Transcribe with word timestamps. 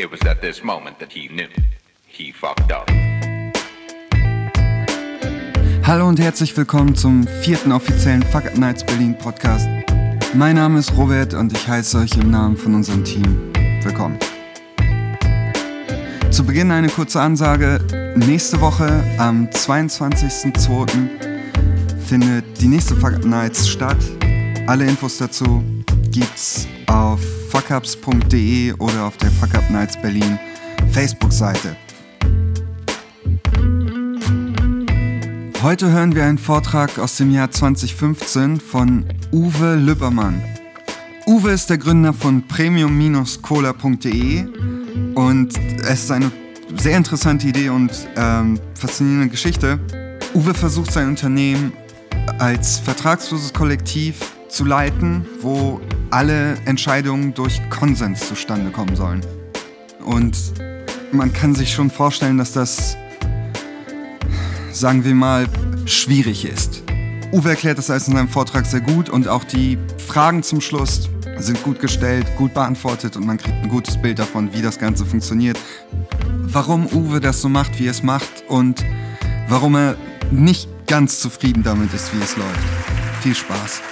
It 0.00 0.10
was 0.10 0.22
at 0.22 0.40
this 0.40 0.64
moment 0.64 0.98
that 1.00 1.12
he 1.12 1.28
knew. 1.28 1.46
He 2.06 2.32
fucked 2.32 2.72
up. 2.72 2.88
Hallo 5.86 6.08
und 6.08 6.18
herzlich 6.18 6.56
willkommen 6.56 6.94
zum 6.94 7.26
vierten 7.42 7.70
offiziellen 7.70 8.22
Fuck 8.22 8.46
Up 8.46 8.56
Nights 8.56 8.82
Berlin 8.82 9.14
Podcast. 9.18 9.68
Mein 10.32 10.56
Name 10.56 10.78
ist 10.78 10.96
Robert 10.96 11.34
und 11.34 11.52
ich 11.52 11.68
heiße 11.68 11.98
euch 11.98 12.12
im 12.16 12.30
Namen 12.30 12.56
von 12.56 12.74
unserem 12.76 13.04
Team 13.04 13.52
willkommen. 13.82 14.18
Zu 16.30 16.46
Beginn 16.46 16.70
eine 16.70 16.88
kurze 16.88 17.20
Ansage. 17.20 17.78
Nächste 18.16 18.58
Woche 18.62 19.04
am 19.18 19.48
22.02. 19.48 20.88
findet 22.08 22.58
die 22.58 22.68
nächste 22.68 22.96
Fuck 22.96 23.16
Up 23.16 23.26
Nights 23.26 23.68
statt. 23.68 23.98
Alle 24.66 24.86
Infos 24.86 25.18
dazu 25.18 25.62
gibt's 26.10 26.66
auf 26.86 27.20
fuckups.de 27.60 28.72
oder 28.74 29.04
auf 29.04 29.16
der 29.18 29.30
Fuck 29.30 29.54
Up 29.54 29.70
Nights 29.70 29.96
Berlin 30.00 30.38
Facebook-Seite. 30.92 31.76
Heute 35.62 35.92
hören 35.92 36.14
wir 36.14 36.24
einen 36.24 36.38
Vortrag 36.38 36.98
aus 36.98 37.18
dem 37.18 37.30
Jahr 37.30 37.50
2015 37.50 38.60
von 38.60 39.04
Uwe 39.30 39.74
Lübbermann. 39.74 40.42
Uwe 41.26 41.50
ist 41.50 41.68
der 41.68 41.76
Gründer 41.76 42.14
von 42.14 42.46
premium-cola.de 42.48 44.46
und 45.14 45.52
es 45.82 46.04
ist 46.04 46.10
eine 46.10 46.32
sehr 46.76 46.96
interessante 46.96 47.46
Idee 47.48 47.68
und 47.68 47.90
ähm, 48.16 48.58
faszinierende 48.74 49.28
Geschichte. 49.28 49.78
Uwe 50.34 50.54
versucht 50.54 50.92
sein 50.92 51.08
Unternehmen 51.08 51.74
als 52.38 52.78
vertragsloses 52.78 53.52
Kollektiv 53.52 54.34
zu 54.48 54.64
leiten, 54.64 55.26
wo 55.42 55.80
alle 56.10 56.54
Entscheidungen 56.64 57.34
durch 57.34 57.60
Konsens 57.70 58.28
zustande 58.28 58.70
kommen 58.70 58.96
sollen. 58.96 59.20
Und 60.04 60.36
man 61.12 61.32
kann 61.32 61.54
sich 61.54 61.72
schon 61.72 61.90
vorstellen, 61.90 62.38
dass 62.38 62.52
das 62.52 62.96
sagen 64.72 65.04
wir 65.04 65.14
mal, 65.14 65.46
schwierig 65.84 66.44
ist. 66.44 66.82
Uwe 67.32 67.50
erklärt 67.50 67.78
das 67.78 67.90
alles 67.90 68.08
in 68.08 68.14
seinem 68.14 68.28
Vortrag 68.28 68.66
sehr 68.66 68.80
gut 68.80 69.08
und 69.08 69.28
auch 69.28 69.44
die 69.44 69.78
Fragen 69.98 70.42
zum 70.42 70.60
Schluss 70.60 71.08
sind 71.38 71.62
gut 71.62 71.80
gestellt, 71.80 72.26
gut 72.36 72.54
beantwortet 72.54 73.16
und 73.16 73.26
man 73.26 73.38
kriegt 73.38 73.62
ein 73.62 73.68
gutes 73.68 74.00
Bild 74.00 74.18
davon, 74.18 74.52
wie 74.52 74.62
das 74.62 74.78
Ganze 74.78 75.06
funktioniert. 75.06 75.58
Warum 76.42 76.86
Uwe 76.86 77.20
das 77.20 77.40
so 77.40 77.48
macht, 77.48 77.78
wie 77.78 77.86
er 77.86 77.92
es 77.92 78.02
macht 78.02 78.44
und 78.48 78.84
warum 79.48 79.76
er 79.76 79.96
nicht 80.30 80.68
ganz 80.86 81.20
zufrieden 81.20 81.62
damit 81.62 81.92
ist, 81.94 82.12
wie 82.14 82.22
es 82.22 82.36
läuft. 82.36 83.22
Viel 83.22 83.34
Spaß. 83.34 83.82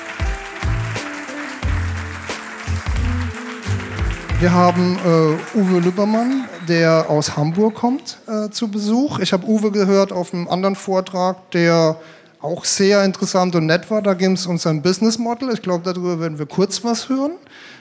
Wir 4.41 4.53
haben 4.53 4.97
äh, 5.05 5.59
Uwe 5.59 5.81
Lübbermann, 5.81 6.45
der 6.69 7.11
aus 7.11 7.37
Hamburg 7.37 7.75
kommt, 7.75 8.19
äh, 8.29 8.51
zu 8.51 8.71
Besuch. 8.71 9.19
Ich 9.19 9.33
habe 9.33 9.45
Uwe 9.45 9.73
gehört 9.73 10.13
auf 10.13 10.33
einem 10.33 10.47
anderen 10.47 10.77
Vortrag, 10.77 11.51
der 11.51 11.97
auch 12.41 12.65
sehr 12.65 13.05
interessant 13.05 13.57
und 13.57 13.67
nett 13.67 13.91
war. 13.91 14.01
Da 14.01 14.15
ging 14.15 14.35
es 14.35 14.47
um 14.47 14.57
sein 14.57 14.81
Business 14.81 15.19
Model. 15.19 15.53
Ich 15.53 15.61
glaube, 15.61 15.83
darüber 15.83 16.21
werden 16.21 16.39
wir 16.39 16.47
kurz 16.47 16.85
was 16.85 17.09
hören. 17.09 17.33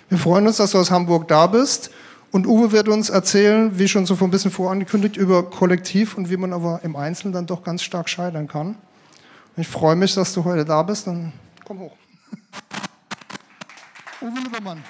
Wir 0.09 0.17
freuen 0.17 0.47
uns, 0.47 0.58
dass 0.58 0.72
du 0.72 0.80
aus 0.80 0.89
Hamburg 0.89 1.28
da 1.28 1.45
bist. 1.45 1.91
Und 2.31 2.47
Uwe 2.47 2.72
wird 2.72 2.88
uns 2.88 3.11
erzählen, 3.11 3.78
wie 3.78 3.88
schon 3.88 4.08
so 4.08 4.16
ein 4.19 4.31
bisschen 4.31 4.50
vorangekündigt, 4.50 5.16
über 5.16 5.44
Kollektiv 5.47 6.17
und 6.17 6.31
wie 6.31 6.38
man 6.38 6.53
aber 6.53 6.80
im 6.81 6.95
Einzelnen 6.95 7.33
dann 7.33 7.45
doch 7.45 7.61
ganz 7.61 7.83
stark 7.83 8.09
scheitern 8.09 8.47
kann. 8.47 8.69
Und 8.69 9.61
ich 9.61 9.67
freue 9.67 9.95
mich, 9.95 10.16
dass 10.16 10.33
du 10.33 10.44
heute 10.44 10.66
da 10.66 10.81
bist. 10.81 11.05
Dann 11.05 11.33
komm 11.66 11.81
hoch. 11.81 11.95
Uwe 14.22 14.39
Lübbermann. 14.44 14.81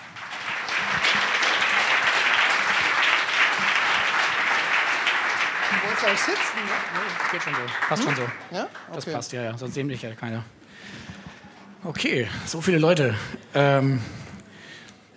Du 6.00 6.06
wolltest 6.06 6.24
auch 6.24 6.28
sitzen, 6.28 6.58
ne? 6.64 7.02
Das 7.20 7.32
geht 7.32 7.42
schon 7.42 7.54
so. 7.54 7.60
Passt 7.90 8.04
schon 8.04 8.16
so. 8.16 8.22
Ja? 8.56 8.68
Das 8.94 9.04
Okay. 9.06 9.16
passt, 9.16 9.32
ja, 9.34 9.44
ja. 9.44 9.58
Sonst 9.58 9.74
sehen 9.74 9.88
mich 9.88 10.02
ja 10.02 10.14
keiner. 10.14 10.44
Okay, 11.84 12.28
so 12.46 12.62
viele 12.62 12.78
Leute. 12.78 13.16
Ähm, 13.54 14.02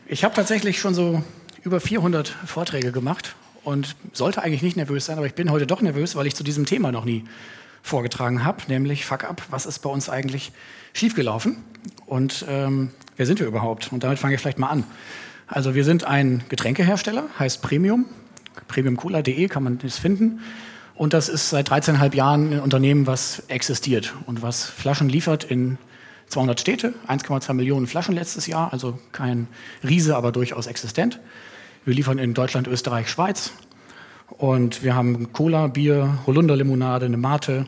ich 0.06 0.24
habe 0.24 0.34
tatsächlich 0.34 0.78
schon 0.80 0.94
so 0.94 1.22
über 1.62 1.80
400 1.80 2.28
Vorträge 2.46 2.92
gemacht 2.92 3.34
und 3.62 3.96
sollte 4.12 4.42
eigentlich 4.42 4.62
nicht 4.62 4.76
nervös 4.76 5.06
sein, 5.06 5.18
aber 5.18 5.26
ich 5.26 5.34
bin 5.34 5.50
heute 5.50 5.66
doch 5.66 5.82
nervös, 5.82 6.16
weil 6.16 6.26
ich 6.26 6.34
zu 6.34 6.44
diesem 6.44 6.64
Thema 6.66 6.92
noch 6.92 7.04
nie 7.04 7.24
vorgetragen 7.82 8.44
habe, 8.44 8.62
nämlich 8.68 9.04
Fuck 9.04 9.24
up, 9.24 9.42
was 9.50 9.66
ist 9.66 9.80
bei 9.80 9.90
uns 9.90 10.08
eigentlich 10.08 10.52
schiefgelaufen 10.92 11.62
und 12.06 12.44
ähm, 12.48 12.90
wer 13.16 13.26
sind 13.26 13.40
wir 13.40 13.46
überhaupt? 13.46 13.92
Und 13.92 14.04
damit 14.04 14.18
fange 14.18 14.34
ich 14.34 14.40
vielleicht 14.40 14.58
mal 14.58 14.68
an. 14.68 14.84
Also 15.46 15.74
wir 15.74 15.84
sind 15.84 16.04
ein 16.04 16.44
Getränkehersteller, 16.48 17.24
heißt 17.38 17.62
Premium, 17.62 18.06
premiumcola.de 18.68 19.48
kann 19.48 19.62
man 19.62 19.78
das 19.78 19.98
finden. 19.98 20.40
Und 21.00 21.14
das 21.14 21.30
ist 21.30 21.48
seit 21.48 21.70
13,5 21.70 22.14
Jahren 22.14 22.52
ein 22.52 22.60
Unternehmen, 22.60 23.06
was 23.06 23.42
existiert 23.48 24.12
und 24.26 24.42
was 24.42 24.66
Flaschen 24.66 25.08
liefert 25.08 25.44
in 25.44 25.78
200 26.26 26.60
Städte, 26.60 26.92
1,2 27.08 27.54
Millionen 27.54 27.86
Flaschen 27.86 28.14
letztes 28.14 28.46
Jahr, 28.46 28.70
also 28.70 28.98
kein 29.10 29.48
Riese, 29.82 30.14
aber 30.14 30.30
durchaus 30.30 30.66
existent. 30.66 31.18
Wir 31.86 31.94
liefern 31.94 32.18
in 32.18 32.34
Deutschland, 32.34 32.68
Österreich, 32.68 33.08
Schweiz. 33.08 33.52
Und 34.28 34.82
wir 34.84 34.94
haben 34.94 35.32
Cola, 35.32 35.68
Bier, 35.68 36.18
Holunderlimonade, 36.26 37.06
eine 37.06 37.16
Mate 37.16 37.64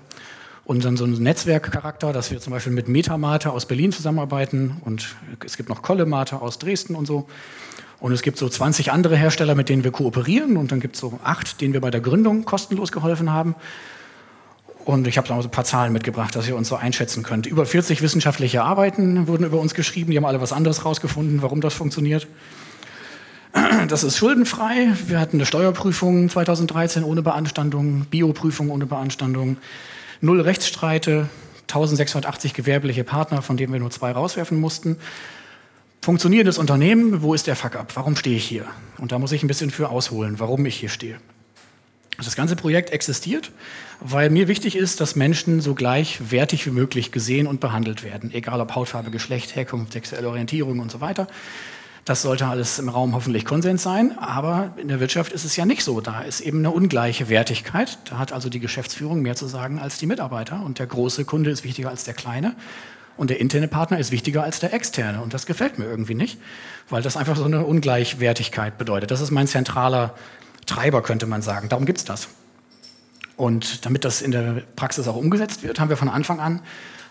und 0.67 0.85
dann 0.85 0.99
so 0.99 1.05
einen 1.05 1.23
Netzwerkcharakter, 1.23 2.13
dass 2.13 2.31
wir 2.31 2.39
zum 2.39 2.53
Beispiel 2.53 2.75
mit 2.75 2.87
Metamate 2.87 3.51
aus 3.51 3.65
Berlin 3.65 3.93
zusammenarbeiten 3.93 4.77
und 4.85 5.17
es 5.43 5.57
gibt 5.57 5.71
noch 5.71 5.81
Kolle 5.81 6.05
Mate 6.05 6.43
aus 6.43 6.59
Dresden 6.59 6.95
und 6.97 7.07
so. 7.07 7.27
Und 8.03 8.11
es 8.11 8.23
gibt 8.23 8.37
so 8.37 8.49
20 8.49 8.91
andere 8.91 9.17
Hersteller, 9.17 9.55
mit 9.55 9.69
denen 9.69 9.85
wir 9.85 9.93
kooperieren 9.93 10.57
und 10.57 10.73
dann 10.73 10.81
gibt 10.81 10.97
es 10.97 11.01
so 11.01 11.21
acht, 11.23 11.61
denen 11.61 11.73
wir 11.73 11.81
bei 11.81 11.93
der 11.93 12.01
Gründung 12.01 12.45
kostenlos 12.45 12.91
geholfen 12.91 13.33
haben. 13.33 13.55
Und 14.85 15.07
ich 15.07 15.19
habe 15.19 15.29
da 15.29 15.41
so 15.41 15.47
ein 15.47 15.53
paar 15.53 15.65
Zahlen 15.65 15.93
mitgebracht, 15.93 16.35
dass 16.35 16.49
ihr 16.49 16.57
uns 16.57 16.67
so 16.67 16.75
einschätzen 16.75 17.23
könnt. 17.23 17.47
Über 17.47 17.65
40 17.65 18.03
wissenschaftliche 18.03 18.65
Arbeiten 18.65 19.29
wurden 19.29 19.45
über 19.45 19.61
uns 19.61 19.73
geschrieben, 19.73 20.11
die 20.11 20.17
haben 20.17 20.25
alle 20.25 20.41
was 20.41 20.53
anderes 20.53 20.85
rausgefunden, 20.85 21.43
warum 21.43 21.61
das 21.61 21.75
funktioniert. 21.75 22.27
Das 23.87 24.03
ist 24.03 24.17
schuldenfrei. 24.17 24.89
Wir 25.07 25.21
hatten 25.21 25.37
eine 25.37 25.47
Steuerprüfung 25.47 26.29
2013 26.29 27.05
ohne 27.05 27.23
Beanstandung, 27.23 28.07
Bioprüfung 28.07 28.71
ohne 28.71 28.87
Beanstandung, 28.87 29.59
null 30.21 30.41
Rechtsstreite, 30.41 31.29
1680 31.69 32.53
gewerbliche 32.53 33.05
Partner, 33.05 33.43
von 33.43 33.57
denen 33.57 33.73
wir 33.73 33.79
nur 33.79 33.91
zwei 33.91 34.11
rauswerfen 34.11 34.59
mussten. 34.59 34.97
Funktionierendes 36.05 36.59
Unternehmen, 36.59 37.23
wo 37.23 37.33
ist 37.33 37.47
der 37.47 37.55
Fuck-up? 37.55 37.93
Warum 37.95 38.17
stehe 38.17 38.37
ich 38.37 38.45
hier? 38.45 38.65
Und 38.99 39.13
da 39.13 39.21
muss 39.21 39.31
ich 39.31 39.45
ein 39.45 39.47
bisschen 39.47 39.71
für 39.71 39.89
ausholen, 39.89 40.41
warum 40.41 40.67
ich 40.67 40.75
hier 40.75 40.89
stehe. 40.89 41.19
Das 42.17 42.35
ganze 42.35 42.57
Projekt 42.57 42.91
existiert, 42.91 43.53
weil 44.01 44.29
mir 44.29 44.49
wichtig 44.49 44.75
ist, 44.75 45.01
dass 45.01 45.15
Menschen 45.15 45.61
so 45.61 45.77
gleichwertig 45.77 46.67
wie 46.67 46.73
möglich 46.73 47.13
gesehen 47.13 47.47
und 47.47 47.61
behandelt 47.61 48.03
werden, 48.03 48.35
egal 48.35 48.61
ob 48.61 48.75
Hautfarbe, 48.75 49.13
Geschlecht, 49.13 49.55
Herkunft, 49.55 49.93
sexuelle 49.93 50.29
Orientierung 50.29 50.81
und 50.81 50.91
so 50.91 51.01
weiter. 51.01 51.29
Das 52.05 52.23
sollte 52.23 52.49
alles 52.49 52.81
im 52.81 52.89
Raum 52.89 53.15
hoffentlich 53.15 53.45
Konsens 53.45 53.85
sein, 53.85 54.19
aber 54.19 54.75
in 54.79 54.89
der 54.89 54.99
Wirtschaft 54.99 55.31
ist 55.31 55.45
es 55.45 55.55
ja 55.55 55.67
nicht 55.67 55.85
so. 55.85 56.01
Da 56.01 56.23
ist 56.23 56.41
eben 56.41 56.59
eine 56.59 56.73
ungleiche 56.73 57.29
Wertigkeit. 57.29 57.99
Da 58.07 58.19
hat 58.19 58.33
also 58.33 58.49
die 58.49 58.59
Geschäftsführung 58.59 59.23
mehr 59.23 59.37
zu 59.37 59.47
sagen 59.47 59.79
als 59.79 59.99
die 59.99 60.07
Mitarbeiter 60.07 60.65
und 60.65 60.81
der 60.81 60.89
große 60.89 61.25
Kunde 61.25 61.51
ist 61.51 61.63
wichtiger 61.63 61.91
als 61.91 62.03
der 62.03 62.15
kleine. 62.15 62.57
Und 63.17 63.31
der 63.31 63.41
interne 63.41 63.69
Partner 63.69 63.99
ist 63.99 64.11
wichtiger 64.11 64.43
als 64.43 64.61
der 64.61 64.73
externe. 64.73 65.23
Und 65.23 65.35
das 65.35 65.47
gefällt 65.47 65.79
mir 65.79 65.85
irgendwie 65.85 66.15
nicht, 66.15 66.39
weil 66.89 67.03
das 67.03 67.17
einfach 67.17 67.37
so 67.37 67.45
eine 67.45 67.65
Ungleichwertigkeit 67.65 68.79
bedeutet. 68.79 69.11
Das 69.11 69.21
ist 69.21 69.31
mein 69.31 69.47
zentraler 69.47 70.15
Treiber, 70.67 71.03
könnte 71.03 71.27
man 71.27 71.43
sagen. 71.43 71.69
Darum 71.69 71.87
gibt 71.87 71.99
es 71.99 72.05
das. 72.05 72.29
Und 73.37 73.85
damit 73.87 74.05
das 74.05 74.23
in 74.23 74.31
der 74.31 74.63
Praxis 74.77 75.09
auch 75.09 75.17
umgesetzt 75.17 75.63
wird, 75.63 75.81
haben 75.81 75.89
wir 75.89 75.97
von 75.97 76.09
Anfang 76.09 76.41
an 76.41 76.61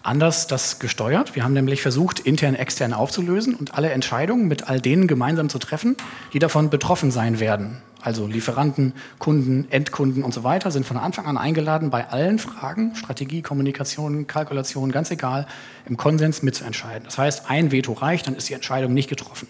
anders 0.03 0.47
das 0.47 0.79
gesteuert. 0.79 1.35
Wir 1.35 1.43
haben 1.43 1.53
nämlich 1.53 1.81
versucht, 1.81 2.19
intern, 2.19 2.55
extern 2.55 2.93
aufzulösen 2.93 3.55
und 3.55 3.75
alle 3.75 3.91
Entscheidungen 3.91 4.47
mit 4.47 4.67
all 4.67 4.79
denen 4.79 5.07
gemeinsam 5.07 5.49
zu 5.49 5.59
treffen, 5.59 5.95
die 6.33 6.39
davon 6.39 6.69
betroffen 6.69 7.11
sein 7.11 7.39
werden. 7.39 7.81
Also 8.01 8.25
Lieferanten, 8.25 8.93
Kunden, 9.19 9.67
Endkunden 9.69 10.23
und 10.23 10.33
so 10.33 10.43
weiter 10.43 10.71
sind 10.71 10.85
von 10.85 10.97
Anfang 10.97 11.25
an 11.25 11.37
eingeladen, 11.37 11.91
bei 11.91 12.09
allen 12.09 12.39
Fragen, 12.39 12.95
Strategie, 12.95 13.41
Kommunikation, 13.41 14.25
Kalkulation, 14.25 14.91
ganz 14.91 15.11
egal, 15.11 15.45
im 15.87 15.97
Konsens 15.97 16.41
mitzuentscheiden. 16.41 17.03
Das 17.05 17.17
heißt, 17.17 17.49
ein 17.49 17.71
Veto 17.71 17.93
reicht, 17.93 18.27
dann 18.27 18.35
ist 18.35 18.49
die 18.49 18.53
Entscheidung 18.53 18.93
nicht 18.93 19.09
getroffen. 19.09 19.47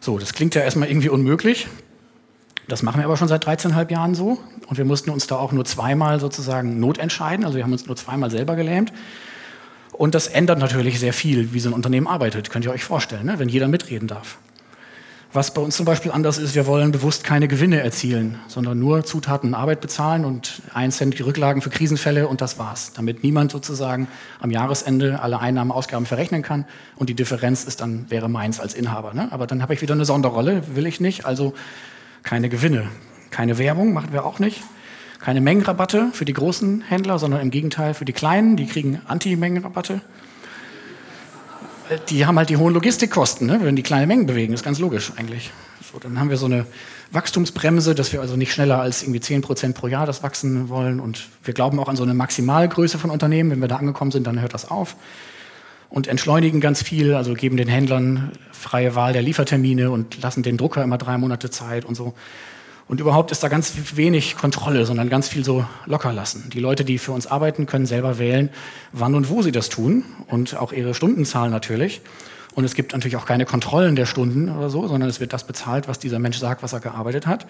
So, 0.00 0.18
das 0.18 0.34
klingt 0.34 0.54
ja 0.54 0.62
erstmal 0.62 0.88
irgendwie 0.88 1.08
unmöglich. 1.08 1.66
Das 2.68 2.82
machen 2.82 3.00
wir 3.00 3.04
aber 3.04 3.16
schon 3.16 3.28
seit 3.28 3.46
13,5 3.46 3.90
Jahren 3.90 4.14
so. 4.14 4.38
Und 4.66 4.76
wir 4.76 4.84
mussten 4.84 5.10
uns 5.10 5.26
da 5.26 5.36
auch 5.36 5.52
nur 5.52 5.64
zweimal 5.64 6.20
sozusagen 6.20 6.80
notentscheiden. 6.80 7.44
Also 7.44 7.56
wir 7.56 7.64
haben 7.64 7.72
uns 7.72 7.86
nur 7.86 7.96
zweimal 7.96 8.30
selber 8.30 8.56
gelähmt. 8.56 8.92
Und 9.92 10.14
das 10.14 10.26
ändert 10.26 10.58
natürlich 10.58 11.00
sehr 11.00 11.12
viel, 11.12 11.54
wie 11.54 11.60
so 11.60 11.70
ein 11.70 11.72
Unternehmen 11.72 12.06
arbeitet. 12.06 12.50
Könnt 12.50 12.64
ihr 12.64 12.72
euch 12.72 12.84
vorstellen, 12.84 13.24
ne? 13.24 13.38
wenn 13.38 13.48
jeder 13.48 13.68
mitreden 13.68 14.08
darf. 14.08 14.38
Was 15.32 15.52
bei 15.52 15.60
uns 15.60 15.76
zum 15.76 15.84
Beispiel 15.84 16.12
anders 16.12 16.38
ist, 16.38 16.54
wir 16.54 16.66
wollen 16.66 16.92
bewusst 16.92 17.24
keine 17.24 17.48
Gewinne 17.48 17.80
erzielen, 17.80 18.38
sondern 18.46 18.78
nur 18.78 19.04
Zutaten 19.04 19.50
und 19.50 19.54
Arbeit 19.54 19.80
bezahlen 19.80 20.24
und 20.24 20.62
ein 20.72 20.92
Cent 20.92 21.18
die 21.18 21.22
Rücklagen 21.22 21.60
für 21.60 21.68
Krisenfälle 21.68 22.28
und 22.28 22.40
das 22.40 22.58
war's. 22.58 22.92
Damit 22.94 23.22
niemand 23.22 23.52
sozusagen 23.52 24.08
am 24.40 24.50
Jahresende 24.50 25.20
alle 25.20 25.40
Einnahmen, 25.40 25.72
Ausgaben 25.72 26.06
verrechnen 26.06 26.42
kann 26.42 26.64
und 26.94 27.10
die 27.10 27.14
Differenz 27.14 27.64
ist 27.64 27.80
dann, 27.80 28.06
wäre 28.08 28.30
meins 28.30 28.60
als 28.60 28.72
Inhaber. 28.72 29.12
Ne? 29.12 29.28
Aber 29.30 29.46
dann 29.46 29.62
habe 29.62 29.74
ich 29.74 29.82
wieder 29.82 29.94
eine 29.94 30.04
Sonderrolle, 30.04 30.62
will 30.74 30.86
ich 30.86 31.00
nicht. 31.00 31.26
Also 31.26 31.54
keine 32.22 32.48
Gewinne. 32.48 32.88
Keine 33.30 33.58
Werbung 33.58 33.92
machen 33.92 34.12
wir 34.12 34.24
auch 34.24 34.38
nicht. 34.38 34.62
Keine 35.18 35.40
Mengenrabatte 35.40 36.10
für 36.12 36.24
die 36.24 36.32
großen 36.32 36.82
Händler, 36.82 37.18
sondern 37.18 37.40
im 37.40 37.50
Gegenteil 37.50 37.94
für 37.94 38.04
die 38.04 38.12
kleinen. 38.12 38.56
Die 38.56 38.66
kriegen 38.66 39.02
Anti-Mengenrabatte. 39.06 40.00
Die 42.08 42.26
haben 42.26 42.38
halt 42.38 42.48
die 42.48 42.56
hohen 42.56 42.74
Logistikkosten, 42.74 43.46
ne, 43.46 43.58
wenn 43.62 43.76
die 43.76 43.82
kleine 43.82 44.06
Mengen 44.06 44.26
bewegen. 44.26 44.52
Ist 44.52 44.64
ganz 44.64 44.78
logisch 44.78 45.12
eigentlich. 45.16 45.50
So, 45.92 45.98
dann 45.98 46.18
haben 46.18 46.30
wir 46.30 46.36
so 46.36 46.46
eine 46.46 46.66
Wachstumsbremse, 47.12 47.94
dass 47.94 48.12
wir 48.12 48.20
also 48.20 48.36
nicht 48.36 48.52
schneller 48.52 48.80
als 48.80 49.02
irgendwie 49.02 49.20
10 49.20 49.42
Prozent 49.42 49.76
pro 49.76 49.86
Jahr 49.86 50.06
das 50.06 50.22
wachsen 50.22 50.68
wollen. 50.68 51.00
Und 51.00 51.28
wir 51.44 51.54
glauben 51.54 51.78
auch 51.78 51.88
an 51.88 51.96
so 51.96 52.02
eine 52.02 52.14
Maximalgröße 52.14 52.98
von 52.98 53.10
Unternehmen. 53.10 53.50
Wenn 53.50 53.60
wir 53.60 53.68
da 53.68 53.76
angekommen 53.76 54.10
sind, 54.10 54.26
dann 54.26 54.40
hört 54.40 54.54
das 54.54 54.68
auf. 54.70 54.96
Und 55.88 56.08
entschleunigen 56.08 56.60
ganz 56.60 56.82
viel, 56.82 57.14
also 57.14 57.34
geben 57.34 57.56
den 57.56 57.68
Händlern 57.68 58.32
freie 58.50 58.94
Wahl 58.96 59.12
der 59.12 59.22
Liefertermine 59.22 59.90
und 59.90 60.20
lassen 60.20 60.42
den 60.42 60.56
Drucker 60.56 60.82
immer 60.82 60.98
drei 60.98 61.16
Monate 61.16 61.50
Zeit 61.50 61.84
und 61.84 61.94
so. 61.94 62.14
Und 62.88 63.00
überhaupt 63.00 63.32
ist 63.32 63.42
da 63.42 63.48
ganz 63.48 63.72
wenig 63.96 64.36
Kontrolle, 64.36 64.86
sondern 64.86 65.08
ganz 65.08 65.28
viel 65.28 65.44
so 65.44 65.66
locker 65.86 66.12
lassen. 66.12 66.50
Die 66.52 66.60
Leute, 66.60 66.84
die 66.84 66.98
für 66.98 67.12
uns 67.12 67.26
arbeiten, 67.26 67.66
können 67.66 67.86
selber 67.86 68.18
wählen, 68.18 68.50
wann 68.92 69.14
und 69.16 69.28
wo 69.28 69.42
sie 69.42 69.50
das 69.50 69.68
tun 69.68 70.04
und 70.28 70.56
auch 70.56 70.72
ihre 70.72 70.94
Stundenzahl 70.94 71.50
natürlich. 71.50 72.00
Und 72.54 72.64
es 72.64 72.74
gibt 72.74 72.92
natürlich 72.92 73.16
auch 73.16 73.26
keine 73.26 73.44
Kontrollen 73.44 73.96
der 73.96 74.06
Stunden 74.06 74.48
oder 74.48 74.70
so, 74.70 74.86
sondern 74.86 75.10
es 75.10 75.20
wird 75.20 75.32
das 75.32 75.44
bezahlt, 75.44 75.88
was 75.88 75.98
dieser 75.98 76.20
Mensch 76.20 76.38
sagt, 76.38 76.62
was 76.62 76.72
er 76.72 76.80
gearbeitet 76.80 77.26
hat. 77.26 77.46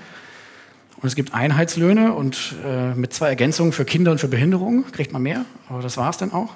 Und 0.97 1.07
es 1.07 1.15
gibt 1.15 1.35
Einheitslöhne 1.35 2.15
und 2.15 2.55
äh, 2.65 2.95
mit 2.95 3.13
zwei 3.13 3.29
Ergänzungen 3.29 3.73
für 3.73 3.85
Kinder 3.85 4.13
und 4.13 4.19
für 4.19 4.29
Behinderungen 4.29 4.91
kriegt 4.91 5.13
man 5.13 5.23
mehr, 5.23 5.45
aber 5.69 5.83
das 5.83 5.99
war 5.99 6.09
es 6.09 6.17
dann 6.17 6.33
auch. 6.33 6.55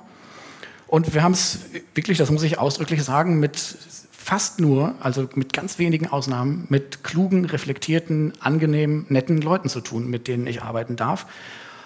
Und 0.86 1.14
wir 1.14 1.22
haben 1.22 1.32
es 1.32 1.60
wirklich, 1.94 2.18
das 2.18 2.30
muss 2.30 2.42
ich 2.42 2.58
ausdrücklich 2.58 3.04
sagen, 3.04 3.38
mit 3.38 3.76
fast 4.22 4.60
nur, 4.60 4.94
also 5.00 5.28
mit 5.34 5.54
ganz 5.54 5.78
wenigen 5.78 6.06
Ausnahmen, 6.06 6.66
mit 6.68 7.02
klugen, 7.02 7.46
reflektierten, 7.46 8.34
angenehmen, 8.40 9.06
netten 9.08 9.40
Leuten 9.40 9.70
zu 9.70 9.80
tun, 9.80 10.10
mit 10.10 10.28
denen 10.28 10.46
ich 10.46 10.62
arbeiten 10.62 10.94
darf. 10.94 11.26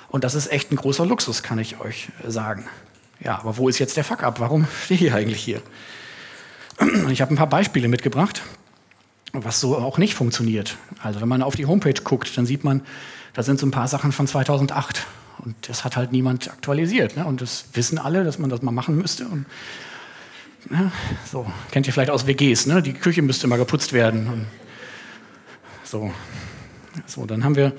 Und 0.09 0.25
das 0.25 0.35
ist 0.35 0.51
echt 0.51 0.73
ein 0.73 0.77
großer 0.77 1.07
Luxus, 1.07 1.45
kann 1.45 1.61
ich 1.61 1.81
euch 1.81 2.09
sagen. 2.27 2.67
Ja, 3.21 3.39
aber 3.39 3.57
wo 3.57 3.69
ist 3.69 3.79
jetzt 3.79 3.97
der 3.97 4.03
Fuck-up? 4.03 4.41
Warum 4.41 4.67
stehe 4.85 5.01
ich 5.01 5.13
eigentlich 5.13 5.43
hier? 5.43 5.63
Ich 7.09 7.23
habe 7.23 7.33
ein 7.33 7.37
paar 7.37 7.49
Beispiele 7.49 7.87
mitgebracht, 7.87 8.43
was 9.33 9.61
so 9.61 9.79
auch 9.79 9.97
nicht 9.97 10.15
funktioniert. 10.15 10.77
Also 11.03 11.21
wenn 11.21 11.29
man 11.29 11.41
auf 11.41 11.55
die 11.55 11.67
Homepage 11.67 12.03
guckt, 12.03 12.37
dann 12.37 12.47
sieht 12.47 12.65
man, 12.65 12.83
da 13.33 13.45
sind 13.45 13.61
so 13.61 13.67
ein 13.67 13.71
paar 13.71 13.87
Sachen 13.87 14.11
von 14.11 14.27
2008. 14.27 15.07
Und 15.45 15.55
das 15.69 15.85
hat 15.85 15.97
halt 15.97 16.11
niemand 16.11 16.51
aktualisiert. 16.51 17.17
Ne? 17.17 17.25
Und 17.27 17.41
das 17.41 17.67
wissen 17.75 17.99
alle, 17.99 18.25
dass 18.25 18.41
man 18.41 18.51
das 18.51 18.61
mal 18.63 18.73
machen 18.73 18.97
müsste. 18.97 19.27
Und 19.27 19.47
ja, 20.71 20.93
so, 21.31 21.47
kennt 21.71 21.87
ihr 21.87 21.93
vielleicht 21.93 22.11
aus 22.11 22.27
WGs, 22.27 22.67
ne? 22.67 22.83
Die 22.83 22.93
Küche 22.93 23.23
müsste 23.23 23.47
mal 23.47 23.57
geputzt 23.57 23.93
werden. 23.93 24.47
So. 25.85 26.11
so, 27.07 27.27
dann 27.27 27.45
haben 27.45 27.57
wir 27.57 27.73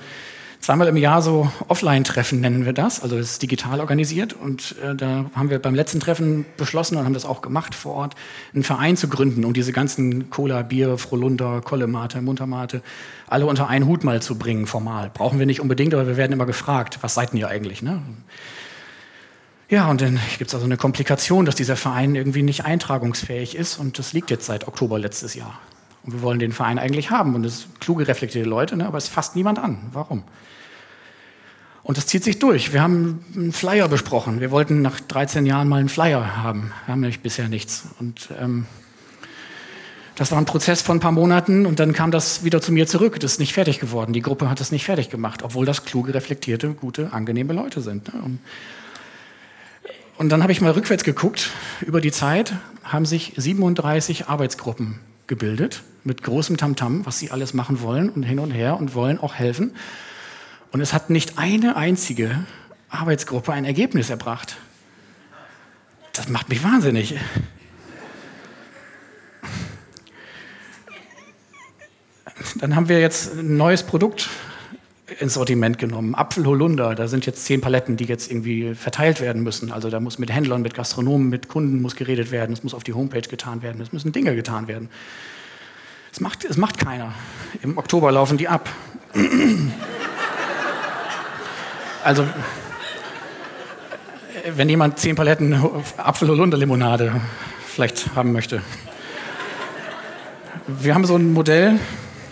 zweimal 0.60 0.88
im 0.88 0.96
Jahr 0.96 1.22
so 1.22 1.50
Offline-Treffen, 1.68 2.40
nennen 2.40 2.64
wir 2.64 2.72
das. 2.72 3.00
Also 3.00 3.16
das 3.16 3.32
ist 3.32 3.42
digital 3.42 3.80
organisiert. 3.80 4.32
Und 4.32 4.74
äh, 4.82 4.94
da 4.94 5.26
haben 5.34 5.50
wir 5.50 5.60
beim 5.60 5.74
letzten 5.74 6.00
Treffen 6.00 6.44
beschlossen 6.56 6.96
und 6.96 7.04
haben 7.04 7.14
das 7.14 7.24
auch 7.24 7.40
gemacht 7.40 7.74
vor 7.74 7.94
Ort, 7.94 8.14
einen 8.52 8.64
Verein 8.64 8.96
zu 8.96 9.08
gründen, 9.08 9.44
um 9.44 9.52
diese 9.52 9.72
ganzen 9.72 10.30
Cola, 10.30 10.62
Bier, 10.62 10.98
Frohlunder, 10.98 11.60
Kollemate, 11.60 12.20
Muntermate, 12.20 12.82
alle 13.28 13.46
unter 13.46 13.68
einen 13.68 13.86
Hut 13.86 14.02
mal 14.02 14.20
zu 14.22 14.38
bringen, 14.38 14.66
formal. 14.66 15.10
Brauchen 15.12 15.38
wir 15.38 15.46
nicht 15.46 15.60
unbedingt, 15.60 15.94
aber 15.94 16.06
wir 16.06 16.16
werden 16.16 16.32
immer 16.32 16.46
gefragt, 16.46 16.98
was 17.00 17.14
seid 17.14 17.32
ihr 17.34 17.48
eigentlich? 17.48 17.82
Ne? 17.82 18.02
Ja, 19.68 19.90
und 19.90 20.00
dann 20.00 20.20
gibt 20.38 20.48
es 20.48 20.54
also 20.54 20.64
eine 20.64 20.76
Komplikation, 20.76 21.44
dass 21.44 21.56
dieser 21.56 21.76
Verein 21.76 22.14
irgendwie 22.14 22.42
nicht 22.42 22.64
eintragungsfähig 22.64 23.56
ist 23.56 23.78
und 23.78 23.98
das 23.98 24.12
liegt 24.12 24.30
jetzt 24.30 24.46
seit 24.46 24.68
Oktober 24.68 24.98
letztes 24.98 25.34
Jahr. 25.34 25.58
Und 26.04 26.12
wir 26.12 26.22
wollen 26.22 26.38
den 26.38 26.52
Verein 26.52 26.78
eigentlich 26.78 27.10
haben 27.10 27.34
und 27.34 27.44
es 27.44 27.62
sind 27.62 27.80
kluge, 27.80 28.06
reflektierte 28.06 28.48
Leute, 28.48 28.76
ne, 28.76 28.86
aber 28.86 28.98
es 28.98 29.08
fasst 29.08 29.34
niemand 29.34 29.58
an. 29.58 29.78
Warum? 29.92 30.22
Und 31.82 31.98
das 31.98 32.06
zieht 32.06 32.22
sich 32.22 32.38
durch. 32.38 32.72
Wir 32.72 32.82
haben 32.82 33.24
einen 33.34 33.52
Flyer 33.52 33.88
besprochen. 33.88 34.40
Wir 34.40 34.50
wollten 34.50 34.82
nach 34.82 35.00
13 35.00 35.46
Jahren 35.46 35.68
mal 35.68 35.78
einen 35.78 35.88
Flyer 35.88 36.36
haben. 36.36 36.72
Wir 36.84 36.92
haben 36.92 37.00
nämlich 37.00 37.20
bisher 37.20 37.48
nichts. 37.48 37.86
Und 38.00 38.28
ähm, 38.40 38.66
das 40.16 40.32
war 40.32 40.38
ein 40.38 40.46
Prozess 40.46 40.82
von 40.82 40.96
ein 40.96 41.00
paar 41.00 41.12
Monaten 41.12 41.64
und 41.66 41.78
dann 41.78 41.92
kam 41.92 42.10
das 42.10 42.42
wieder 42.42 42.60
zu 42.60 42.72
mir 42.72 42.86
zurück. 42.86 43.20
Das 43.20 43.32
ist 43.32 43.38
nicht 43.38 43.52
fertig 43.52 43.78
geworden. 43.78 44.12
Die 44.12 44.22
Gruppe 44.22 44.48
hat 44.50 44.60
es 44.60 44.72
nicht 44.72 44.84
fertig 44.84 45.10
gemacht, 45.10 45.42
obwohl 45.42 45.66
das 45.66 45.84
kluge, 45.84 46.14
reflektierte, 46.14 46.70
gute, 46.70 47.12
angenehme 47.12 47.52
Leute 47.52 47.80
sind. 47.80 48.12
Ne? 48.12 48.20
Und 48.20 48.38
und 50.18 50.30
dann 50.30 50.42
habe 50.42 50.52
ich 50.52 50.60
mal 50.60 50.72
rückwärts 50.72 51.04
geguckt. 51.04 51.50
Über 51.80 52.00
die 52.00 52.10
Zeit 52.10 52.54
haben 52.84 53.04
sich 53.04 53.34
37 53.36 54.28
Arbeitsgruppen 54.28 54.98
gebildet 55.26 55.82
mit 56.04 56.22
großem 56.22 56.56
Tamtam, 56.56 57.00
-Tam, 57.00 57.06
was 57.06 57.18
sie 57.18 57.30
alles 57.30 57.52
machen 57.52 57.80
wollen 57.82 58.08
und 58.08 58.22
hin 58.22 58.38
und 58.38 58.50
her 58.50 58.78
und 58.78 58.94
wollen 58.94 59.18
auch 59.18 59.34
helfen. 59.34 59.74
Und 60.72 60.80
es 60.80 60.92
hat 60.92 61.10
nicht 61.10 61.38
eine 61.38 61.76
einzige 61.76 62.44
Arbeitsgruppe 62.88 63.52
ein 63.52 63.64
Ergebnis 63.64 64.10
erbracht. 64.10 64.56
Das 66.12 66.28
macht 66.28 66.48
mich 66.48 66.62
wahnsinnig. 66.64 67.16
Dann 72.56 72.76
haben 72.76 72.88
wir 72.88 73.00
jetzt 73.00 73.34
ein 73.34 73.56
neues 73.56 73.82
Produkt 73.82 74.28
ins 75.18 75.34
Sortiment 75.34 75.78
genommen. 75.78 76.14
Apfelholunder, 76.14 76.94
da 76.94 77.08
sind 77.08 77.26
jetzt 77.26 77.44
zehn 77.44 77.60
Paletten, 77.60 77.96
die 77.96 78.04
jetzt 78.04 78.30
irgendwie 78.30 78.74
verteilt 78.74 79.20
werden 79.20 79.42
müssen. 79.42 79.72
Also 79.72 79.88
da 79.90 80.00
muss 80.00 80.18
mit 80.18 80.30
Händlern, 80.30 80.62
mit 80.62 80.74
Gastronomen, 80.74 81.28
mit 81.28 81.48
Kunden 81.48 81.80
muss 81.80 81.96
geredet 81.96 82.30
werden, 82.30 82.52
es 82.52 82.62
muss 82.62 82.74
auf 82.74 82.84
die 82.84 82.92
Homepage 82.92 83.22
getan 83.22 83.62
werden, 83.62 83.80
es 83.80 83.92
müssen 83.92 84.12
Dinge 84.12 84.34
getan 84.34 84.68
werden. 84.68 84.88
Es 86.12 86.20
macht, 86.20 86.44
es 86.44 86.56
macht 86.56 86.78
keiner. 86.78 87.12
Im 87.62 87.78
Oktober 87.78 88.12
laufen 88.12 88.38
die 88.38 88.48
ab. 88.48 88.68
also 92.04 92.26
wenn 94.54 94.68
jemand 94.68 94.98
zehn 94.98 95.16
Paletten 95.16 95.54
Apfelholunder-Limonade 95.96 97.20
vielleicht 97.66 98.14
haben 98.14 98.32
möchte. 98.32 98.62
Wir 100.66 100.94
haben 100.94 101.04
so 101.04 101.16
ein 101.16 101.32
Modell, 101.32 101.78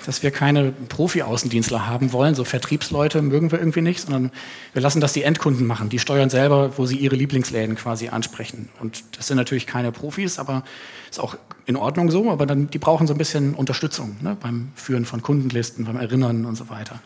dass 0.06 0.22
wir 0.22 0.30
keine 0.30 0.72
Profi-Außendienstler 0.72 1.86
haben 1.86 2.12
wollen. 2.12 2.34
So 2.34 2.44
Vertriebsleute 2.44 3.22
mögen 3.22 3.50
wir 3.50 3.58
irgendwie 3.58 3.80
nicht, 3.80 4.00
sondern 4.00 4.30
wir 4.72 4.82
lassen 4.82 5.00
das 5.00 5.12
die 5.12 5.22
Endkunden 5.22 5.66
machen. 5.66 5.88
Die 5.88 5.98
steuern 5.98 6.30
selber, 6.30 6.76
wo 6.76 6.86
sie 6.86 6.96
ihre 6.96 7.16
Lieblingsläden 7.16 7.76
quasi 7.76 8.08
ansprechen. 8.08 8.68
Und 8.80 9.04
das 9.16 9.26
sind 9.26 9.36
natürlich 9.36 9.66
keine 9.66 9.92
Profis, 9.92 10.38
aber 10.38 10.64
ist 11.10 11.20
auch 11.20 11.37
in 11.66 11.76
Ordnung 11.76 12.11
so. 12.11 12.30
Aber 12.30 12.46
dann, 12.46 12.70
die 12.70 12.78
brauchen 12.78 13.06
so 13.06 13.14
ein 13.14 13.18
bisschen 13.18 13.54
Unterstützung 13.54 14.16
ne? 14.20 14.37
beim 14.40 14.73
Führen 14.75 15.04
von 15.04 15.23
Kundenlisten, 15.23 15.84
beim 15.84 15.96
Erinnern 15.96 16.44
und 16.44 16.56
so 16.56 16.68
weiter. 16.68 17.00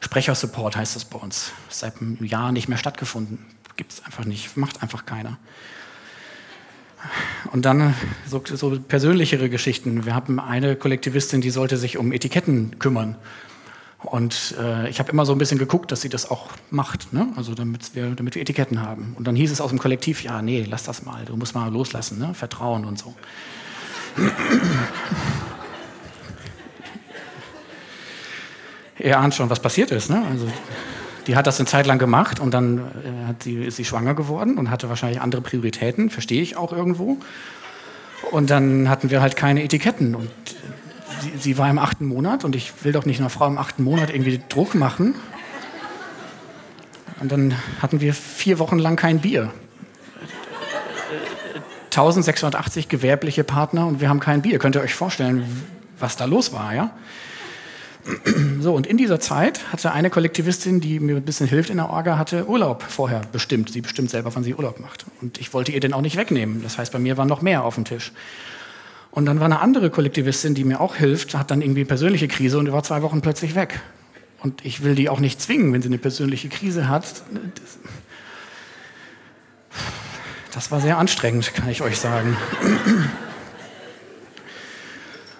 Sprechersupport 0.00 0.76
heißt 0.76 0.94
das 0.94 1.04
bei 1.04 1.18
uns. 1.18 1.52
Seit 1.68 2.00
einem 2.00 2.22
Jahr 2.24 2.52
nicht 2.52 2.68
mehr 2.68 2.78
stattgefunden. 2.78 3.38
Gibt 3.76 3.92
es 3.92 4.04
einfach 4.04 4.24
nicht, 4.24 4.56
macht 4.56 4.82
einfach 4.82 5.04
keiner. 5.04 5.38
Und 7.52 7.64
dann 7.64 7.94
so, 8.26 8.42
so, 8.44 8.78
persönlichere 8.78 9.48
Geschichten. 9.48 10.06
Wir 10.06 10.14
haben 10.14 10.40
eine 10.40 10.76
Kollektivistin, 10.76 11.40
die 11.40 11.50
sollte 11.50 11.76
sich 11.76 11.98
um 11.98 12.12
Etiketten 12.12 12.78
kümmern. 12.78 13.16
Und 13.98 14.54
äh, 14.60 14.88
ich 14.88 14.98
habe 14.98 15.10
immer 15.10 15.26
so 15.26 15.32
ein 15.32 15.38
bisschen 15.38 15.58
geguckt, 15.58 15.90
dass 15.90 16.00
sie 16.02 16.08
das 16.08 16.30
auch 16.30 16.50
macht, 16.70 17.12
ne? 17.12 17.32
also 17.36 17.54
damit 17.54 17.94
wir, 17.94 18.10
damit 18.10 18.34
wir 18.34 18.42
Etiketten 18.42 18.80
haben. 18.82 19.14
Und 19.16 19.26
dann 19.26 19.34
hieß 19.34 19.50
es 19.50 19.60
aus 19.60 19.70
dem 19.70 19.78
Kollektiv, 19.78 20.22
ja, 20.22 20.42
nee, 20.42 20.64
lass 20.68 20.84
das 20.84 21.04
mal, 21.04 21.24
du 21.24 21.36
musst 21.36 21.54
mal 21.54 21.72
loslassen, 21.72 22.18
ne? 22.18 22.34
Vertrauen 22.34 22.84
und 22.84 22.98
so. 22.98 23.14
Ihr 28.98 29.18
ahnt 29.18 29.34
schon, 29.34 29.50
was 29.50 29.60
passiert 29.60 29.90
ist. 29.90 30.08
Ne? 30.08 30.24
Also, 30.30 30.46
die 31.26 31.36
hat 31.36 31.46
das 31.46 31.58
eine 31.58 31.66
Zeit 31.66 31.86
lang 31.86 31.98
gemacht 31.98 32.40
und 32.40 32.52
dann 32.54 32.78
äh, 32.78 33.28
hat 33.28 33.42
sie, 33.42 33.56
ist 33.56 33.76
sie 33.76 33.84
schwanger 33.84 34.14
geworden 34.14 34.58
und 34.58 34.70
hatte 34.70 34.88
wahrscheinlich 34.88 35.20
andere 35.20 35.42
Prioritäten, 35.42 36.10
verstehe 36.10 36.42
ich 36.42 36.56
auch 36.56 36.72
irgendwo. 36.72 37.18
Und 38.30 38.50
dann 38.50 38.88
hatten 38.88 39.10
wir 39.10 39.20
halt 39.20 39.36
keine 39.36 39.62
Etiketten 39.62 40.14
und 40.14 40.30
sie, 41.20 41.32
sie, 41.38 41.58
war 41.58 41.68
im 41.68 41.78
achten 41.78 42.06
Monat 42.06 42.44
und 42.44 42.56
ich 42.56 42.72
will 42.84 42.92
doch 42.92 43.04
nicht 43.04 43.20
einer 43.20 43.30
Frau 43.30 43.46
im 43.46 43.58
achten 43.58 43.82
Monat 43.82 44.10
irgendwie 44.10 44.40
Druck 44.48 44.74
machen. 44.74 45.14
Und 47.20 47.32
dann 47.32 47.54
hatten 47.80 48.00
wir 48.00 48.14
vier 48.14 48.58
Wochen 48.58 48.78
lang 48.78 48.96
kein 48.96 49.20
Bier. 49.20 49.52
1680 51.86 52.88
gewerbliche 52.88 53.42
Partner 53.42 53.86
und 53.86 54.00
wir 54.00 54.10
haben 54.10 54.20
kein 54.20 54.42
Bier. 54.42 54.58
Könnt 54.58 54.76
ihr 54.76 54.82
euch 54.82 54.94
vorstellen, 54.94 55.44
was 55.98 56.16
da 56.16 56.26
los 56.26 56.52
war, 56.52 56.74
ja? 56.74 56.90
So, 58.60 58.74
und 58.74 58.86
in 58.86 58.96
dieser 58.96 59.20
Zeit 59.20 59.72
hatte 59.72 59.92
eine 59.92 60.10
Kollektivistin, 60.10 60.80
die 60.80 60.98
mir 60.98 61.16
ein 61.16 61.22
bisschen 61.22 61.46
hilft 61.46 61.70
in 61.70 61.76
der 61.76 61.90
Orga, 61.90 62.18
hatte 62.18 62.48
Urlaub 62.48 62.82
vorher 62.82 63.20
bestimmt. 63.30 63.70
Sie 63.70 63.80
bestimmt 63.80 64.10
selber, 64.10 64.34
wann 64.34 64.42
sie 64.42 64.54
Urlaub 64.54 64.80
macht. 64.80 65.04
Und 65.20 65.38
ich 65.38 65.52
wollte 65.54 65.72
ihr 65.72 65.80
den 65.80 65.92
auch 65.92 66.00
nicht 66.00 66.16
wegnehmen. 66.16 66.62
Das 66.62 66.78
heißt, 66.78 66.92
bei 66.92 66.98
mir 66.98 67.16
war 67.16 67.26
noch 67.26 67.42
mehr 67.42 67.64
auf 67.64 67.76
dem 67.76 67.84
Tisch. 67.84 68.12
Und 69.10 69.26
dann 69.26 69.38
war 69.38 69.46
eine 69.46 69.60
andere 69.60 69.90
Kollektivistin, 69.90 70.54
die 70.54 70.64
mir 70.64 70.80
auch 70.80 70.96
hilft, 70.96 71.34
hat 71.34 71.50
dann 71.50 71.62
irgendwie 71.62 71.84
persönliche 71.84 72.28
Krise 72.28 72.58
und 72.58 72.70
war 72.72 72.82
zwei 72.82 73.02
Wochen 73.02 73.20
plötzlich 73.20 73.54
weg. 73.54 73.80
Und 74.42 74.64
ich 74.64 74.82
will 74.82 74.94
die 74.94 75.08
auch 75.08 75.20
nicht 75.20 75.40
zwingen, 75.40 75.72
wenn 75.72 75.82
sie 75.82 75.88
eine 75.88 75.98
persönliche 75.98 76.48
Krise 76.48 76.88
hat. 76.88 77.22
Das 80.52 80.70
war 80.70 80.80
sehr 80.80 80.98
anstrengend, 80.98 81.54
kann 81.54 81.68
ich 81.68 81.82
euch 81.82 81.98
sagen. 81.98 82.36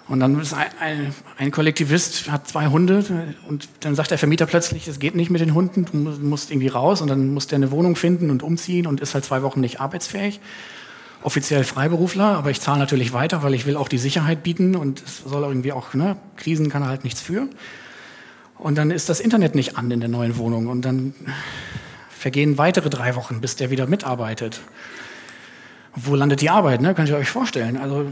Und 0.08 0.20
dann 0.20 0.38
ist 0.40 0.54
ein, 0.54 1.12
ein, 1.36 1.50
Kollektivist, 1.50 2.30
hat 2.30 2.46
zwei 2.46 2.68
Hunde 2.68 3.04
und 3.48 3.68
dann 3.80 3.96
sagt 3.96 4.12
der 4.12 4.18
Vermieter 4.18 4.46
plötzlich, 4.46 4.86
es 4.86 5.00
geht 5.00 5.16
nicht 5.16 5.30
mit 5.30 5.40
den 5.40 5.52
Hunden, 5.52 5.84
du 5.84 5.98
musst 6.25 6.52
irgendwie 6.52 6.68
raus 6.68 7.00
und 7.00 7.08
dann 7.08 7.34
muss 7.34 7.48
der 7.48 7.56
eine 7.56 7.72
Wohnung 7.72 7.96
finden 7.96 8.30
und 8.30 8.44
umziehen 8.44 8.86
und 8.86 9.00
ist 9.00 9.14
halt 9.14 9.25
zwei 9.25 9.42
Wochen 9.42 9.60
nicht 9.60 9.80
arbeitsfähig. 9.80 10.40
Offiziell 11.25 11.64
Freiberufler, 11.64 12.36
aber 12.36 12.50
ich 12.50 12.60
zahle 12.60 12.78
natürlich 12.78 13.12
weiter, 13.12 13.42
weil 13.42 13.54
ich 13.54 13.66
will 13.66 13.76
auch 13.76 13.88
die 13.88 13.98
Sicherheit 13.98 14.44
bieten 14.44 14.76
und 14.76 15.02
es 15.02 15.25
soll 15.25 15.42
irgendwie 15.42 15.72
auch, 15.72 15.92
ne, 15.92 16.16
Krisen 16.36 16.68
kann 16.68 16.82
er 16.82 16.88
halt 16.88 17.02
nichts 17.02 17.20
für. 17.20 17.48
Und 18.58 18.78
dann 18.78 18.92
ist 18.92 19.08
das 19.08 19.18
Internet 19.18 19.56
nicht 19.56 19.76
an 19.76 19.90
in 19.90 19.98
der 19.98 20.08
neuen 20.08 20.36
Wohnung 20.36 20.68
und 20.68 20.82
dann 20.82 21.14
vergehen 22.08 22.58
weitere 22.58 22.90
drei 22.90 23.16
Wochen, 23.16 23.40
bis 23.40 23.56
der 23.56 23.70
wieder 23.70 23.88
mitarbeitet. 23.88 24.60
Wo 25.96 26.14
landet 26.14 26.42
die 26.42 26.50
Arbeit, 26.50 26.80
ne? 26.80 26.94
Könnt 26.94 27.08
ihr 27.08 27.16
euch 27.16 27.30
vorstellen. 27.30 27.76
Also 27.76 28.06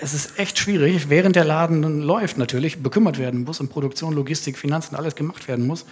es 0.00 0.14
ist 0.14 0.38
echt 0.38 0.58
schwierig, 0.58 1.08
während 1.08 1.36
der 1.36 1.44
Laden 1.44 2.02
läuft 2.02 2.38
natürlich, 2.38 2.82
bekümmert 2.82 3.18
werden 3.18 3.44
muss 3.44 3.60
und 3.60 3.68
Produktion, 3.68 4.12
Logistik, 4.12 4.58
Finanzen, 4.58 4.96
alles 4.96 5.14
gemacht 5.14 5.48
werden 5.48 5.66
muss, 5.66 5.86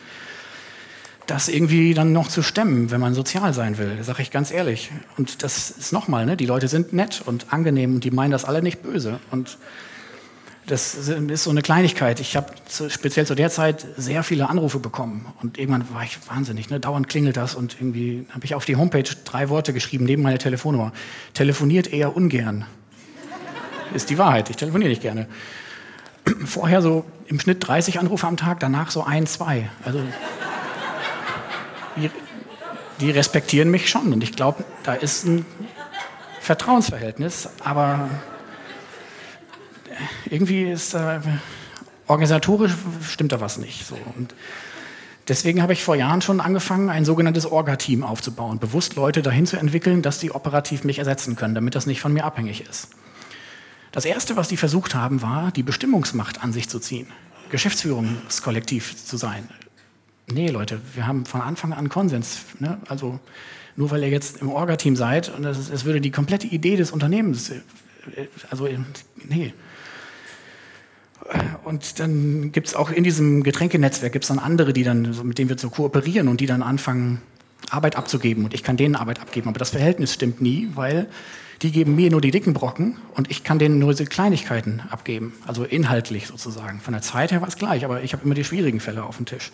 das 1.26 1.48
irgendwie 1.48 1.94
dann 1.94 2.12
noch 2.12 2.28
zu 2.28 2.42
stemmen, 2.42 2.90
wenn 2.90 3.00
man 3.00 3.14
sozial 3.14 3.54
sein 3.54 3.78
will, 3.78 4.02
sage 4.02 4.22
ich 4.22 4.30
ganz 4.30 4.50
ehrlich. 4.50 4.90
Und 5.16 5.42
das 5.42 5.70
ist 5.70 5.92
nochmal, 5.92 6.26
ne? 6.26 6.36
die 6.36 6.46
Leute 6.46 6.68
sind 6.68 6.92
nett 6.92 7.22
und 7.24 7.52
angenehm 7.52 7.94
und 7.94 8.04
die 8.04 8.10
meinen 8.10 8.30
das 8.30 8.44
alle 8.44 8.62
nicht 8.62 8.82
böse. 8.82 9.20
Und 9.30 9.56
das 10.66 10.94
ist 10.94 11.44
so 11.44 11.50
eine 11.50 11.62
Kleinigkeit. 11.62 12.20
Ich 12.20 12.36
habe 12.36 12.52
speziell 12.88 13.26
zu 13.26 13.34
der 13.34 13.50
Zeit 13.50 13.86
sehr 13.96 14.22
viele 14.22 14.48
Anrufe 14.48 14.78
bekommen 14.78 15.26
und 15.42 15.58
irgendwann 15.58 15.84
war 15.92 16.04
ich 16.04 16.18
wahnsinnig. 16.28 16.70
Ne? 16.70 16.80
Dauernd 16.80 17.08
klingelt 17.08 17.36
das 17.36 17.54
und 17.54 17.76
irgendwie 17.78 18.26
habe 18.30 18.44
ich 18.44 18.54
auf 18.54 18.64
die 18.64 18.76
Homepage 18.76 19.04
drei 19.24 19.48
Worte 19.50 19.72
geschrieben 19.72 20.04
neben 20.04 20.22
meiner 20.22 20.38
Telefonnummer. 20.38 20.92
Telefoniert 21.34 21.92
eher 21.92 22.16
ungern 22.16 22.66
ist 23.94 24.10
die 24.10 24.18
Wahrheit. 24.18 24.50
Ich 24.50 24.56
telefoniere 24.56 24.90
nicht 24.90 25.02
gerne. 25.02 25.26
Vorher 26.44 26.82
so 26.82 27.04
im 27.26 27.40
Schnitt 27.40 27.66
30 27.66 27.98
Anrufe 27.98 28.26
am 28.26 28.36
Tag, 28.36 28.60
danach 28.60 28.90
so 28.90 29.04
ein, 29.04 29.26
zwei. 29.26 29.70
Also 29.84 30.00
die, 31.96 32.10
die 33.00 33.10
respektieren 33.10 33.70
mich 33.70 33.88
schon 33.88 34.12
und 34.12 34.22
ich 34.22 34.32
glaube, 34.32 34.64
da 34.82 34.94
ist 34.94 35.24
ein 35.24 35.44
Vertrauensverhältnis, 36.40 37.48
aber 37.62 38.08
irgendwie 40.28 40.70
ist 40.70 40.94
äh, 40.94 41.20
organisatorisch 42.06 42.72
stimmt 43.02 43.32
da 43.32 43.40
was 43.40 43.58
nicht. 43.58 43.86
So. 43.86 43.96
Und 44.16 44.34
deswegen 45.28 45.62
habe 45.62 45.72
ich 45.72 45.84
vor 45.84 45.96
Jahren 45.96 46.20
schon 46.20 46.40
angefangen, 46.40 46.90
ein 46.90 47.04
sogenanntes 47.04 47.46
Orga-Team 47.46 48.04
aufzubauen, 48.04 48.58
bewusst 48.58 48.96
Leute 48.96 49.22
dahin 49.22 49.46
zu 49.46 49.56
entwickeln, 49.56 50.02
dass 50.02 50.20
sie 50.20 50.32
operativ 50.32 50.84
mich 50.84 50.98
ersetzen 50.98 51.36
können, 51.36 51.54
damit 51.54 51.74
das 51.74 51.86
nicht 51.86 52.00
von 52.00 52.12
mir 52.12 52.24
abhängig 52.24 52.68
ist. 52.68 52.88
Das 53.94 54.04
Erste, 54.04 54.34
was 54.34 54.48
die 54.48 54.56
versucht 54.56 54.96
haben, 54.96 55.22
war, 55.22 55.52
die 55.52 55.62
Bestimmungsmacht 55.62 56.42
an 56.42 56.52
sich 56.52 56.68
zu 56.68 56.80
ziehen, 56.80 57.06
Geschäftsführungskollektiv 57.50 58.96
zu 58.96 59.16
sein. 59.16 59.48
Nee, 60.26 60.48
Leute, 60.48 60.80
wir 60.94 61.06
haben 61.06 61.24
von 61.24 61.40
Anfang 61.40 61.72
an 61.72 61.88
Konsens. 61.88 62.40
Ne? 62.58 62.78
Also 62.88 63.20
nur 63.76 63.92
weil 63.92 64.02
ihr 64.02 64.08
jetzt 64.08 64.42
im 64.42 64.50
Orga-Team 64.50 64.96
seid 64.96 65.32
und 65.32 65.44
es, 65.44 65.70
es 65.70 65.84
würde 65.84 66.00
die 66.00 66.10
komplette 66.10 66.48
Idee 66.48 66.74
des 66.74 66.90
Unternehmens, 66.90 67.50
äh, 67.50 67.60
also 68.50 68.68
nee. 69.28 69.54
Und 71.62 72.00
dann 72.00 72.50
gibt 72.50 72.66
es 72.66 72.74
auch 72.74 72.90
in 72.90 73.04
diesem 73.04 73.44
Getränkenetzwerk 73.44 74.12
gibt's 74.12 74.26
dann 74.26 74.40
andere, 74.40 74.72
die 74.72 74.82
dann, 74.82 75.16
mit 75.22 75.38
denen 75.38 75.48
wir 75.48 75.56
so 75.56 75.70
kooperieren 75.70 76.26
und 76.26 76.40
die 76.40 76.46
dann 76.46 76.64
anfangen, 76.64 77.22
Arbeit 77.70 77.94
abzugeben. 77.94 78.44
Und 78.44 78.54
ich 78.54 78.64
kann 78.64 78.76
denen 78.76 78.96
Arbeit 78.96 79.20
abgeben. 79.20 79.48
Aber 79.48 79.60
das 79.60 79.70
Verhältnis 79.70 80.12
stimmt 80.12 80.40
nie, 80.40 80.68
weil 80.74 81.06
die 81.62 81.72
geben 81.72 81.94
mir 81.94 82.10
nur 82.10 82.20
die 82.20 82.30
dicken 82.30 82.54
Brocken 82.54 82.98
und 83.14 83.30
ich 83.30 83.44
kann 83.44 83.58
denen 83.58 83.78
nur 83.78 83.92
diese 83.92 84.06
Kleinigkeiten 84.06 84.82
abgeben, 84.90 85.34
also 85.46 85.64
inhaltlich 85.64 86.26
sozusagen. 86.26 86.80
Von 86.80 86.92
der 86.92 87.02
Zeit 87.02 87.32
her 87.32 87.40
war 87.40 87.48
es 87.48 87.56
gleich, 87.56 87.84
aber 87.84 88.02
ich 88.02 88.12
habe 88.12 88.24
immer 88.24 88.34
die 88.34 88.44
schwierigen 88.44 88.80
Fälle 88.80 89.04
auf 89.04 89.16
dem 89.16 89.26
Tisch. 89.26 89.52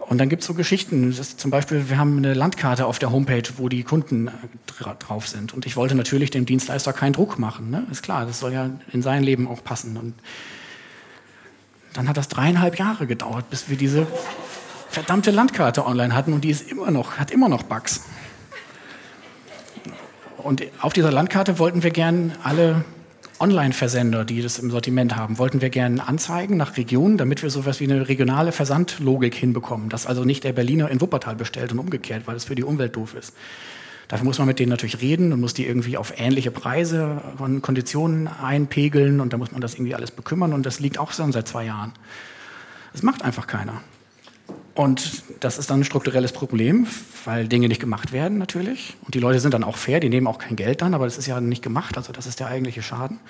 Und 0.00 0.18
dann 0.18 0.28
gibt 0.28 0.42
es 0.42 0.46
so 0.46 0.54
Geschichten, 0.54 1.12
zum 1.12 1.50
Beispiel, 1.50 1.88
wir 1.88 1.96
haben 1.96 2.18
eine 2.18 2.34
Landkarte 2.34 2.86
auf 2.86 2.98
der 2.98 3.12
Homepage, 3.12 3.48
wo 3.56 3.68
die 3.68 3.82
Kunden 3.82 4.28
äh, 4.28 4.30
drauf 4.98 5.28
sind. 5.28 5.54
Und 5.54 5.64
ich 5.64 5.76
wollte 5.76 5.94
natürlich 5.94 6.30
dem 6.30 6.44
Dienstleister 6.44 6.92
keinen 6.92 7.12
Druck 7.12 7.38
machen. 7.38 7.70
Ne? 7.70 7.86
Ist 7.90 8.02
klar, 8.02 8.26
das 8.26 8.40
soll 8.40 8.52
ja 8.52 8.70
in 8.92 9.00
sein 9.00 9.22
Leben 9.22 9.48
auch 9.48 9.62
passen. 9.62 9.96
Und 9.96 10.14
dann 11.92 12.08
hat 12.08 12.16
das 12.16 12.28
dreieinhalb 12.28 12.78
Jahre 12.78 13.06
gedauert, 13.06 13.48
bis 13.48 13.68
wir 13.70 13.76
diese 13.76 14.06
verdammte 14.90 15.30
Landkarte 15.30 15.86
online 15.86 16.14
hatten 16.14 16.32
und 16.32 16.44
die 16.44 16.50
ist 16.50 16.70
immer 16.70 16.90
noch, 16.90 17.18
hat 17.18 17.30
immer 17.30 17.48
noch 17.48 17.62
Bugs. 17.62 18.02
Und 20.42 20.62
auf 20.80 20.92
dieser 20.92 21.12
Landkarte 21.12 21.58
wollten 21.58 21.82
wir 21.82 21.90
gern 21.90 22.32
alle 22.42 22.84
Online-Versender, 23.38 24.24
die 24.24 24.40
das 24.40 24.58
im 24.58 24.70
Sortiment 24.70 25.16
haben, 25.16 25.38
wollten 25.38 25.60
wir 25.60 25.70
gerne 25.70 26.06
anzeigen 26.06 26.56
nach 26.56 26.76
Regionen, 26.76 27.16
damit 27.16 27.42
wir 27.42 27.50
sowas 27.50 27.80
wie 27.80 27.84
eine 27.84 28.08
regionale 28.08 28.52
Versandlogik 28.52 29.34
hinbekommen, 29.34 29.88
dass 29.88 30.06
also 30.06 30.24
nicht 30.24 30.44
der 30.44 30.52
Berliner 30.52 30.90
in 30.90 31.00
Wuppertal 31.00 31.34
bestellt 31.34 31.72
und 31.72 31.78
umgekehrt, 31.78 32.26
weil 32.26 32.36
es 32.36 32.44
für 32.44 32.54
die 32.54 32.62
Umwelt 32.62 32.94
doof 32.94 33.14
ist. 33.14 33.34
Dafür 34.08 34.24
muss 34.24 34.38
man 34.38 34.46
mit 34.46 34.58
denen 34.58 34.70
natürlich 34.70 35.00
reden 35.00 35.32
und 35.32 35.40
muss 35.40 35.54
die 35.54 35.66
irgendwie 35.66 35.96
auf 35.96 36.12
ähnliche 36.18 36.50
Preise 36.50 37.22
und 37.38 37.62
Konditionen 37.62 38.28
einpegeln 38.28 39.20
und 39.20 39.32
da 39.32 39.38
muss 39.38 39.52
man 39.52 39.60
das 39.60 39.74
irgendwie 39.74 39.94
alles 39.94 40.10
bekümmern 40.10 40.52
und 40.52 40.66
das 40.66 40.80
liegt 40.80 40.98
auch 40.98 41.12
schon 41.12 41.32
seit 41.32 41.48
zwei 41.48 41.64
Jahren. 41.64 41.92
Das 42.92 43.02
macht 43.02 43.22
einfach 43.22 43.46
keiner. 43.46 43.80
Und 44.74 45.22
das 45.40 45.58
ist 45.58 45.70
dann 45.70 45.80
ein 45.80 45.84
strukturelles 45.84 46.32
Problem, 46.32 46.86
weil 47.24 47.48
Dinge 47.48 47.68
nicht 47.68 47.80
gemacht 47.80 48.12
werden 48.12 48.38
natürlich. 48.38 48.96
Und 49.04 49.14
die 49.14 49.20
Leute 49.20 49.40
sind 49.40 49.54
dann 49.54 49.64
auch 49.64 49.76
fair, 49.76 50.00
die 50.00 50.08
nehmen 50.08 50.26
auch 50.26 50.38
kein 50.38 50.56
Geld 50.56 50.82
dann, 50.82 50.94
aber 50.94 51.04
das 51.04 51.18
ist 51.18 51.26
ja 51.26 51.40
nicht 51.40 51.62
gemacht. 51.62 51.96
Also 51.96 52.12
das 52.12 52.26
ist 52.26 52.40
der 52.40 52.48
eigentliche 52.48 52.82
Schaden. 52.82 53.20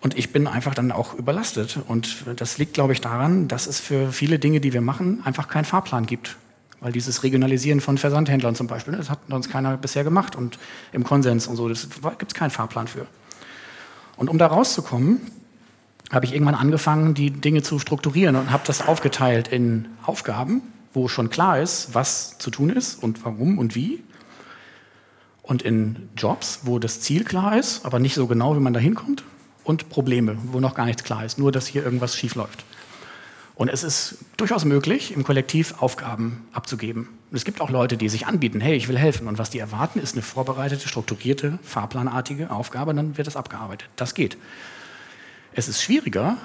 Und 0.00 0.18
ich 0.18 0.32
bin 0.32 0.46
einfach 0.46 0.74
dann 0.74 0.92
auch 0.92 1.14
überlastet. 1.14 1.78
Und 1.88 2.24
das 2.36 2.58
liegt, 2.58 2.74
glaube 2.74 2.92
ich, 2.92 3.00
daran, 3.00 3.48
dass 3.48 3.66
es 3.66 3.80
für 3.80 4.12
viele 4.12 4.38
Dinge, 4.38 4.60
die 4.60 4.72
wir 4.72 4.82
machen, 4.82 5.22
einfach 5.24 5.48
keinen 5.48 5.64
Fahrplan 5.64 6.04
gibt. 6.04 6.36
Weil 6.80 6.92
dieses 6.92 7.22
Regionalisieren 7.22 7.80
von 7.80 7.96
Versandhändlern 7.96 8.54
zum 8.54 8.66
Beispiel, 8.66 8.94
das 8.94 9.08
hat 9.08 9.20
uns 9.30 9.48
keiner 9.48 9.78
bisher 9.78 10.04
gemacht. 10.04 10.36
Und 10.36 10.58
im 10.92 11.04
Konsens 11.04 11.46
und 11.46 11.56
so, 11.56 11.68
das 11.68 11.88
gibt 12.18 12.32
es 12.32 12.34
keinen 12.34 12.50
Fahrplan 12.50 12.86
für. 12.86 13.06
Und 14.16 14.28
um 14.28 14.36
da 14.36 14.46
rauszukommen, 14.46 15.20
habe 16.12 16.26
ich 16.26 16.34
irgendwann 16.34 16.54
angefangen, 16.54 17.14
die 17.14 17.30
Dinge 17.30 17.62
zu 17.62 17.78
strukturieren 17.78 18.36
und 18.36 18.50
habe 18.50 18.62
das 18.66 18.86
aufgeteilt 18.86 19.48
in 19.48 19.88
Aufgaben, 20.04 20.60
wo 20.94 21.08
schon 21.08 21.28
klar 21.28 21.60
ist, 21.60 21.94
was 21.94 22.38
zu 22.38 22.50
tun 22.50 22.70
ist 22.70 23.02
und 23.02 23.24
warum 23.24 23.58
und 23.58 23.74
wie. 23.74 24.02
Und 25.42 25.60
in 25.60 26.08
Jobs, 26.16 26.60
wo 26.62 26.78
das 26.78 27.00
Ziel 27.00 27.24
klar 27.24 27.58
ist, 27.58 27.84
aber 27.84 27.98
nicht 27.98 28.14
so 28.14 28.26
genau, 28.26 28.56
wie 28.56 28.60
man 28.60 28.72
da 28.72 28.80
hinkommt. 28.80 29.24
Und 29.62 29.88
Probleme, 29.90 30.36
wo 30.52 30.60
noch 30.60 30.74
gar 30.74 30.86
nichts 30.86 31.04
klar 31.04 31.24
ist, 31.24 31.38
nur 31.38 31.52
dass 31.52 31.66
hier 31.66 31.84
irgendwas 31.84 32.16
schief 32.16 32.34
läuft. 32.34 32.64
Und 33.54 33.68
es 33.68 33.84
ist 33.84 34.16
durchaus 34.36 34.64
möglich, 34.64 35.12
im 35.12 35.22
Kollektiv 35.22 35.80
Aufgaben 35.80 36.46
abzugeben. 36.52 37.08
Und 37.30 37.36
es 37.36 37.44
gibt 37.44 37.60
auch 37.60 37.70
Leute, 37.70 37.96
die 37.96 38.08
sich 38.08 38.26
anbieten, 38.26 38.60
hey, 38.60 38.74
ich 38.74 38.88
will 38.88 38.98
helfen. 38.98 39.28
Und 39.28 39.38
was 39.38 39.50
die 39.50 39.58
erwarten, 39.58 40.00
ist 40.00 40.14
eine 40.14 40.22
vorbereitete, 40.22 40.88
strukturierte, 40.88 41.58
fahrplanartige 41.62 42.50
Aufgabe, 42.50 42.94
dann 42.94 43.16
wird 43.16 43.26
das 43.26 43.36
abgearbeitet. 43.36 43.88
Das 43.96 44.14
geht. 44.14 44.36
Es 45.52 45.68
ist 45.68 45.82
schwieriger, 45.82 46.36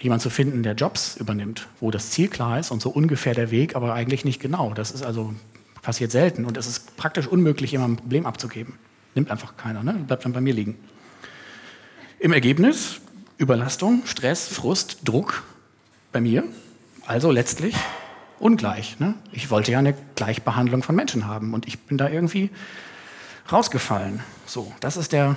jemanden 0.00 0.22
zu 0.22 0.30
finden, 0.30 0.62
der 0.62 0.74
Jobs 0.74 1.16
übernimmt, 1.16 1.68
wo 1.80 1.90
das 1.90 2.10
Ziel 2.10 2.28
klar 2.28 2.58
ist 2.58 2.70
und 2.70 2.82
so 2.82 2.90
ungefähr 2.90 3.34
der 3.34 3.50
Weg, 3.50 3.76
aber 3.76 3.94
eigentlich 3.94 4.24
nicht 4.24 4.40
genau. 4.40 4.74
Das 4.74 4.90
ist 4.90 5.02
also 5.02 5.34
passiert 5.82 6.10
selten 6.10 6.44
und 6.44 6.56
es 6.56 6.66
ist 6.66 6.96
praktisch 6.96 7.26
unmöglich, 7.26 7.72
jemandem 7.72 7.96
ein 7.96 8.00
Problem 8.00 8.26
abzugeben. 8.26 8.74
Nimmt 9.14 9.30
einfach 9.30 9.56
keiner, 9.56 9.82
ne? 9.82 9.94
bleibt 9.94 10.24
dann 10.24 10.32
bei 10.32 10.40
mir 10.40 10.52
liegen. 10.52 10.76
Im 12.18 12.32
Ergebnis 12.32 13.00
Überlastung, 13.38 14.02
Stress, 14.06 14.48
Frust, 14.48 15.00
Druck 15.04 15.44
bei 16.10 16.20
mir. 16.20 16.44
Also 17.06 17.30
letztlich 17.30 17.74
ungleich. 18.38 18.98
Ne? 18.98 19.14
Ich 19.32 19.50
wollte 19.50 19.72
ja 19.72 19.78
eine 19.78 19.94
Gleichbehandlung 20.14 20.82
von 20.82 20.96
Menschen 20.96 21.26
haben 21.26 21.54
und 21.54 21.68
ich 21.68 21.78
bin 21.80 21.98
da 21.98 22.08
irgendwie 22.08 22.50
rausgefallen. 23.52 24.20
So, 24.46 24.72
das 24.80 24.96
ist 24.96 25.12
der 25.12 25.36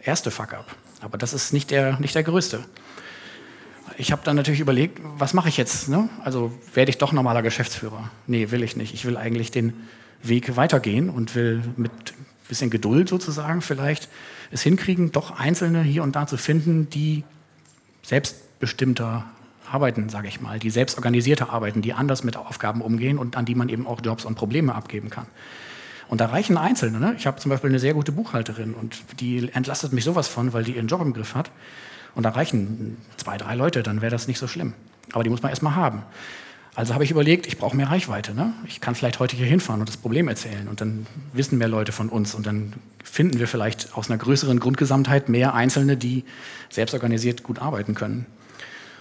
erste 0.00 0.30
Fuck-up. 0.30 0.74
Aber 1.00 1.18
das 1.18 1.34
ist 1.34 1.52
nicht 1.52 1.70
der, 1.70 1.98
nicht 2.00 2.14
der 2.14 2.22
größte. 2.22 2.64
Ich 3.96 4.12
habe 4.12 4.22
dann 4.24 4.36
natürlich 4.36 4.60
überlegt, 4.60 5.00
was 5.18 5.34
mache 5.34 5.48
ich 5.48 5.56
jetzt? 5.56 5.88
Ne? 5.88 6.08
Also 6.24 6.52
werde 6.74 6.90
ich 6.90 6.98
doch 6.98 7.12
normaler 7.12 7.42
Geschäftsführer? 7.42 8.10
Nee, 8.26 8.50
will 8.50 8.62
ich 8.62 8.76
nicht. 8.76 8.94
Ich 8.94 9.04
will 9.04 9.16
eigentlich 9.16 9.50
den 9.50 9.72
Weg 10.22 10.56
weitergehen 10.56 11.10
und 11.10 11.34
will 11.34 11.62
mit 11.76 11.92
ein 11.92 12.48
bisschen 12.48 12.70
Geduld 12.70 13.08
sozusagen 13.08 13.60
vielleicht 13.60 14.08
es 14.50 14.62
hinkriegen, 14.62 15.12
doch 15.12 15.38
Einzelne 15.38 15.82
hier 15.82 16.02
und 16.02 16.16
da 16.16 16.26
zu 16.26 16.36
finden, 16.36 16.90
die 16.90 17.24
selbstbestimmter 18.02 19.24
arbeiten, 19.70 20.08
sage 20.08 20.28
ich 20.28 20.40
mal, 20.40 20.58
die 20.58 20.70
selbstorganisierter 20.70 21.50
arbeiten, 21.50 21.82
die 21.82 21.94
anders 21.94 22.22
mit 22.22 22.36
Aufgaben 22.36 22.80
umgehen 22.80 23.18
und 23.18 23.36
an 23.36 23.44
die 23.44 23.54
man 23.54 23.68
eben 23.68 23.86
auch 23.86 24.00
Jobs 24.02 24.24
und 24.24 24.34
Probleme 24.34 24.74
abgeben 24.74 25.10
kann. 25.10 25.26
Und 26.08 26.20
da 26.20 26.26
reichen 26.26 26.56
Einzelne. 26.56 27.00
Ne? 27.00 27.14
Ich 27.16 27.26
habe 27.26 27.40
zum 27.40 27.50
Beispiel 27.50 27.70
eine 27.70 27.78
sehr 27.78 27.94
gute 27.94 28.12
Buchhalterin 28.12 28.74
und 28.74 29.02
die 29.20 29.50
entlastet 29.52 29.92
mich 29.92 30.04
sowas 30.04 30.28
von, 30.28 30.52
weil 30.52 30.64
die 30.64 30.76
ihren 30.76 30.86
Job 30.86 31.00
im 31.00 31.12
Griff 31.12 31.34
hat. 31.34 31.50
Und 32.14 32.22
da 32.22 32.30
reichen 32.30 32.96
zwei, 33.16 33.36
drei 33.36 33.54
Leute, 33.54 33.82
dann 33.82 34.02
wäre 34.02 34.10
das 34.10 34.28
nicht 34.28 34.38
so 34.38 34.46
schlimm. 34.46 34.74
Aber 35.12 35.24
die 35.24 35.30
muss 35.30 35.42
man 35.42 35.50
erstmal 35.50 35.74
haben. 35.74 36.02
Also 36.76 36.92
habe 36.92 37.04
ich 37.04 37.10
überlegt, 37.10 37.46
ich 37.46 37.56
brauche 37.56 37.76
mehr 37.76 37.90
Reichweite. 37.90 38.34
Ne? 38.34 38.52
Ich 38.66 38.80
kann 38.80 38.94
vielleicht 38.94 39.20
heute 39.20 39.36
hier 39.36 39.46
hinfahren 39.46 39.80
und 39.80 39.88
das 39.88 39.96
Problem 39.96 40.26
erzählen 40.26 40.66
und 40.66 40.80
dann 40.80 41.06
wissen 41.32 41.56
mehr 41.56 41.68
Leute 41.68 41.92
von 41.92 42.08
uns 42.08 42.34
und 42.34 42.46
dann 42.46 42.72
finden 43.04 43.38
wir 43.38 43.46
vielleicht 43.46 43.94
aus 43.96 44.10
einer 44.10 44.18
größeren 44.18 44.58
Grundgesamtheit 44.58 45.28
mehr 45.28 45.54
Einzelne, 45.54 45.96
die 45.96 46.24
selbstorganisiert 46.70 47.44
gut 47.44 47.60
arbeiten 47.60 47.94
können. 47.94 48.26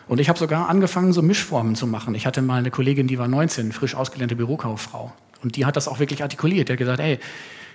Und 0.08 0.20
ich 0.20 0.29
habe 0.29 0.38
sogar 0.38 0.70
angefangen, 0.70 1.13
so 1.13 1.22
Mischformen 1.22 1.75
zu 1.75 1.88
machen. 1.88 2.13
Ich 2.13 2.27
hatte 2.27 2.41
mal 2.41 2.58
eine 2.58 2.70
Kollegin, 2.70 3.08
die 3.08 3.17
war 3.17 3.27
19, 3.27 3.72
frisch 3.72 3.96
ausgelernte 3.96 4.36
Bürokauffrau. 4.36 5.13
Und 5.41 5.55
die 5.55 5.65
hat 5.65 5.75
das 5.75 5.88
auch 5.88 6.00
wirklich 6.00 6.22
artikuliert. 6.22 6.70
Die 6.70 6.74
hat 6.74 6.79
gesagt, 6.79 7.00
ey, 7.00 7.20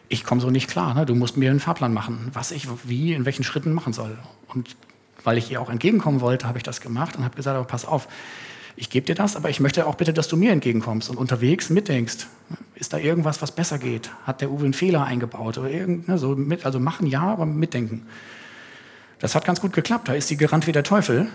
ich 0.08 0.24
komme 0.24 0.40
so 0.40 0.50
nicht 0.50 0.68
klar. 0.68 0.94
Ne? 0.94 1.06
Du 1.06 1.14
musst 1.14 1.36
mir 1.36 1.50
einen 1.50 1.60
Fahrplan 1.60 1.92
machen, 1.92 2.30
was 2.32 2.50
ich 2.50 2.68
wie, 2.84 3.14
in 3.14 3.24
welchen 3.24 3.44
Schritten 3.44 3.72
machen 3.72 3.92
soll. 3.92 4.16
Und 4.48 4.76
weil 5.28 5.36
ich 5.36 5.50
ihr 5.50 5.60
auch 5.60 5.68
entgegenkommen 5.68 6.22
wollte, 6.22 6.48
habe 6.48 6.56
ich 6.56 6.64
das 6.64 6.80
gemacht 6.80 7.16
und 7.16 7.22
habe 7.22 7.36
gesagt, 7.36 7.54
aber 7.54 7.66
pass 7.66 7.84
auf, 7.84 8.08
ich 8.76 8.88
gebe 8.88 9.04
dir 9.04 9.14
das, 9.14 9.36
aber 9.36 9.50
ich 9.50 9.60
möchte 9.60 9.86
auch 9.86 9.96
bitte, 9.96 10.14
dass 10.14 10.26
du 10.26 10.38
mir 10.38 10.52
entgegenkommst 10.52 11.10
und 11.10 11.18
unterwegs 11.18 11.68
mitdenkst. 11.68 12.26
Ist 12.76 12.94
da 12.94 12.96
irgendwas, 12.96 13.42
was 13.42 13.52
besser 13.52 13.76
geht? 13.78 14.10
Hat 14.24 14.40
der 14.40 14.50
Uwe 14.50 14.64
einen 14.64 14.72
Fehler 14.72 15.04
eingebaut? 15.04 15.58
Oder 15.58 15.70
irgend, 15.70 16.08
ne, 16.08 16.16
so 16.16 16.34
mit, 16.34 16.64
also 16.64 16.80
machen 16.80 17.06
ja, 17.06 17.20
aber 17.20 17.44
mitdenken. 17.44 18.06
Das 19.18 19.34
hat 19.34 19.44
ganz 19.44 19.60
gut 19.60 19.74
geklappt. 19.74 20.08
Da 20.08 20.14
ist 20.14 20.28
sie 20.28 20.38
gerannt 20.38 20.66
wie 20.66 20.72
der 20.72 20.82
Teufel 20.82 21.28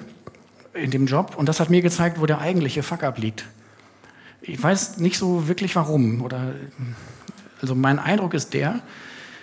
in 0.74 0.90
dem 0.90 1.06
Job 1.06 1.36
und 1.38 1.48
das 1.48 1.60
hat 1.60 1.70
mir 1.70 1.84
gezeigt, 1.84 2.20
wo 2.20 2.26
der 2.26 2.40
eigentliche 2.40 2.82
Fuck-up 2.82 3.20
liegt. 3.20 3.46
Ich 4.42 4.64
weiß 4.64 4.98
nicht 4.98 5.20
so 5.20 5.48
wirklich 5.48 5.76
warum. 5.76 6.24
Oder, 6.24 6.56
also 7.62 7.76
mein 7.76 8.00
Eindruck 8.00 8.34
ist 8.34 8.56
der, 8.56 8.80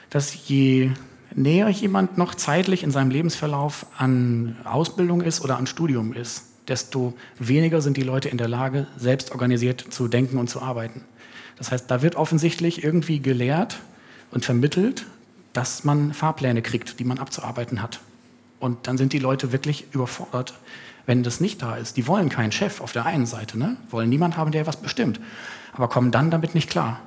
dass 0.09 0.49
je 0.49 0.90
näher 1.35 1.69
jemand 1.69 2.19
noch 2.19 2.35
zeitlich 2.35 2.83
in 2.83 2.91
seinem 2.91 3.11
Lebensverlauf 3.11 3.87
an 3.97 4.57
Ausbildung 4.65 5.21
ist 5.21 5.43
oder 5.43 5.57
an 5.57 5.67
Studium 5.67 6.13
ist, 6.13 6.45
desto 6.69 7.15
weniger 7.39 7.81
sind 7.81 7.97
die 7.97 8.03
Leute 8.03 8.29
in 8.29 8.39
der 8.39 8.49
Lage, 8.49 8.87
selbst 8.97 9.33
organisiert 9.33 9.85
zu 9.91 10.09
denken 10.09 10.39
und 10.39 10.49
zu 10.49 10.63
arbeiten. 10.63 11.03
Das 11.57 11.71
heißt, 11.73 11.91
da 11.91 12.03
wird 12.03 12.17
offensichtlich 12.17 12.85
irgendwie 12.85 13.21
gelehrt 13.21 13.81
und 14.31 14.45
vermittelt, 14.45 15.07
dass 15.53 15.85
man 15.85 16.15
Fahrpläne 16.15 16.63
kriegt, 16.63 17.01
die 17.01 17.05
man 17.05 17.19
abzuarbeiten 17.19 17.83
hat. 17.83 18.01
Und 18.61 18.87
dann 18.87 18.99
sind 18.99 19.13
die 19.13 19.19
Leute 19.19 19.53
wirklich 19.53 19.87
überfordert, 19.93 20.55
wenn 21.07 21.23
das 21.23 21.41
nicht 21.41 21.61
da 21.63 21.77
ist. 21.77 21.97
Die 21.97 22.07
wollen 22.07 22.29
keinen 22.29 22.53
Chef 22.53 22.81
auf 22.81 22.93
der 22.93 23.07
einen 23.07 23.27
Seite, 23.27 23.59
ne? 23.59 23.77
wollen 23.91 24.09
niemand 24.09 24.37
haben, 24.37 24.53
der 24.53 24.67
was 24.67 24.77
bestimmt, 24.77 25.21
aber 25.73 25.89
kommen 25.89 26.11
dann 26.11 26.31
damit 26.31 26.55
nicht 26.55 26.71
klar. 26.71 27.01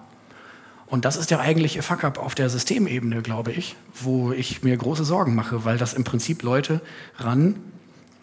Und 0.94 1.06
das 1.06 1.16
ist 1.16 1.32
der 1.32 1.40
eigentliche 1.40 1.82
Fuck-up 1.82 2.20
auf 2.20 2.36
der 2.36 2.52
Systemebene, 2.52 3.24
glaube 3.24 3.52
ich, 3.52 3.76
wo 4.00 4.32
ich 4.32 4.62
mir 4.62 4.78
große 4.78 5.04
Sorgen 5.04 5.34
mache, 5.34 5.66
weil 5.66 5.80
das 5.80 5.96
im 5.96 6.04
Prinzip 6.04 6.44
Leute 6.44 6.82
ran 7.18 7.56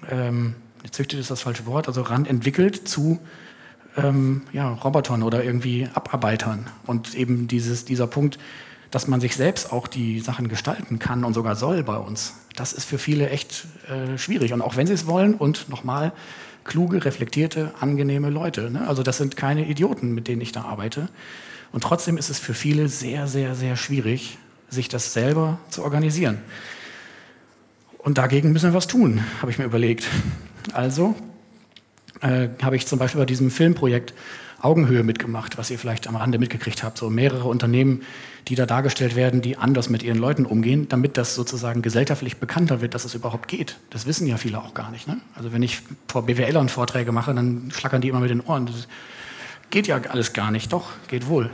ähm, 0.09 0.55
züchtet 0.89 1.19
ist 1.19 1.33
das 1.33 1.41
falsche 1.41 1.67
Wort, 1.67 1.89
also 1.89 2.03
ran 2.03 2.27
entwickelt 2.27 2.87
zu 2.87 3.19
ähm, 3.97 4.43
ja, 4.53 4.69
Robotern 4.69 5.25
oder 5.25 5.43
irgendwie 5.43 5.89
Abarbeitern. 5.95 6.69
Und 6.87 7.17
eben 7.17 7.49
dieses, 7.49 7.87
dieser 7.87 8.07
Punkt, 8.07 8.39
dass 8.93 9.09
man 9.09 9.21
sich 9.21 9.35
selbst 9.35 9.73
auch 9.73 9.89
die 9.89 10.21
Sachen 10.21 10.47
gestalten 10.47 11.01
kann 11.01 11.25
und 11.25 11.35
sogar 11.35 11.57
soll 11.57 11.83
bei 11.83 11.97
uns, 11.97 12.35
das 12.55 12.73
ist 12.73 12.85
für 12.85 12.99
viele 12.99 13.31
echt 13.31 13.67
äh, 13.89 14.17
schwierig. 14.17 14.53
Und 14.53 14.63
auch 14.63 14.77
wenn 14.77 14.87
sie 14.87 14.93
es 14.95 15.09
wollen 15.09 15.35
und 15.35 15.69
nochmal 15.69 16.13
kluge, 16.63 17.05
reflektierte, 17.05 17.75
angenehme 17.81 18.31
Leute. 18.31 18.71
Ne? 18.71 18.87
Also 18.87 19.03
das 19.03 19.17
sind 19.17 19.37
keine 19.37 19.67
Idioten, 19.67 20.15
mit 20.15 20.29
denen 20.29 20.41
ich 20.41 20.53
da 20.53 20.63
arbeite. 20.63 21.09
Und 21.73 21.83
trotzdem 21.83 22.17
ist 22.17 22.31
es 22.31 22.39
für 22.39 22.55
viele 22.55 22.89
sehr, 22.89 23.27
sehr, 23.27 23.55
sehr 23.55 23.77
schwierig, 23.77 24.39
sich 24.69 24.89
das 24.89 25.13
selber 25.13 25.59
zu 25.69 25.83
organisieren. 25.83 26.39
Und 27.99 28.19
dagegen 28.19 28.53
müssen 28.53 28.71
wir 28.71 28.75
was 28.75 28.87
tun, 28.87 29.23
habe 29.41 29.51
ich 29.51 29.59
mir 29.59 29.65
überlegt. 29.65 30.09
Also 30.73 31.15
äh, 32.21 32.49
habe 32.63 32.77
ich 32.77 32.87
zum 32.87 32.99
Beispiel 32.99 33.21
bei 33.21 33.27
diesem 33.27 33.51
Filmprojekt 33.51 34.15
Augenhöhe 34.63 35.03
mitgemacht, 35.03 35.57
was 35.57 35.71
ihr 35.71 35.79
vielleicht 35.79 36.07
am 36.07 36.17
Rande 36.17 36.39
mitgekriegt 36.39 36.83
habt. 36.83 36.99
So 36.99 37.09
mehrere 37.09 37.49
Unternehmen, 37.49 38.03
die 38.49 38.55
da 38.55 38.67
dargestellt 38.67 39.17
werden, 39.17 39.41
die 39.41 39.57
anders 39.57 39.89
mit 39.89 40.03
ihren 40.03 40.19
Leuten 40.19 40.45
umgehen, 40.45 40.87
damit 40.89 41.17
das 41.17 41.35
sozusagen 41.35 41.81
gesellschaftlich 41.81 42.37
bekannter 42.37 42.83
wird, 42.83 42.95
dass 42.95 43.05
es 43.05 43.15
überhaupt 43.15 43.49
geht. 43.49 43.79
Das 43.89 44.07
wissen 44.07 44.27
ja 44.27 44.37
viele 44.37 44.59
auch 44.59 44.75
gar 44.75 44.91
nicht. 44.91 45.09
Ne? 45.09 45.19
Also 45.35 45.53
wenn 45.53 45.63
ich 45.63 45.81
vor 46.09 46.27
BWLern 46.27 46.69
Vorträge 46.69 47.11
mache, 47.11 47.33
dann 47.33 47.71
schlackern 47.75 48.03
die 48.03 48.09
immer 48.09 48.21
mit 48.21 48.31
den 48.31 48.43
Ohren. 48.43 48.67
Das 48.67 48.87
geht 49.71 49.87
ja 49.87 50.01
alles 50.09 50.33
gar 50.33 50.51
nicht. 50.51 50.73
Doch, 50.73 50.91
geht 51.09 51.29
wohl. 51.29 51.51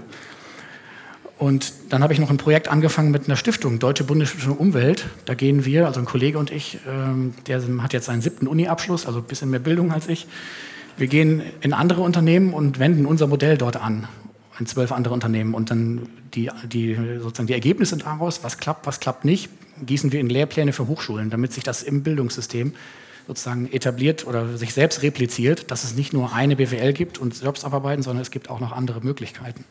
Und 1.38 1.72
dann 1.90 2.02
habe 2.02 2.14
ich 2.14 2.18
noch 2.18 2.30
ein 2.30 2.38
Projekt 2.38 2.68
angefangen 2.68 3.10
mit 3.10 3.26
einer 3.26 3.36
Stiftung, 3.36 3.78
Deutsche 3.78 4.04
Bundesstiftung 4.04 4.56
Umwelt. 4.56 5.06
Da 5.26 5.34
gehen 5.34 5.66
wir, 5.66 5.86
also 5.86 6.00
ein 6.00 6.06
Kollege 6.06 6.38
und 6.38 6.50
ich, 6.50 6.78
ähm, 6.88 7.34
der 7.46 7.60
hat 7.82 7.92
jetzt 7.92 8.06
seinen 8.06 8.22
siebten 8.22 8.46
Uni-Abschluss, 8.46 9.06
also 9.06 9.18
ein 9.18 9.24
bisschen 9.24 9.50
mehr 9.50 9.60
Bildung 9.60 9.92
als 9.92 10.08
ich. 10.08 10.26
Wir 10.96 11.08
gehen 11.08 11.42
in 11.60 11.74
andere 11.74 12.00
Unternehmen 12.00 12.54
und 12.54 12.78
wenden 12.78 13.04
unser 13.04 13.26
Modell 13.26 13.58
dort 13.58 13.76
an, 13.76 14.08
in 14.58 14.64
zwölf 14.64 14.92
andere 14.92 15.12
Unternehmen. 15.12 15.52
Und 15.52 15.70
dann 15.70 16.08
die, 16.32 16.50
die, 16.64 16.96
sozusagen 17.20 17.48
die 17.48 17.52
Ergebnisse 17.52 17.98
daraus, 17.98 18.42
was 18.42 18.56
klappt, 18.56 18.86
was 18.86 18.98
klappt 18.98 19.26
nicht, 19.26 19.50
gießen 19.84 20.12
wir 20.12 20.20
in 20.20 20.30
Lehrpläne 20.30 20.72
für 20.72 20.86
Hochschulen, 20.86 21.28
damit 21.28 21.52
sich 21.52 21.64
das 21.64 21.82
im 21.82 22.02
Bildungssystem 22.02 22.72
sozusagen 23.26 23.70
etabliert 23.72 24.26
oder 24.26 24.56
sich 24.56 24.72
selbst 24.72 25.02
repliziert, 25.02 25.70
dass 25.70 25.84
es 25.84 25.94
nicht 25.94 26.12
nur 26.12 26.32
eine 26.32 26.56
BWL 26.56 26.92
gibt 26.92 27.18
und 27.18 27.40
Jobs 27.42 27.64
abarbeiten, 27.64 28.02
sondern 28.02 28.22
es 28.22 28.30
gibt 28.30 28.48
auch 28.50 28.60
noch 28.60 28.72
andere 28.72 29.00
Möglichkeiten. 29.00 29.64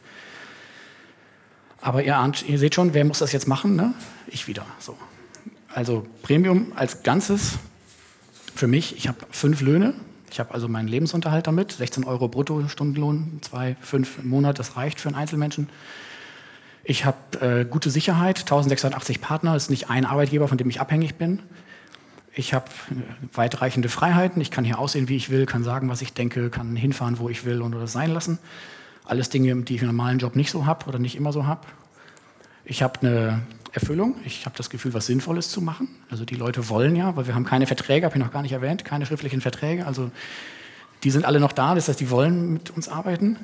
Aber 1.82 2.04
ihr, 2.04 2.18
ahnt, 2.18 2.48
ihr 2.48 2.60
seht 2.60 2.76
schon, 2.76 2.94
wer 2.94 3.06
muss 3.06 3.20
das 3.20 3.32
jetzt 3.32 3.48
machen? 3.48 3.76
Ne? 3.76 3.94
Ich 4.28 4.48
wieder. 4.48 4.66
So. 4.80 4.98
Also 5.70 6.06
Premium 6.24 6.74
als 6.76 7.04
Ganzes 7.04 7.60
für 8.56 8.68
mich, 8.68 8.98
ich 8.98 9.08
habe 9.08 9.20
fünf 9.30 9.62
Löhne. 9.62 9.94
Ich 10.32 10.40
habe 10.40 10.54
also 10.54 10.68
meinen 10.68 10.88
Lebensunterhalt 10.88 11.48
damit, 11.48 11.74
16 11.74 12.04
Euro 12.04 12.28
brutto 12.28 12.68
Stundenlohn, 12.68 13.40
zwei, 13.42 13.78
fünf 13.80 14.20
im 14.20 14.28
Monat, 14.30 14.60
das 14.60 14.76
reicht 14.76 15.00
für 15.00 15.08
einen 15.08 15.16
Einzelmenschen. 15.16 15.70
Ich 16.84 17.06
habe 17.06 17.40
äh, 17.40 17.66
gute 17.66 17.90
Sicherheit, 17.90 18.40
1680 18.40 19.22
Partner, 19.22 19.56
ist 19.56 19.70
nicht 19.70 19.90
ein 19.90 20.06
Arbeitgeber, 20.06 20.48
von 20.48 20.58
dem 20.58 20.70
ich 20.70 20.82
abhängig 20.82 21.16
bin. 21.16 21.42
Ich 22.36 22.54
habe 22.54 22.66
äh, 22.92 23.36
weitreichende 23.36 23.90
Freiheiten, 23.90 24.42
ich 24.42 24.52
kann 24.52 24.66
hier 24.66 24.78
aussehen, 24.78 25.08
wie 25.08 25.16
ich 25.16 25.30
will, 25.30 25.46
kann 25.46 25.64
sagen, 25.64 25.90
was 25.90 26.02
ich 26.02 26.14
denke, 26.14 26.50
kann 26.50 26.76
hinfahren, 26.76 27.18
wo 27.18 27.30
ich 27.30 27.46
will 27.46 27.62
und 27.62 27.74
oder 27.74 27.88
sein 27.88 28.12
lassen. 28.12 28.40
Alles 29.06 29.30
Dinge, 29.30 29.56
die 29.64 29.76
ich 29.76 29.82
im 29.82 29.88
normalen 29.88 30.20
Job 30.20 30.36
nicht 30.36 30.52
so 30.52 30.66
habe 30.66 30.86
oder 30.88 31.00
nicht 31.00 31.16
immer 31.16 31.32
so 31.32 31.46
habe. 31.46 31.62
Ich 32.66 32.84
habe 32.84 33.00
eine 33.02 33.42
Erfüllung. 33.72 34.16
Ich 34.26 34.46
habe 34.46 34.56
das 34.58 34.70
Gefühl, 34.70 34.94
was 34.94 35.06
Sinnvolles 35.06 35.50
zu 35.50 35.62
machen. 35.62 35.88
Also 36.10 36.26
die 36.26 36.36
Leute 36.36 36.70
wollen 36.70 36.96
ja, 36.96 37.16
weil 37.16 37.28
wir 37.28 37.36
haben 37.36 37.46
keine 37.46 37.68
Verträge, 37.68 38.06
habe 38.06 38.18
ich 38.18 38.24
noch 38.24 38.34
gar 38.34 38.42
nicht 38.42 38.54
erwähnt, 38.54 38.84
keine 38.84 39.06
schriftlichen 39.06 39.42
Verträge. 39.42 39.86
Also 39.86 40.12
die 41.04 41.12
sind 41.12 41.26
alle 41.26 41.40
noch 41.40 41.52
da, 41.52 41.76
das 41.76 41.88
heißt, 41.88 42.00
die 42.00 42.10
wollen 42.10 42.54
mit 42.54 42.72
uns 42.72 42.90
arbeiten. 42.90 43.38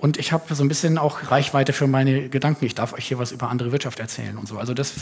Und 0.00 0.16
ich 0.16 0.32
habe 0.32 0.54
so 0.54 0.64
ein 0.64 0.68
bisschen 0.68 0.96
auch 0.96 1.30
Reichweite 1.30 1.74
für 1.74 1.86
meine 1.86 2.30
Gedanken. 2.30 2.64
Ich 2.64 2.74
darf 2.74 2.94
euch 2.94 3.06
hier 3.06 3.18
was 3.18 3.32
über 3.32 3.50
andere 3.50 3.70
Wirtschaft 3.70 4.00
erzählen 4.00 4.38
und 4.38 4.48
so. 4.48 4.58
Also 4.58 4.72
das 4.72 4.94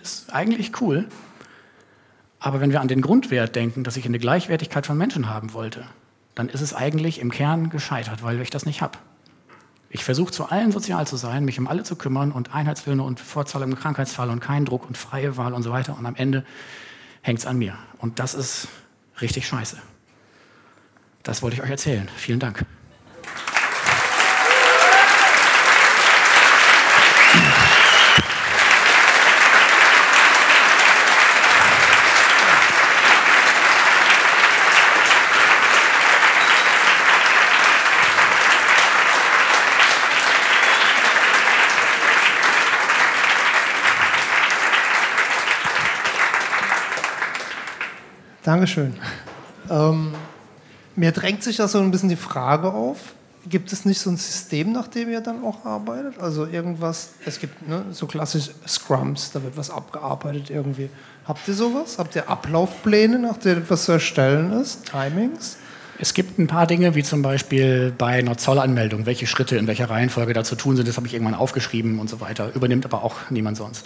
ist 0.00 0.32
eigentlich 0.32 0.80
cool. 0.80 1.08
Aber 2.38 2.60
wenn 2.60 2.70
wir 2.70 2.80
an 2.80 2.88
den 2.88 3.00
Grundwert 3.00 3.56
denken, 3.56 3.84
dass 3.84 3.96
ich 3.96 4.06
eine 4.06 4.18
Gleichwertigkeit 4.18 4.86
von 4.86 4.98
Menschen 4.98 5.28
haben 5.28 5.52
wollte, 5.52 5.86
dann 6.34 6.48
ist 6.48 6.60
es 6.60 6.74
eigentlich 6.74 7.20
im 7.20 7.30
Kern 7.30 7.70
gescheitert, 7.70 8.22
weil 8.22 8.40
ich 8.40 8.50
das 8.50 8.66
nicht 8.66 8.82
habe. 8.82 8.98
Ich 9.88 10.04
versuche 10.04 10.32
zu 10.32 10.46
allen 10.46 10.72
sozial 10.72 11.06
zu 11.06 11.16
sein, 11.16 11.44
mich 11.44 11.58
um 11.58 11.66
alle 11.66 11.82
zu 11.82 11.96
kümmern 11.96 12.32
und 12.32 12.54
Einheitslöhne 12.54 13.02
und 13.02 13.20
Vorzahlung 13.20 13.72
im 13.72 13.78
Krankheitsfall 13.78 14.28
und 14.30 14.40
keinen 14.40 14.66
Druck 14.66 14.86
und 14.86 14.98
freie 14.98 15.36
Wahl 15.36 15.54
und 15.54 15.62
so 15.62 15.70
weiter. 15.70 15.96
Und 15.96 16.04
am 16.04 16.16
Ende 16.16 16.44
hängt 17.22 17.38
es 17.38 17.46
an 17.46 17.56
mir. 17.56 17.78
Und 17.98 18.18
das 18.18 18.34
ist 18.34 18.68
richtig 19.20 19.46
scheiße. 19.46 19.78
Das 21.22 21.42
wollte 21.42 21.56
ich 21.56 21.62
euch 21.62 21.70
erzählen. 21.70 22.08
Vielen 22.16 22.40
Dank. 22.40 22.66
Dankeschön. 48.56 48.94
Ähm, 49.68 50.14
mir 50.94 51.12
drängt 51.12 51.42
sich 51.42 51.58
da 51.58 51.68
so 51.68 51.78
ein 51.78 51.90
bisschen 51.90 52.08
die 52.08 52.16
Frage 52.16 52.72
auf, 52.72 52.96
gibt 53.46 53.70
es 53.70 53.84
nicht 53.84 54.00
so 54.00 54.08
ein 54.08 54.16
System, 54.16 54.72
nach 54.72 54.88
dem 54.88 55.10
ihr 55.10 55.20
dann 55.20 55.44
auch 55.44 55.66
arbeitet? 55.66 56.18
Also 56.18 56.46
irgendwas, 56.46 57.10
es 57.26 57.38
gibt 57.38 57.68
ne, 57.68 57.84
so 57.90 58.06
klassisch 58.06 58.48
Scrums, 58.66 59.30
da 59.32 59.42
wird 59.42 59.58
was 59.58 59.68
abgearbeitet 59.68 60.48
irgendwie. 60.48 60.88
Habt 61.26 61.46
ihr 61.48 61.52
sowas? 61.52 61.98
Habt 61.98 62.16
ihr 62.16 62.30
Ablaufpläne, 62.30 63.18
nach 63.18 63.36
denen 63.36 63.58
etwas 63.58 63.84
zu 63.84 63.92
erstellen 63.92 64.50
ist? 64.52 64.86
Timings? 64.86 65.58
Es 65.98 66.14
gibt 66.14 66.38
ein 66.38 66.46
paar 66.46 66.66
Dinge, 66.66 66.94
wie 66.94 67.02
zum 67.02 67.20
Beispiel 67.20 67.92
bei 67.98 68.20
einer 68.20 68.38
Zollanmeldung, 68.38 69.04
welche 69.04 69.26
Schritte 69.26 69.58
in 69.58 69.66
welcher 69.66 69.90
Reihenfolge 69.90 70.32
da 70.32 70.44
zu 70.44 70.56
tun 70.56 70.76
sind, 70.76 70.88
das 70.88 70.96
habe 70.96 71.06
ich 71.06 71.12
irgendwann 71.12 71.34
aufgeschrieben 71.34 71.98
und 71.98 72.08
so 72.08 72.22
weiter, 72.22 72.54
übernimmt 72.54 72.86
aber 72.86 73.04
auch 73.04 73.16
niemand 73.28 73.58
sonst. 73.58 73.84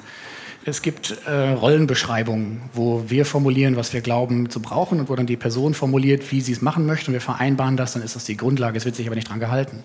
Es 0.65 0.83
gibt 0.83 1.17
äh, 1.27 1.31
Rollenbeschreibungen, 1.31 2.61
wo 2.75 3.05
wir 3.09 3.25
formulieren, 3.25 3.77
was 3.77 3.95
wir 3.95 4.03
glauben 4.03 4.51
zu 4.51 4.61
brauchen 4.61 5.01
und 5.01 5.09
wo 5.09 5.17
dann 5.17 5.27
die 5.27 5.39
Person 5.39 5.73
formuliert, 5.73 6.31
wie 6.33 6.43
sie 6.43 6.53
es 6.53 6.61
machen 6.61 6.85
möchte 6.85 7.09
und 7.09 7.15
wir 7.15 7.23
vereinbaren 7.23 7.79
das, 7.79 7.95
dann 7.95 8.03
ist 8.03 8.15
das 8.15 8.25
die 8.25 8.37
Grundlage, 8.37 8.77
es 8.77 8.85
wird 8.85 8.95
sich 8.95 9.07
aber 9.07 9.17
nicht 9.17 9.29
dran 9.29 9.41
gehalten. 9.41 9.83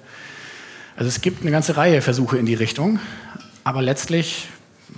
Also 0.97 1.07
es 1.07 1.21
gibt 1.21 1.41
eine 1.41 1.51
ganze 1.51 1.77
Reihe 1.77 2.01
Versuche 2.01 2.38
in 2.38 2.45
die 2.45 2.55
Richtung, 2.55 2.99
aber 3.63 3.81
letztlich 3.81 4.49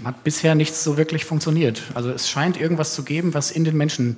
hat 0.04 0.24
bisher 0.24 0.56
nichts 0.56 0.84
so 0.84 0.98
wirklich 0.98 1.26
funktioniert. 1.26 1.84
Also 1.94 2.10
es 2.10 2.28
scheint 2.28 2.60
irgendwas 2.60 2.96
zu 2.96 3.04
geben, 3.04 3.36
was 3.36 3.52
in 3.52 3.64
den 3.64 3.78
Menschen 3.78 4.18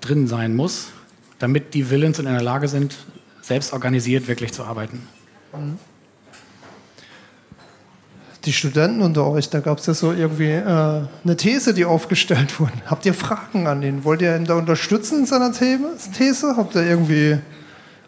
drin 0.00 0.26
sein 0.26 0.56
muss, 0.56 0.88
damit 1.38 1.74
die 1.74 1.88
willens 1.88 2.18
und 2.18 2.26
in 2.26 2.32
der 2.32 2.42
Lage 2.42 2.66
sind, 2.66 2.96
selbst 3.42 3.72
organisiert 3.72 4.26
wirklich 4.26 4.52
zu 4.52 4.64
arbeiten. 4.64 5.06
Mhm 5.52 5.78
die 8.44 8.52
Studenten 8.52 9.02
unter 9.02 9.26
euch, 9.26 9.48
da 9.50 9.60
gab 9.60 9.78
es 9.78 9.86
ja 9.86 9.94
so 9.94 10.12
irgendwie 10.12 10.50
äh, 10.50 10.62
eine 10.64 11.36
These, 11.36 11.74
die 11.74 11.84
aufgestellt 11.84 12.58
wurde. 12.60 12.72
Habt 12.86 13.06
ihr 13.06 13.14
Fragen 13.14 13.66
an 13.66 13.82
ihn? 13.82 14.04
Wollt 14.04 14.22
ihr 14.22 14.36
ihn 14.36 14.44
da 14.44 14.54
unterstützen 14.54 15.20
in 15.20 15.26
seiner 15.26 15.52
These? 15.52 16.56
Habt 16.56 16.74
ihr 16.74 16.82
irgendwie 16.82 17.38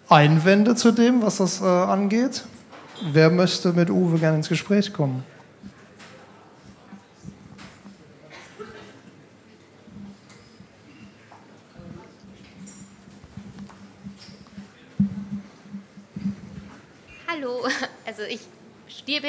Einwände 0.09 0.75
zu 0.75 0.93
dem, 0.93 1.23
was 1.23 1.39
das 1.39 1.61
äh, 1.61 1.65
angeht? 1.65 2.45
Wer 3.13 3.31
möchte 3.31 3.73
mit 3.73 3.91
Uwe 3.91 4.19
gerne 4.19 4.37
ins 4.39 4.49
Gespräch 4.49 4.93
kommen? 4.93 5.25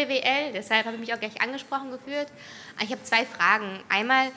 BWL, 0.06 0.54
deshalb 0.54 0.86
habe 0.86 0.96
ich 0.96 1.00
mich 1.00 1.14
auch 1.14 1.20
gleich 1.20 1.42
angesprochen 1.42 1.90
gefühlt. 1.92 2.28
Ich 2.84 2.92
habe 2.92 3.02
zwei 3.04 3.26
Fragen. 3.26 3.80
Einmal, 3.90 4.28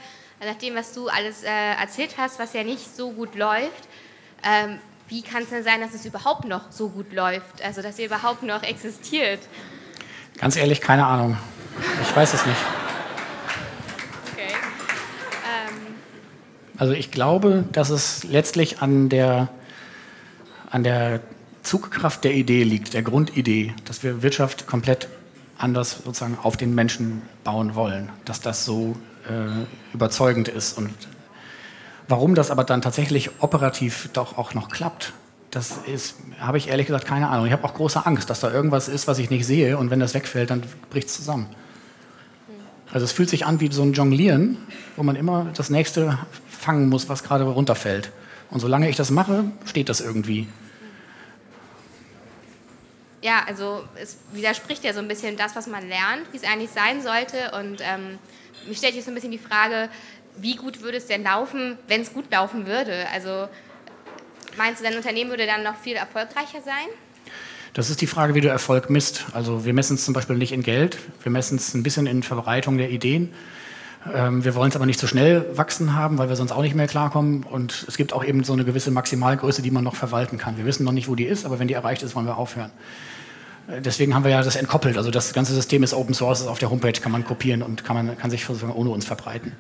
nach 0.40 0.54
dem, 0.54 0.74
was 0.74 0.94
du 0.94 1.08
alles 1.08 1.42
äh, 1.42 1.48
erzählt 1.48 2.14
hast, 2.16 2.38
was 2.38 2.54
ja 2.54 2.64
nicht 2.64 2.96
so 2.96 3.10
gut 3.10 3.34
läuft, 3.34 3.88
ähm, 4.42 4.78
wie 5.08 5.22
kann 5.22 5.42
es 5.42 5.50
denn 5.50 5.64
sein, 5.64 5.80
dass 5.80 5.92
es 5.92 6.06
überhaupt 6.06 6.46
noch 6.46 6.70
so 6.70 6.88
gut 6.88 7.12
läuft? 7.12 7.62
Also, 7.62 7.82
dass 7.82 7.98
ihr 7.98 8.06
überhaupt 8.06 8.42
noch 8.42 8.62
existiert? 8.62 9.40
Ganz 10.38 10.56
ehrlich, 10.56 10.80
keine 10.80 11.04
Ahnung. 11.04 11.36
Ich 12.00 12.16
weiß 12.16 12.32
es 12.32 12.46
nicht. 12.46 12.60
Okay. 14.32 14.52
Ähm. 14.52 15.76
Also, 16.78 16.92
ich 16.94 17.10
glaube, 17.10 17.64
dass 17.72 17.90
es 17.90 18.24
letztlich 18.24 18.80
an 18.80 19.08
der, 19.08 19.48
an 20.70 20.84
der 20.84 21.20
Zugkraft 21.62 22.24
der 22.24 22.32
Idee 22.32 22.62
liegt, 22.62 22.94
der 22.94 23.02
Grundidee, 23.02 23.74
dass 23.84 24.02
wir 24.02 24.22
Wirtschaft 24.22 24.66
komplett 24.66 25.08
anders 25.62 25.98
sozusagen 26.04 26.38
auf 26.42 26.56
den 26.56 26.74
Menschen 26.74 27.22
bauen 27.44 27.74
wollen, 27.74 28.10
dass 28.24 28.40
das 28.40 28.64
so 28.64 28.96
äh, 29.28 29.64
überzeugend 29.94 30.48
ist. 30.48 30.76
Und 30.76 30.92
warum 32.08 32.34
das 32.34 32.50
aber 32.50 32.64
dann 32.64 32.82
tatsächlich 32.82 33.30
operativ 33.40 34.10
doch 34.12 34.38
auch 34.38 34.54
noch 34.54 34.68
klappt, 34.70 35.12
das 35.50 35.78
ist, 35.86 36.16
habe 36.38 36.58
ich 36.58 36.68
ehrlich 36.68 36.86
gesagt 36.86 37.06
keine 37.06 37.28
Ahnung. 37.28 37.46
Ich 37.46 37.52
habe 37.52 37.64
auch 37.64 37.74
große 37.74 38.06
Angst, 38.06 38.30
dass 38.30 38.40
da 38.40 38.52
irgendwas 38.52 38.88
ist, 38.88 39.08
was 39.08 39.18
ich 39.18 39.30
nicht 39.30 39.46
sehe 39.46 39.76
und 39.76 39.90
wenn 39.90 40.00
das 40.00 40.14
wegfällt, 40.14 40.50
dann 40.50 40.62
bricht 40.90 41.08
es 41.08 41.16
zusammen. 41.16 41.46
Also 42.92 43.04
es 43.04 43.12
fühlt 43.12 43.30
sich 43.30 43.46
an 43.46 43.60
wie 43.60 43.70
so 43.70 43.82
ein 43.82 43.92
Jonglieren, 43.92 44.58
wo 44.96 45.02
man 45.02 45.16
immer 45.16 45.46
das 45.54 45.70
nächste 45.70 46.18
fangen 46.48 46.88
muss, 46.88 47.08
was 47.08 47.22
gerade 47.22 47.44
runterfällt. 47.44 48.10
Und 48.50 48.60
solange 48.60 48.88
ich 48.88 48.96
das 48.96 49.10
mache, 49.10 49.44
steht 49.64 49.88
das 49.88 50.00
irgendwie 50.00 50.48
ja, 53.22 53.44
also 53.46 53.85
es 54.00 54.18
widerspricht 54.33 54.85
ja 54.85 54.92
so 54.92 55.00
ein 55.00 55.09
bisschen 55.09 55.37
das, 55.37 55.54
was 55.54 55.66
man 55.66 55.88
lernt, 55.88 56.33
wie 56.33 56.37
es 56.37 56.44
eigentlich 56.44 56.70
sein 56.70 57.02
sollte. 57.02 57.52
Und 57.59 57.80
ähm, 57.83 58.18
mich 58.66 58.78
stellt 58.78 58.94
jetzt 58.94 59.04
so 59.04 59.11
ein 59.11 59.14
bisschen 59.14 59.30
die 59.30 59.38
Frage, 59.38 59.90
wie 60.37 60.56
gut 60.56 60.80
würde 60.80 60.96
es 60.96 61.06
denn 61.06 61.22
laufen, 61.22 61.76
wenn 61.88 62.00
es 62.00 62.12
gut 62.12 62.30
laufen 62.30 62.66
würde? 62.66 63.06
Also 63.12 63.48
meinst 64.56 64.80
du, 64.80 64.85
dein 64.85 64.96
Unternehmen 64.96 65.30
würde 65.30 65.46
dann 65.46 65.62
noch 65.62 65.76
viel 65.76 65.96
erfolgreicher 65.96 66.62
sein? 66.64 66.87
Das 67.74 67.88
ist 67.88 68.00
die 68.00 68.06
Frage, 68.06 68.35
wie 68.35 68.40
du 68.40 68.48
Erfolg 68.48 68.90
misst. 68.90 69.26
Also 69.33 69.64
wir 69.64 69.72
messen 69.72 69.94
es 69.94 70.04
zum 70.04 70.14
Beispiel 70.14 70.37
nicht 70.37 70.52
in 70.52 70.62
Geld, 70.62 70.98
wir 71.22 71.30
messen 71.30 71.56
es 71.56 71.74
ein 71.74 71.83
bisschen 71.83 72.06
in 72.06 72.22
Verbreitung 72.22 72.78
der 72.78 72.90
Ideen. 72.90 73.33
Ähm, 74.14 74.44
wir 74.44 74.54
wollen 74.54 74.70
es 74.70 74.76
aber 74.76 74.86
nicht 74.86 74.98
so 74.98 75.06
schnell 75.06 75.44
wachsen 75.56 75.94
haben, 75.94 76.18
weil 76.18 76.28
wir 76.28 76.36
sonst 76.36 76.52
auch 76.52 76.62
nicht 76.62 76.74
mehr 76.74 76.86
klarkommen. 76.86 77.42
Und 77.42 77.84
es 77.86 77.96
gibt 77.96 78.12
auch 78.12 78.24
eben 78.24 78.44
so 78.44 78.52
eine 78.52 78.64
gewisse 78.64 78.90
Maximalgröße, 78.90 79.62
die 79.62 79.70
man 79.70 79.84
noch 79.84 79.94
verwalten 79.94 80.38
kann. 80.38 80.56
Wir 80.56 80.64
wissen 80.64 80.84
noch 80.84 80.92
nicht, 80.92 81.08
wo 81.08 81.14
die 81.14 81.24
ist, 81.24 81.44
aber 81.44 81.58
wenn 81.58 81.68
die 81.68 81.74
erreicht 81.74 82.02
ist, 82.02 82.14
wollen 82.14 82.26
wir 82.26 82.38
aufhören. 82.38 82.70
Äh, 83.68 83.80
deswegen 83.82 84.14
haben 84.14 84.24
wir 84.24 84.30
ja 84.30 84.42
das 84.42 84.56
entkoppelt. 84.56 84.96
Also 84.96 85.10
das 85.10 85.32
ganze 85.32 85.54
System 85.54 85.82
ist 85.82 85.92
Open 85.92 86.14
Source, 86.14 86.40
ist 86.40 86.46
auf 86.46 86.58
der 86.58 86.70
Homepage, 86.70 86.92
kann 86.92 87.12
man 87.12 87.24
kopieren 87.24 87.62
und 87.62 87.84
kann, 87.84 87.96
man, 87.96 88.16
kann 88.16 88.30
sich 88.30 88.48
ohne 88.48 88.90
uns 88.90 89.04
verbreiten. 89.04 89.52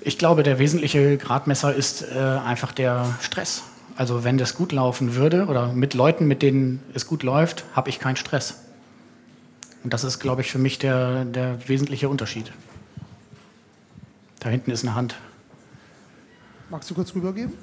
Ich 0.00 0.18
glaube, 0.18 0.42
der 0.42 0.58
wesentliche 0.58 1.16
Gradmesser 1.16 1.74
ist 1.74 2.02
äh, 2.02 2.18
einfach 2.18 2.72
der 2.72 3.14
Stress. 3.22 3.62
Also 3.96 4.24
wenn 4.24 4.36
das 4.38 4.54
gut 4.54 4.72
laufen 4.72 5.14
würde 5.14 5.46
oder 5.46 5.72
mit 5.72 5.94
Leuten, 5.94 6.26
mit 6.26 6.42
denen 6.42 6.82
es 6.92 7.06
gut 7.06 7.22
läuft, 7.22 7.64
habe 7.74 7.88
ich 7.88 8.00
keinen 8.00 8.16
Stress. 8.16 8.56
Und 9.82 9.92
das 9.92 10.04
ist, 10.04 10.18
glaube 10.18 10.42
ich, 10.42 10.50
für 10.50 10.58
mich 10.58 10.78
der, 10.78 11.24
der 11.24 11.68
wesentliche 11.68 12.08
Unterschied. 12.08 12.52
Da 14.44 14.50
hinten 14.50 14.72
ist 14.72 14.84
eine 14.84 14.94
Hand. 14.94 15.16
Magst 16.68 16.90
du 16.90 16.94
kurz 16.94 17.14
rübergeben? 17.14 17.54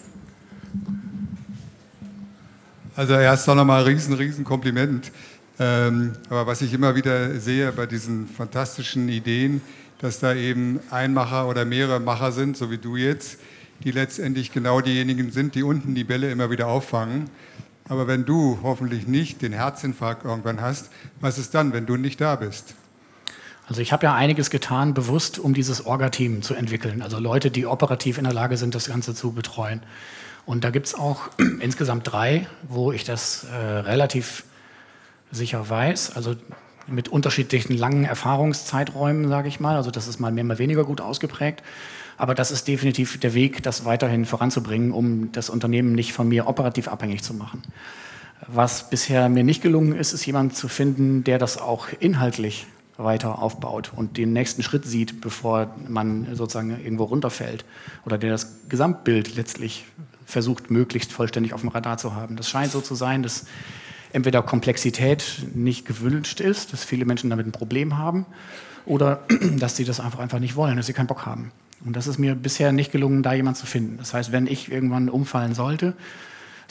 Also 2.96 3.13
erst 3.13 3.48
noch 3.48 3.63
mal 3.63 3.82
ein 3.82 3.86
riesen, 3.86 4.15
riesen 4.15 4.44
Kompliment. 4.44 5.12
Ähm, 5.60 6.13
aber 6.28 6.48
was 6.48 6.63
ich 6.63 6.74
immer 6.74 6.96
wieder 6.96 7.39
sehe 7.39 7.72
bei 7.72 7.86
diesen 7.86 8.28
fantastischen 8.28 9.10
Ideen, 9.10 9.62
dass 10.00 10.17
da 10.17 10.34
eben 10.34 10.80
ein 10.89 11.13
Macher 11.13 11.48
oder 11.48 11.65
mehrere 11.65 12.00
Macher 12.00 12.32
sind, 12.32 12.58
so 12.58 12.72
wie 12.72 12.80
du 12.80 12.96
jetzt, 12.96 13.38
die 13.84 13.91
letztendlich 13.91 14.52
genau 14.52 14.82
diejenigen 14.82 15.32
sind, 15.32 15.54
die 15.54 15.62
unten 15.62 15.94
die 15.94 16.04
Bälle 16.04 16.32
immer 16.32 16.50
wieder 16.50 16.65
auffangen. 16.65 17.30
Aber 17.89 18.08
wenn 18.08 18.26
du 18.26 18.58
hoffentlich 18.63 19.06
nicht 19.06 19.44
den 19.44 19.54
Herzinfarkt 19.54 20.26
irgendwann 20.26 20.62
hast, 20.62 20.89
was 21.20 21.38
ist 21.38 21.54
dann, 21.54 21.74
wenn 21.74 21.86
du 21.86 21.96
nicht 21.96 22.20
da 22.20 22.38
bist? 22.38 22.74
Also 23.72 23.82
ich 23.82 23.94
habe 23.94 24.04
ja 24.06 24.14
einiges 24.14 24.50
getan, 24.50 24.94
bewusst, 24.94 25.40
um 25.40 25.54
dieses 25.54 25.86
Orga-Team 25.86 26.42
zu 26.42 26.56
entwickeln. 26.56 27.02
Also 27.02 27.20
Leute, 27.20 27.50
die 27.50 27.66
operativ 27.66 28.18
in 28.18 28.26
der 28.26 28.34
Lage 28.34 28.58
sind, 28.58 28.76
das 28.76 28.90
Ganze 28.90 29.16
zu 29.16 29.32
betreuen. 29.32 29.82
Und 30.46 30.66
da 30.66 30.72
gibt 30.72 30.88
es 30.88 30.94
auch 30.94 31.30
insgesamt 31.62 32.12
drei, 32.12 32.48
wo 32.64 32.92
ich 32.92 33.06
das 33.06 33.46
äh, 33.46 33.56
relativ 33.56 34.44
sicher 35.32 35.70
weiß. 35.70 36.18
Also 36.18 36.36
mit 36.86 37.08
unterschiedlichen 37.08 37.78
langen 37.78 38.04
Erfahrungszeiträumen, 38.04 39.30
sage 39.30 39.48
ich 39.48 39.62
mal. 39.62 39.78
Also 39.78 39.90
das 39.90 40.10
ist 40.10 40.20
mal 40.20 40.34
mehr, 40.34 40.44
mal 40.44 40.60
weniger 40.60 40.84
gut 40.84 41.00
ausgeprägt. 41.00 41.64
Aber 42.18 42.36
das 42.36 42.52
ist 42.52 42.68
definitiv 42.68 43.22
der 43.22 43.34
Weg, 43.34 43.64
das 43.64 43.86
weiterhin 43.86 44.26
voranzubringen, 44.26 44.92
um 44.92 45.32
das 45.32 45.50
Unternehmen 45.50 45.94
nicht 45.94 46.12
von 46.12 46.28
mir 46.28 46.46
operativ 46.48 46.90
abhängig 46.90 47.24
zu 47.24 47.34
machen. 47.34 47.62
Was 48.48 48.90
bisher 48.90 49.30
mir 49.30 49.46
nicht 49.46 49.64
gelungen 49.64 49.96
ist, 49.96 50.12
ist 50.12 50.26
jemand 50.26 50.58
zu 50.58 50.68
finden, 50.68 51.24
der 51.24 51.38
das 51.38 51.58
auch 51.58 51.88
inhaltlich 52.02 52.68
weiter 53.04 53.40
aufbaut 53.40 53.92
und 53.96 54.18
den 54.18 54.34
nächsten 54.34 54.64
Schritt 54.64 54.86
sieht, 54.86 55.22
bevor 55.22 55.76
man 55.88 56.36
sozusagen 56.36 56.72
irgendwo 56.72 57.06
runterfällt 57.06 57.66
oder 58.06 58.18
der 58.18 58.32
das 58.32 58.56
Gesamtbild 58.70 59.36
letztlich 59.36 59.86
versucht, 60.26 60.72
möglichst 60.72 61.12
vollständig 61.12 61.54
auf 61.54 61.62
dem 61.62 61.70
Radar 61.70 61.98
zu 61.98 62.16
haben. 62.16 62.36
Das 62.36 62.50
scheint 62.50 62.72
so 62.72 62.82
zu 62.82 62.96
sein, 62.96 63.24
dass 63.24 63.46
entweder 64.14 64.42
Komplexität 64.42 65.46
nicht 65.54 65.86
gewünscht 65.86 66.40
ist, 66.40 66.74
dass 66.74 66.84
viele 66.84 67.06
Menschen 67.06 67.30
damit 67.30 67.46
ein 67.46 67.52
Problem 67.52 67.98
haben 67.98 68.26
oder 68.86 69.24
dass 69.60 69.76
sie 69.76 69.86
das 69.86 70.00
einfach, 70.00 70.20
einfach 70.20 70.40
nicht 70.40 70.56
wollen, 70.56 70.78
dass 70.78 70.86
sie 70.86 70.94
keinen 70.94 71.08
Bock 71.08 71.26
haben. 71.26 71.52
Und 71.86 71.96
das 71.96 72.08
ist 72.08 72.20
mir 72.20 72.36
bisher 72.36 72.72
nicht 72.72 72.92
gelungen, 72.92 73.24
da 73.24 73.34
jemanden 73.34 73.60
zu 73.60 73.66
finden. 73.66 73.98
Das 73.98 74.14
heißt, 74.14 74.32
wenn 74.32 74.48
ich 74.48 74.72
irgendwann 74.72 75.10
umfallen 75.10 75.56
sollte, 75.56 75.94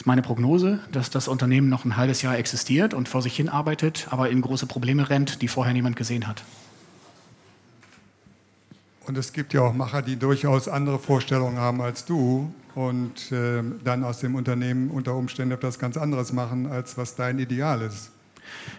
ist 0.00 0.06
meine 0.06 0.22
Prognose, 0.22 0.80
dass 0.92 1.10
das 1.10 1.28
Unternehmen 1.28 1.68
noch 1.68 1.84
ein 1.84 1.98
halbes 1.98 2.22
Jahr 2.22 2.38
existiert 2.38 2.94
und 2.94 3.06
vor 3.06 3.20
sich 3.20 3.36
hin 3.36 3.50
arbeitet, 3.50 4.06
aber 4.08 4.30
in 4.30 4.40
große 4.40 4.64
Probleme 4.64 5.10
rennt, 5.10 5.42
die 5.42 5.48
vorher 5.48 5.74
niemand 5.74 5.94
gesehen 5.94 6.26
hat. 6.26 6.42
Und 9.06 9.18
es 9.18 9.34
gibt 9.34 9.52
ja 9.52 9.60
auch 9.60 9.74
Macher, 9.74 10.00
die 10.00 10.16
durchaus 10.16 10.68
andere 10.68 10.98
Vorstellungen 10.98 11.58
haben 11.58 11.82
als 11.82 12.06
du 12.06 12.50
und 12.74 13.30
äh, 13.30 13.62
dann 13.84 14.02
aus 14.02 14.20
dem 14.20 14.36
Unternehmen 14.36 14.88
unter 14.88 15.14
Umständen 15.14 15.52
etwas 15.52 15.78
ganz 15.78 15.98
anderes 15.98 16.32
machen, 16.32 16.66
als 16.66 16.96
was 16.96 17.14
dein 17.14 17.38
Ideal 17.38 17.82
ist. 17.82 18.10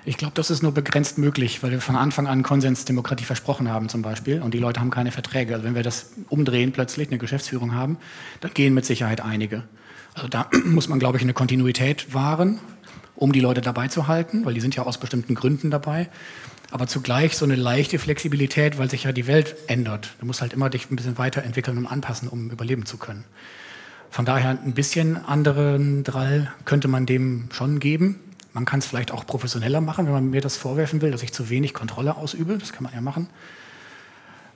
Ich 0.06 0.18
glaube, 0.18 0.34
das 0.34 0.50
ist 0.50 0.64
nur 0.64 0.72
begrenzt 0.72 1.20
möglich, 1.20 1.62
weil 1.62 1.70
wir 1.70 1.82
von 1.82 1.96
Anfang 1.96 2.26
an 2.26 2.42
Konsensdemokratie 2.42 3.26
versprochen 3.26 3.70
haben 3.70 3.90
zum 3.90 4.02
Beispiel 4.02 4.42
und 4.42 4.56
die 4.56 4.60
Leute 4.60 4.80
haben 4.80 4.90
keine 4.90 5.12
Verträge. 5.12 5.54
Also 5.54 5.66
wenn 5.66 5.76
wir 5.76 5.84
das 5.84 6.14
umdrehen, 6.30 6.72
plötzlich 6.72 7.10
eine 7.10 7.20
Geschäftsführung 7.20 7.76
haben, 7.76 8.00
dann 8.40 8.56
gehen 8.56 8.74
mit 8.74 8.86
Sicherheit 8.86 9.22
einige. 9.22 9.66
Also 10.14 10.28
da 10.28 10.50
muss 10.66 10.88
man, 10.88 11.00
glaube 11.00 11.18
ich, 11.18 11.24
eine 11.24 11.34
Kontinuität 11.34 12.14
wahren, 12.14 12.60
um 13.16 13.32
die 13.32 13.40
Leute 13.40 13.62
dabei 13.62 13.88
zu 13.88 14.08
halten, 14.08 14.46
weil 14.46 14.54
die 14.54 14.62
sind 14.62 14.76
ja 14.76 14.84
aus 14.84 14.98
bestimmten 14.98 15.36
Gründen 15.36 15.72
dabei. 15.72 16.10
Aber 16.72 16.88
zugleich 16.88 17.36
so 17.36 17.44
eine 17.44 17.56
leichte 17.56 18.00
Flexibilität, 18.00 18.78
weil 18.78 18.90
sich 18.90 19.04
ja 19.04 19.12
die 19.12 19.28
Welt 19.28 19.56
ändert. 19.68 20.16
Du 20.20 20.26
musst 20.26 20.42
halt 20.42 20.54
immer 20.54 20.70
dich 20.70 20.90
ein 20.90 20.96
bisschen 20.96 21.18
weiterentwickeln 21.18 21.78
und 21.78 21.86
anpassen, 21.86 22.30
um 22.30 22.50
überleben 22.50 22.86
zu 22.86 22.98
können. 22.98 23.26
Von 24.10 24.26
daher 24.26 24.50
ein 24.50 24.74
bisschen 24.74 25.18
anderen 25.18 26.04
Drall 26.04 26.52
könnte 26.66 26.88
man 26.88 27.06
dem 27.06 27.50
schon 27.52 27.80
geben. 27.80 28.20
Man 28.54 28.66
kann 28.66 28.80
es 28.80 28.86
vielleicht 28.86 29.12
auch 29.12 29.26
professioneller 29.26 29.82
machen, 29.82 30.06
wenn 30.06 30.14
man 30.14 30.30
mir 30.30 30.42
das 30.42 30.58
vorwerfen 30.58 31.02
will, 31.02 31.12
dass 31.12 31.24
ich 31.24 31.32
zu 31.32 31.50
wenig 31.50 31.74
Kontrolle 31.74 32.16
ausübe. 32.16 32.58
Das 32.58 32.74
kann 32.74 32.84
man 32.84 32.94
ja 32.94 33.02
machen. 33.02 33.30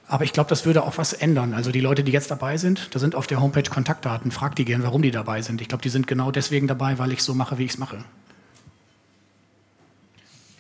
Aber 0.07 0.23
ich 0.23 0.33
glaube, 0.33 0.49
das 0.49 0.65
würde 0.65 0.83
auch 0.83 0.97
was 0.97 1.13
ändern. 1.13 1.53
Also 1.53 1.71
die 1.71 1.79
Leute, 1.81 2.03
die 2.03 2.11
jetzt 2.11 2.29
dabei 2.29 2.57
sind, 2.57 2.93
da 2.93 2.99
sind 2.99 3.15
auf 3.15 3.25
der 3.25 3.41
Homepage 3.41 3.69
Kontaktdaten. 3.69 4.31
Frag 4.31 4.55
die 4.55 4.65
gern, 4.65 4.83
warum 4.83 5.01
die 5.01 5.11
dabei 5.11 5.41
sind. 5.41 5.61
Ich 5.61 5.67
glaube, 5.67 5.81
die 5.81 5.89
sind 5.89 6.05
genau 6.05 6.31
deswegen 6.31 6.67
dabei, 6.67 6.99
weil 6.99 7.11
ich 7.11 7.23
so 7.23 7.33
mache, 7.33 7.57
wie 7.57 7.65
ich 7.65 7.71
es 7.71 7.77
mache. 7.79 8.03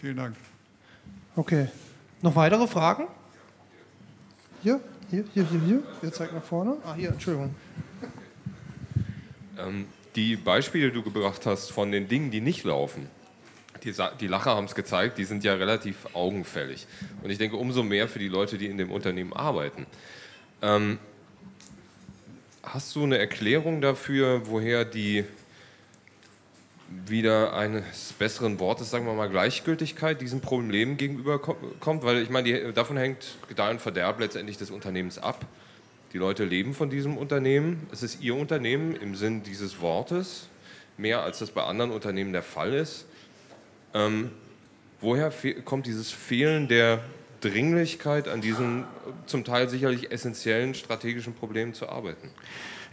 Vielen 0.01 0.17
Dank. 0.17 0.35
Okay. 1.35 1.67
Noch 2.21 2.35
weitere 2.35 2.67
Fragen? 2.67 3.07
Hier, 4.63 4.79
hier, 5.11 5.25
hier, 5.33 5.47
hier, 5.47 5.61
hier. 5.61 5.83
Wer 6.01 6.11
zeigt 6.11 6.33
nach 6.33 6.43
vorne? 6.43 6.77
Ah, 6.83 6.95
hier, 6.95 7.09
Entschuldigung. 7.09 7.53
Ähm, 9.59 9.85
die 10.15 10.35
Beispiele, 10.35 10.87
die 10.87 10.93
du 10.93 11.03
gebracht 11.03 11.45
hast 11.45 11.71
von 11.71 11.91
den 11.91 12.07
Dingen, 12.07 12.31
die 12.31 12.41
nicht 12.41 12.63
laufen, 12.63 13.07
die, 13.85 13.93
die 14.19 14.27
Lacher 14.27 14.55
haben 14.55 14.65
es 14.65 14.75
gezeigt, 14.75 15.17
die 15.17 15.25
sind 15.25 15.43
ja 15.43 15.53
relativ 15.53 15.95
augenfällig. 16.13 16.87
Und 17.23 17.29
ich 17.29 17.37
denke, 17.37 17.55
umso 17.55 17.83
mehr 17.83 18.07
für 18.07 18.19
die 18.19 18.27
Leute, 18.27 18.57
die 18.57 18.65
in 18.65 18.77
dem 18.77 18.91
Unternehmen 18.91 19.33
arbeiten. 19.33 19.85
Ähm, 20.61 20.99
hast 22.63 22.95
du 22.95 23.03
eine 23.03 23.17
Erklärung 23.17 23.81
dafür, 23.81 24.47
woher 24.47 24.83
die 24.85 25.23
wieder 27.07 27.53
eines 27.53 28.13
besseren 28.13 28.59
Wortes, 28.59 28.89
sagen 28.89 29.05
wir 29.05 29.13
mal, 29.13 29.29
Gleichgültigkeit 29.29 30.21
diesem 30.21 30.41
Problem 30.41 30.97
gegenüber 30.97 31.39
kommt? 31.39 32.03
Weil 32.03 32.21
ich 32.21 32.29
meine, 32.29 32.51
die, 32.51 32.73
davon 32.73 32.97
hängt 32.97 33.37
Gedeih 33.47 33.71
und 33.71 33.81
Verderb 33.81 34.19
letztendlich 34.19 34.57
des 34.57 34.71
Unternehmens 34.71 35.17
ab. 35.17 35.45
Die 36.13 36.17
Leute 36.17 36.45
leben 36.45 36.73
von 36.73 36.89
diesem 36.89 37.17
Unternehmen. 37.17 37.87
Es 37.91 38.01
ist 38.01 38.21
ihr 38.21 38.35
Unternehmen 38.35 38.95
im 38.95 39.15
Sinn 39.15 39.43
dieses 39.43 39.81
Wortes, 39.81 40.47
mehr 40.97 41.21
als 41.23 41.39
das 41.39 41.51
bei 41.51 41.63
anderen 41.63 41.91
Unternehmen 41.91 42.31
der 42.31 42.43
Fall 42.43 42.73
ist. 42.73 43.05
Ähm, 43.95 44.29
woher 44.99 45.31
kommt 45.63 45.87
dieses 45.87 46.11
Fehlen 46.11 46.67
der 46.67 46.99
Dringlichkeit, 47.41 48.27
an 48.27 48.41
diesen 48.41 48.83
zum 49.25 49.43
Teil 49.43 49.69
sicherlich 49.69 50.11
essentiellen 50.11 50.75
strategischen 50.75 51.33
Problemen 51.33 51.73
zu 51.73 51.87
arbeiten? 51.87 52.29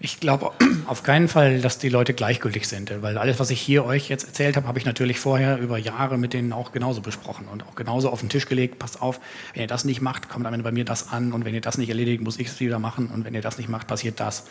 Ich 0.00 0.20
glaube 0.20 0.52
auf 0.86 1.02
keinen 1.02 1.28
Fall, 1.28 1.60
dass 1.60 1.78
die 1.78 1.88
Leute 1.88 2.14
gleichgültig 2.14 2.68
sind, 2.68 3.02
weil 3.02 3.18
alles, 3.18 3.40
was 3.40 3.50
ich 3.50 3.60
hier 3.60 3.84
euch 3.84 4.08
jetzt 4.08 4.24
erzählt 4.24 4.56
habe, 4.56 4.68
habe 4.68 4.78
ich 4.78 4.84
natürlich 4.84 5.18
vorher 5.18 5.58
über 5.58 5.76
Jahre 5.76 6.18
mit 6.18 6.32
denen 6.34 6.52
auch 6.52 6.72
genauso 6.72 7.00
besprochen 7.00 7.48
und 7.48 7.64
auch 7.66 7.74
genauso 7.74 8.08
auf 8.10 8.20
den 8.20 8.28
Tisch 8.28 8.46
gelegt. 8.46 8.78
Passt 8.78 9.02
auf, 9.02 9.20
wenn 9.54 9.62
ihr 9.62 9.68
das 9.68 9.84
nicht 9.84 10.00
macht, 10.00 10.28
kommt 10.28 10.46
am 10.46 10.54
Ende 10.54 10.64
bei 10.64 10.72
mir 10.72 10.84
das 10.84 11.08
an 11.10 11.32
und 11.32 11.44
wenn 11.44 11.54
ihr 11.54 11.60
das 11.60 11.78
nicht 11.78 11.88
erledigt, 11.88 12.22
muss 12.22 12.38
ich 12.38 12.48
es 12.48 12.60
wieder 12.60 12.78
machen 12.78 13.08
und 13.08 13.24
wenn 13.24 13.34
ihr 13.34 13.42
das 13.42 13.58
nicht 13.58 13.68
macht, 13.68 13.88
passiert 13.88 14.20
das 14.20 14.44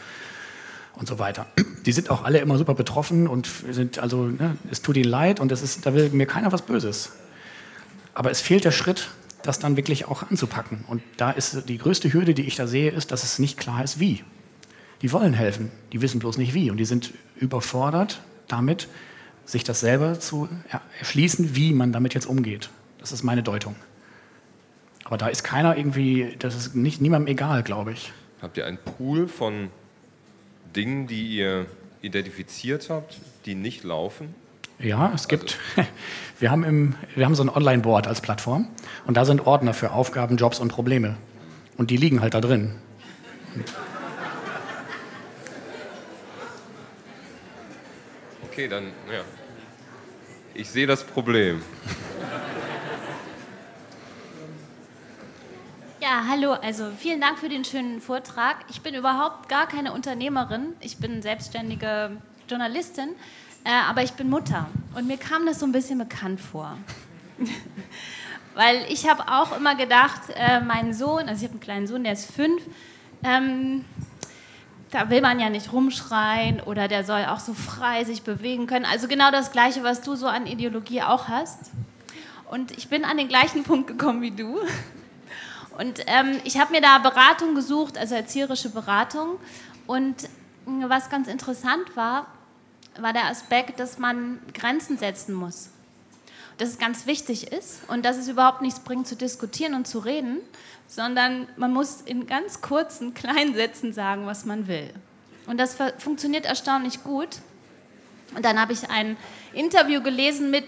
und 0.95 1.08
so 1.08 1.19
weiter. 1.19 1.45
Die 1.86 1.91
sind 1.91 2.10
auch 2.10 2.23
alle 2.23 2.39
immer 2.39 2.58
super 2.58 2.73
betroffen 2.73 3.27
und 3.27 3.47
sind 3.69 3.99
also, 3.99 4.25
ne, 4.25 4.58
es 4.69 4.82
tut 4.82 4.97
ihnen 4.97 5.10
leid 5.10 5.39
und 5.39 5.51
es 5.51 5.62
ist, 5.62 5.86
da 5.86 5.93
will 5.93 6.10
mir 6.10 6.25
keiner 6.25 6.51
was 6.51 6.62
Böses. 6.62 7.13
Aber 8.13 8.32
es 8.32 8.41
fehlt 8.41 8.65
der 8.65 8.71
Schritt, 8.71 9.10
das 9.43 9.60
dann 9.60 9.77
wirklich 9.77 10.06
auch 10.06 10.23
anzupacken. 10.30 10.84
Und 10.88 11.01
da 11.17 11.32
ist 11.32 11.67
die 11.67 11.77
größte 11.77 12.13
Hürde, 12.13 12.34
die 12.34 12.43
ich 12.43 12.56
da 12.56 12.67
sehe, 12.67 12.91
ist, 12.91 13.12
dass 13.12 13.23
es 13.23 13.39
nicht 13.39 13.58
klar 13.58 13.84
ist, 13.84 13.99
wie. 13.99 14.23
Die 15.01 15.12
wollen 15.12 15.34
helfen, 15.34 15.71
die 15.91 16.01
wissen 16.01 16.19
bloß 16.19 16.38
nicht 16.38 16.54
wie. 16.54 16.69
Und 16.69 16.77
die 16.77 16.86
sind 16.86 17.13
überfordert 17.36 18.21
damit, 18.47 18.88
sich 19.45 19.63
das 19.63 19.80
selber 19.80 20.19
zu 20.19 20.47
erschließen, 20.99 21.56
wie 21.56 21.73
man 21.73 21.91
damit 21.91 22.13
jetzt 22.13 22.25
umgeht. 22.27 22.69
Das 22.99 23.12
ist 23.12 23.23
meine 23.23 23.41
Deutung. 23.41 23.75
Aber 25.04 25.17
da 25.17 25.27
ist 25.27 25.43
keiner 25.43 25.75
irgendwie, 25.75 26.36
das 26.38 26.56
ist 26.56 26.75
nicht, 26.75 27.01
niemandem 27.01 27.32
egal, 27.32 27.63
glaube 27.63 27.91
ich. 27.93 28.13
Habt 28.41 28.58
ihr 28.58 28.65
einen 28.65 28.77
Pool 28.77 29.27
von 29.27 29.69
Dingen, 30.75 31.07
die 31.07 31.36
ihr 31.36 31.65
identifiziert 32.01 32.89
habt, 32.89 33.17
die 33.45 33.55
nicht 33.55 33.84
laufen? 33.84 34.34
Ja, 34.79 35.12
es 35.13 35.27
gibt, 35.27 35.60
also. 35.75 35.89
wir, 36.39 36.51
haben 36.51 36.63
im, 36.63 36.95
wir 37.15 37.25
haben 37.25 37.36
so 37.36 37.43
ein 37.43 37.49
Online-Board 37.49 38.07
als 38.07 38.21
Plattform 38.21 38.67
und 39.05 39.15
da 39.15 39.25
sind 39.25 39.45
Ordner 39.45 39.73
für 39.73 39.91
Aufgaben, 39.91 40.38
Jobs 40.38 40.60
und 40.60 40.69
Probleme. 40.69 41.17
Und 41.77 41.91
die 41.91 41.97
liegen 41.97 42.21
halt 42.21 42.34
da 42.34 42.41
drin. 42.41 42.75
Okay, 48.43 48.67
dann, 48.67 48.86
ja. 49.12 49.21
Ich 50.53 50.69
sehe 50.69 50.86
das 50.86 51.03
Problem. 51.03 51.62
Ja, 56.12 56.26
hallo, 56.28 56.52
also 56.52 56.91
vielen 56.97 57.21
Dank 57.21 57.39
für 57.39 57.47
den 57.47 57.63
schönen 57.63 58.02
Vortrag. 58.02 58.58
Ich 58.69 58.82
bin 58.82 58.95
überhaupt 58.95 59.47
gar 59.47 59.65
keine 59.65 59.93
Unternehmerin. 59.93 60.74
Ich 60.82 60.97
bin 60.97 61.21
selbstständige 61.21 62.17
Journalistin, 62.50 63.12
äh, 63.63 63.69
aber 63.89 64.04
ich 64.04 64.12
bin 64.12 64.30
Mutter. 64.30 64.67
Und 64.93 65.08
mir 65.08 65.15
kam 65.15 65.45
das 65.45 65.62
so 65.62 65.65
ein 65.65 65.71
bisschen 65.71 66.00
bekannt 66.00 66.41
vor. 66.41 66.78
Weil 68.56 68.84
ich 68.89 69.10
habe 69.10 69.26
auch 69.32 69.56
immer 69.56 69.76
gedacht, 69.76 70.24
äh, 70.36 70.60
mein 70.60 70.93
Sohn, 70.93 71.30
also 71.30 71.36
ich 71.36 71.43
habe 71.43 71.54
einen 71.54 71.62
kleinen 71.62 71.88
Sohn, 71.88 72.04
der 72.04 72.12
ist 72.12 72.30
fünf, 72.30 72.62
ähm, 73.24 73.86
da 74.89 75.10
will 75.10 75.21
man 75.21 75.39
ja 75.39 75.50
nicht 75.50 75.71
rumschreien 75.71 76.60
oder 76.60 76.89
der 76.89 77.06
soll 77.06 77.24
auch 77.24 77.39
so 77.39 77.54
frei 77.54 78.04
sich 78.04 78.24
bewegen 78.24 78.67
können. 78.67 78.84
Also 78.84 79.08
genau 79.08 79.32
das 79.32 79.54
Gleiche, 79.54 79.82
was 79.86 80.02
du 80.02 80.15
so 80.15 80.28
an 80.28 80.45
Ideologie 80.45 81.04
auch 81.04 81.30
hast. 81.30 81.71
Und 82.50 82.78
ich 82.78 82.89
bin 82.89 83.06
an 83.06 83.15
den 83.15 83.30
gleichen 83.30 83.63
Punkt 83.63 83.88
gekommen 83.88 84.21
wie 84.21 84.32
du. 84.32 84.60
Und 85.77 86.03
ähm, 86.07 86.39
ich 86.43 86.60
habe 86.60 86.71
mir 86.71 86.81
da 86.81 86.97
Beratung 86.99 87.55
gesucht, 87.55 87.97
also 87.97 88.15
erzieherische 88.15 88.69
Beratung. 88.69 89.39
Und 89.88 90.29
hm, 90.65 90.89
was 90.89 91.10
ganz 91.10 91.27
interessant 91.27 91.95
war, 91.95 92.27
war 92.99 93.13
der 93.13 93.25
Aspekt, 93.25 93.79
dass 93.79 93.97
man 93.97 94.39
Grenzen 94.53 94.97
setzen 94.97 95.34
muss. 95.34 95.69
Dass 96.57 96.69
es 96.69 96.77
ganz 96.77 97.05
wichtig 97.07 97.51
ist 97.51 97.79
und 97.88 98.05
dass 98.05 98.17
es 98.17 98.27
überhaupt 98.27 98.62
nichts 98.62 98.81
bringt, 98.81 99.07
zu 99.07 99.15
diskutieren 99.15 99.73
und 99.73 99.88
zu 99.88 99.99
reden, 99.99 100.39
sondern 100.88 101.47
man 101.55 101.71
muss 101.71 102.01
in 102.01 102.27
ganz 102.27 102.62
kurzen, 102.62 103.13
kleinen 103.15 103.53
Sätzen 103.53 103.93
sagen, 103.93 104.25
was 104.25 104.45
man 104.45 104.67
will. 104.67 104.93
Und 105.47 105.57
das 105.57 105.77
funktioniert 105.97 106.45
erstaunlich 106.45 107.03
gut. 107.03 107.39
Und 108.36 108.45
dann 108.45 108.60
habe 108.60 108.73
ich 108.73 108.89
ein 108.89 109.17
Interview 109.53 110.01
gelesen 110.01 110.51
mit 110.51 110.65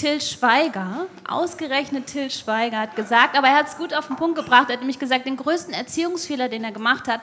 Till 0.00 0.18
Schweiger, 0.18 1.08
ausgerechnet 1.28 2.06
Till 2.06 2.30
Schweiger 2.30 2.78
hat 2.78 2.96
gesagt, 2.96 3.36
aber 3.36 3.48
er 3.48 3.56
hat 3.56 3.68
es 3.68 3.76
gut 3.76 3.92
auf 3.92 4.06
den 4.06 4.16
Punkt 4.16 4.34
gebracht, 4.34 4.70
er 4.70 4.72
hat 4.72 4.80
nämlich 4.80 4.98
gesagt, 4.98 5.26
den 5.26 5.36
größten 5.36 5.74
Erziehungsfehler, 5.74 6.48
den 6.48 6.64
er 6.64 6.72
gemacht 6.72 7.06
hat, 7.06 7.20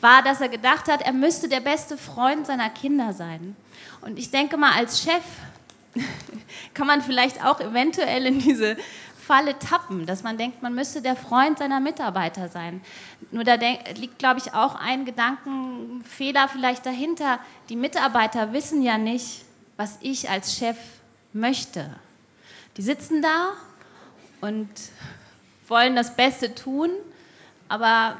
war, 0.00 0.20
dass 0.22 0.40
er 0.40 0.48
gedacht 0.48 0.88
hat, 0.90 1.00
er 1.02 1.12
müsste 1.12 1.48
der 1.48 1.60
beste 1.60 1.96
Freund 1.96 2.44
seiner 2.44 2.70
Kinder 2.70 3.12
sein. 3.12 3.54
Und 4.00 4.18
ich 4.18 4.32
denke 4.32 4.56
mal, 4.56 4.72
als 4.72 5.00
Chef 5.00 5.22
kann 6.74 6.88
man 6.88 7.02
vielleicht 7.02 7.44
auch 7.44 7.60
eventuell 7.60 8.26
in 8.26 8.40
diese 8.40 8.76
Falle 9.16 9.56
tappen, 9.56 10.04
dass 10.04 10.24
man 10.24 10.36
denkt, 10.36 10.60
man 10.60 10.74
müsste 10.74 11.00
der 11.00 11.14
Freund 11.14 11.60
seiner 11.60 11.78
Mitarbeiter 11.78 12.48
sein. 12.48 12.80
Nur 13.30 13.44
da 13.44 13.54
liegt, 13.94 14.18
glaube 14.18 14.40
ich, 14.40 14.54
auch 14.54 14.74
ein 14.74 15.04
Gedankenfehler 15.04 16.48
vielleicht 16.48 16.84
dahinter. 16.84 17.38
Die 17.68 17.76
Mitarbeiter 17.76 18.52
wissen 18.52 18.82
ja 18.82 18.98
nicht, 18.98 19.44
was 19.76 19.98
ich 20.00 20.28
als 20.28 20.56
Chef 20.56 20.78
möchte. 21.32 21.88
Die 22.78 22.82
sitzen 22.82 23.20
da 23.20 23.54
und 24.40 24.68
wollen 25.66 25.96
das 25.96 26.14
Beste 26.14 26.54
tun, 26.54 26.90
aber 27.68 28.16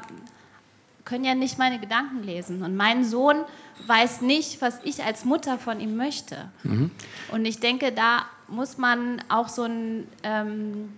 können 1.05 1.23
ja 1.23 1.33
nicht 1.33 1.57
meine 1.57 1.79
Gedanken 1.79 2.23
lesen. 2.23 2.61
Und 2.61 2.75
mein 2.75 3.05
Sohn 3.05 3.37
weiß 3.87 4.21
nicht, 4.21 4.61
was 4.61 4.79
ich 4.83 5.03
als 5.03 5.23
Mutter 5.23 5.57
von 5.57 5.79
ihm 5.79 5.95
möchte. 5.95 6.51
Mhm. 6.63 6.91
Und 7.31 7.45
ich 7.45 7.59
denke, 7.59 7.93
da 7.93 8.25
muss 8.47 8.77
man 8.77 9.23
auch 9.29 9.47
so 9.47 9.63
einen 9.63 10.07
ähm, 10.23 10.93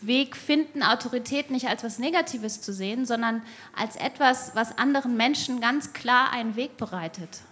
Weg 0.00 0.36
finden, 0.36 0.82
Autorität 0.82 1.50
nicht 1.50 1.68
als 1.68 1.84
was 1.84 2.00
Negatives 2.00 2.60
zu 2.60 2.72
sehen, 2.72 3.06
sondern 3.06 3.42
als 3.76 3.94
etwas, 3.94 4.56
was 4.56 4.76
anderen 4.76 5.16
Menschen 5.16 5.60
ganz 5.60 5.92
klar 5.92 6.32
einen 6.32 6.56
Weg 6.56 6.76
bereitet. 6.76 7.42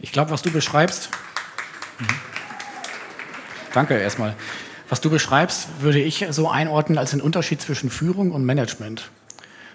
Ich 0.00 0.12
glaube, 0.12 0.30
was 0.30 0.40
du 0.40 0.50
beschreibst. 0.50 1.10
Mhm. 1.98 2.35
Danke 3.76 3.98
erstmal. 3.98 4.34
Was 4.88 5.02
du 5.02 5.10
beschreibst, 5.10 5.68
würde 5.80 6.00
ich 6.00 6.24
so 6.30 6.48
einordnen 6.48 6.96
als 6.96 7.10
den 7.10 7.20
Unterschied 7.20 7.60
zwischen 7.60 7.90
Führung 7.90 8.32
und 8.32 8.42
Management. 8.42 9.10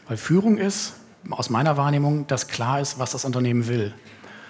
Weil 0.08 0.18
Führung 0.18 0.58
ist, 0.58 0.94
aus 1.30 1.52
meiner 1.52 1.78
Wahrnehmung, 1.78 2.26
dass 2.26 2.48
klar 2.48 2.82
ist, 2.82 2.98
was 2.98 3.12
das 3.12 3.26
Unternehmen 3.26 3.68
will 3.68 3.94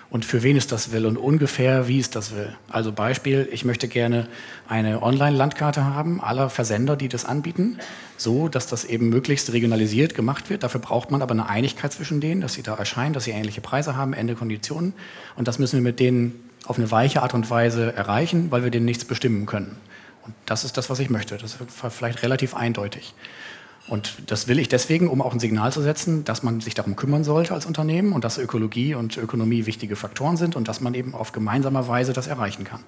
und 0.10 0.24
für 0.24 0.42
wen 0.42 0.56
es 0.56 0.68
das 0.68 0.94
will 0.94 1.06
und 1.06 1.18
ungefähr, 1.18 1.90
wie 1.90 2.00
es 2.00 2.10
das 2.10 2.34
will. 2.34 2.56
Also 2.70 2.94
Beispiel, 2.94 3.50
ich 3.52 3.66
möchte 3.66 3.90
gerne 3.90 4.30
eine 4.70 5.04
Online-Landkarte 5.04 5.84
haben, 5.84 6.22
aller 6.22 6.50
Versender, 6.50 6.96
die 6.96 7.10
das 7.10 7.26
anbieten, 7.26 7.78
so 8.16 8.48
dass 8.48 8.68
das 8.68 8.86
eben 8.86 9.10
möglichst 9.10 9.52
regionalisiert 9.52 10.16
gemacht 10.16 10.50
wird. 10.50 10.64
Dafür 10.64 10.80
braucht 10.80 11.12
man 11.12 11.22
aber 11.22 11.34
eine 11.34 11.50
Einigkeit 11.50 11.92
zwischen 11.92 12.22
denen, 12.22 12.40
dass 12.40 12.54
sie 12.54 12.64
da 12.64 12.76
erscheinen, 12.76 13.12
dass 13.12 13.26
sie 13.26 13.32
ähnliche 13.32 13.60
Preise 13.60 13.98
haben, 13.98 14.14
Ende 14.14 14.36
Konditionen. 14.36 14.94
Und 15.36 15.50
das 15.50 15.60
müssen 15.60 15.76
wir 15.76 15.84
mit 15.84 16.00
denen 16.00 16.51
auf 16.66 16.78
eine 16.78 16.92
weiche 16.92 17.22
Art 17.22 17.34
und 17.34 17.50
Weise 17.50 17.94
erreichen, 17.94 18.52
weil 18.52 18.64
wir 18.64 18.72
denen 18.72 18.86
nichts 18.86 19.06
bestimmen 19.06 19.46
können. 19.46 19.78
Und 20.24 20.36
das 20.46 20.64
ist 20.64 20.78
das, 20.78 20.90
was 20.90 21.00
ich 21.00 21.10
möchte. 21.10 21.38
Das 21.38 21.60
wird 21.60 21.72
vielleicht 21.72 22.24
relativ 22.24 22.56
eindeutig. 22.56 23.14
Und 23.88 24.18
das 24.28 24.48
will 24.48 24.60
ich 24.60 24.70
deswegen, 24.70 25.08
um 25.08 25.22
auch 25.22 25.34
ein 25.34 25.40
Signal 25.40 25.74
zu 25.74 25.82
setzen, 25.82 26.24
dass 26.24 26.44
man 26.44 26.62
sich 26.62 26.76
darum 26.76 26.96
kümmern 26.96 27.24
sollte 27.24 27.54
als 27.54 27.66
Unternehmen 27.66 28.14
und 28.14 28.24
dass 28.24 28.38
Ökologie 28.38 28.96
und 28.96 29.18
Ökonomie 29.18 29.66
wichtige 29.66 29.96
Faktoren 29.96 30.38
sind 30.38 30.56
und 30.56 30.68
dass 30.68 30.82
man 30.82 30.94
eben 30.94 31.16
auf 31.16 31.32
gemeinsame 31.32 31.88
Weise 31.88 32.14
das 32.14 32.28
erreichen 32.28 32.64
kann. 32.64 32.84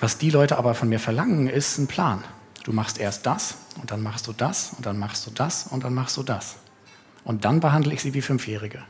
Was 0.00 0.16
die 0.16 0.30
Leute 0.30 0.58
aber 0.58 0.74
von 0.74 0.88
mir 0.88 0.98
verlangen, 0.98 1.48
ist 1.48 1.78
ein 1.78 1.86
Plan. 1.86 2.24
Du 2.64 2.72
machst 2.72 2.98
erst 2.98 3.26
das 3.26 3.56
und 3.80 3.90
dann 3.90 4.02
machst 4.02 4.26
du 4.26 4.32
das 4.32 4.72
und 4.76 4.86
dann 4.86 4.98
machst 4.98 5.26
du 5.26 5.30
das 5.30 5.66
und 5.66 5.84
dann 5.84 5.94
machst 5.94 6.16
du 6.16 6.22
das. 6.22 6.56
Und 7.24 7.44
dann 7.44 7.60
behandle 7.60 7.92
ich 7.92 8.00
sie 8.00 8.14
wie 8.14 8.22
Fünfjährige. 8.22 8.82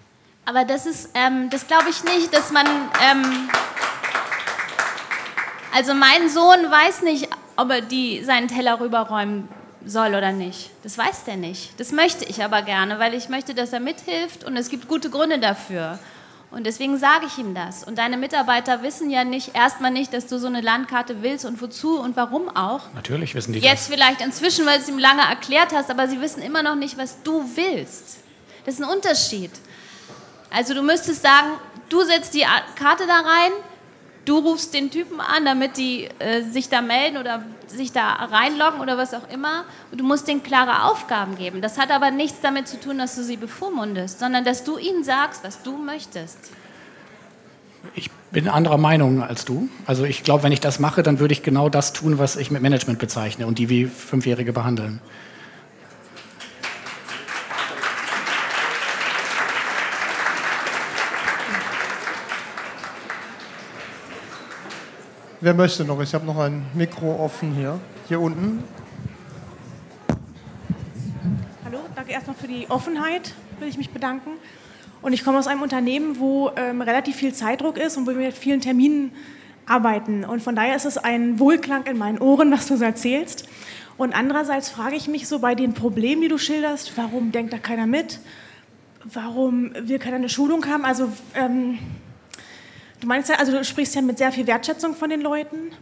Aber 0.48 0.64
das 0.64 0.86
ist, 0.86 1.10
ähm, 1.12 1.50
das 1.50 1.66
glaube 1.66 1.90
ich 1.90 2.04
nicht, 2.04 2.32
dass 2.32 2.50
man. 2.52 2.66
Ähm, 2.66 3.50
also 5.74 5.92
mein 5.92 6.30
Sohn 6.30 6.70
weiß 6.70 7.02
nicht, 7.02 7.28
ob 7.56 7.68
er 7.70 7.82
die, 7.82 8.24
seinen 8.24 8.48
Teller 8.48 8.80
rüberräumen 8.80 9.46
soll 9.84 10.14
oder 10.14 10.32
nicht. 10.32 10.70
Das 10.84 10.96
weiß 10.96 11.24
der 11.24 11.36
nicht. 11.36 11.78
Das 11.78 11.92
möchte 11.92 12.24
ich 12.24 12.42
aber 12.42 12.62
gerne, 12.62 12.98
weil 12.98 13.12
ich 13.12 13.28
möchte, 13.28 13.54
dass 13.54 13.74
er 13.74 13.80
mithilft 13.80 14.42
und 14.42 14.56
es 14.56 14.70
gibt 14.70 14.88
gute 14.88 15.10
Gründe 15.10 15.38
dafür. 15.38 15.98
Und 16.50 16.64
deswegen 16.64 16.96
sage 16.96 17.26
ich 17.26 17.36
ihm 17.36 17.54
das. 17.54 17.84
Und 17.84 17.98
deine 17.98 18.16
Mitarbeiter 18.16 18.82
wissen 18.82 19.10
ja 19.10 19.24
nicht, 19.24 19.54
erstmal 19.54 19.90
nicht, 19.90 20.14
dass 20.14 20.28
du 20.28 20.38
so 20.38 20.46
eine 20.46 20.62
Landkarte 20.62 21.20
willst 21.20 21.44
und 21.44 21.60
wozu 21.60 22.00
und 22.00 22.16
warum 22.16 22.48
auch. 22.56 22.90
Natürlich 22.94 23.34
wissen 23.34 23.52
die 23.52 23.58
Jetzt 23.58 23.90
das. 23.90 23.94
vielleicht 23.94 24.22
inzwischen, 24.22 24.64
weil 24.64 24.78
du 24.78 24.84
es 24.84 24.88
ihm 24.88 24.98
lange 24.98 25.28
erklärt 25.28 25.74
hast, 25.74 25.90
aber 25.90 26.08
sie 26.08 26.22
wissen 26.22 26.40
immer 26.40 26.62
noch 26.62 26.74
nicht, 26.74 26.96
was 26.96 27.22
du 27.22 27.44
willst. 27.54 28.16
Das 28.64 28.76
ist 28.76 28.80
ein 28.80 28.88
Unterschied. 28.88 29.50
Also 30.50 30.74
du 30.74 30.82
müsstest 30.82 31.22
sagen, 31.22 31.48
du 31.88 32.02
setzt 32.02 32.34
die 32.34 32.44
Karte 32.76 33.04
da 33.06 33.14
rein, 33.14 33.52
du 34.24 34.38
rufst 34.38 34.74
den 34.74 34.90
Typen 34.90 35.20
an, 35.20 35.44
damit 35.44 35.76
die 35.76 36.08
äh, 36.18 36.42
sich 36.42 36.68
da 36.68 36.82
melden 36.82 37.16
oder 37.16 37.42
sich 37.66 37.92
da 37.92 38.12
reinloggen 38.12 38.80
oder 38.80 38.98
was 38.98 39.14
auch 39.14 39.28
immer. 39.32 39.64
Und 39.90 40.00
du 40.00 40.04
musst 40.04 40.28
denen 40.28 40.42
klare 40.42 40.84
Aufgaben 40.84 41.36
geben. 41.36 41.60
Das 41.60 41.78
hat 41.78 41.90
aber 41.90 42.10
nichts 42.10 42.38
damit 42.42 42.68
zu 42.68 42.78
tun, 42.78 42.98
dass 42.98 43.14
du 43.14 43.22
sie 43.22 43.36
bevormundest, 43.36 44.18
sondern 44.18 44.44
dass 44.44 44.64
du 44.64 44.78
ihnen 44.78 45.04
sagst, 45.04 45.44
was 45.44 45.62
du 45.62 45.76
möchtest. 45.76 46.38
Ich 47.94 48.10
bin 48.30 48.48
anderer 48.48 48.76
Meinung 48.76 49.22
als 49.22 49.44
du. 49.44 49.68
Also 49.86 50.04
ich 50.04 50.22
glaube, 50.22 50.42
wenn 50.42 50.52
ich 50.52 50.60
das 50.60 50.78
mache, 50.78 51.02
dann 51.02 51.20
würde 51.20 51.32
ich 51.32 51.42
genau 51.42 51.68
das 51.68 51.92
tun, 51.92 52.18
was 52.18 52.36
ich 52.36 52.50
mit 52.50 52.60
Management 52.60 52.98
bezeichne 52.98 53.46
und 53.46 53.58
die 53.58 53.68
wie 53.68 53.86
Fünfjährige 53.86 54.52
behandeln. 54.52 55.00
Wer 65.40 65.54
möchte 65.54 65.84
noch? 65.84 66.00
Ich 66.00 66.12
habe 66.14 66.26
noch 66.26 66.36
ein 66.38 66.66
Mikro 66.74 67.14
offen 67.14 67.54
hier. 67.54 67.78
Hier 68.08 68.20
unten. 68.20 68.64
Hallo, 71.64 71.78
danke 71.94 72.10
erstmal 72.10 72.34
für 72.34 72.48
die 72.48 72.68
Offenheit, 72.68 73.34
will 73.60 73.68
ich 73.68 73.78
mich 73.78 73.90
bedanken. 73.90 74.30
Und 75.00 75.12
ich 75.12 75.22
komme 75.22 75.38
aus 75.38 75.46
einem 75.46 75.62
Unternehmen, 75.62 76.18
wo 76.18 76.50
ähm, 76.56 76.82
relativ 76.82 77.14
viel 77.14 77.32
Zeitdruck 77.32 77.78
ist 77.78 77.96
und 77.96 78.08
wo 78.08 78.10
wir 78.10 78.16
mit 78.16 78.34
vielen 78.34 78.60
Terminen 78.60 79.12
arbeiten. 79.64 80.24
Und 80.24 80.42
von 80.42 80.56
daher 80.56 80.74
ist 80.74 80.86
es 80.86 80.98
ein 80.98 81.38
Wohlklang 81.38 81.86
in 81.86 81.98
meinen 81.98 82.18
Ohren, 82.18 82.50
was 82.50 82.66
du 82.66 82.76
so 82.76 82.82
erzählst. 82.82 83.48
Und 83.96 84.16
andererseits 84.16 84.68
frage 84.68 84.96
ich 84.96 85.06
mich 85.06 85.28
so 85.28 85.38
bei 85.38 85.54
den 85.54 85.72
Problemen, 85.72 86.20
die 86.20 86.28
du 86.28 86.38
schilderst, 86.38 86.96
warum 86.96 87.30
denkt 87.30 87.52
da 87.52 87.58
keiner 87.58 87.86
mit? 87.86 88.18
Warum 89.04 89.70
will 89.78 90.00
keiner 90.00 90.16
eine 90.16 90.28
Schulung 90.28 90.66
haben? 90.66 90.84
Also 90.84 91.12
ähm, 91.36 91.78
du 93.00 93.06
meinst 93.06 93.28
ja, 93.28 93.36
also 93.36 93.52
du 93.52 93.64
sprichst 93.64 93.94
ja 93.94 94.02
mit 94.02 94.18
sehr 94.18 94.32
viel 94.32 94.46
Wertschätzung 94.46 94.94
von 94.94 95.10
den 95.10 95.20
Leuten. 95.20 95.72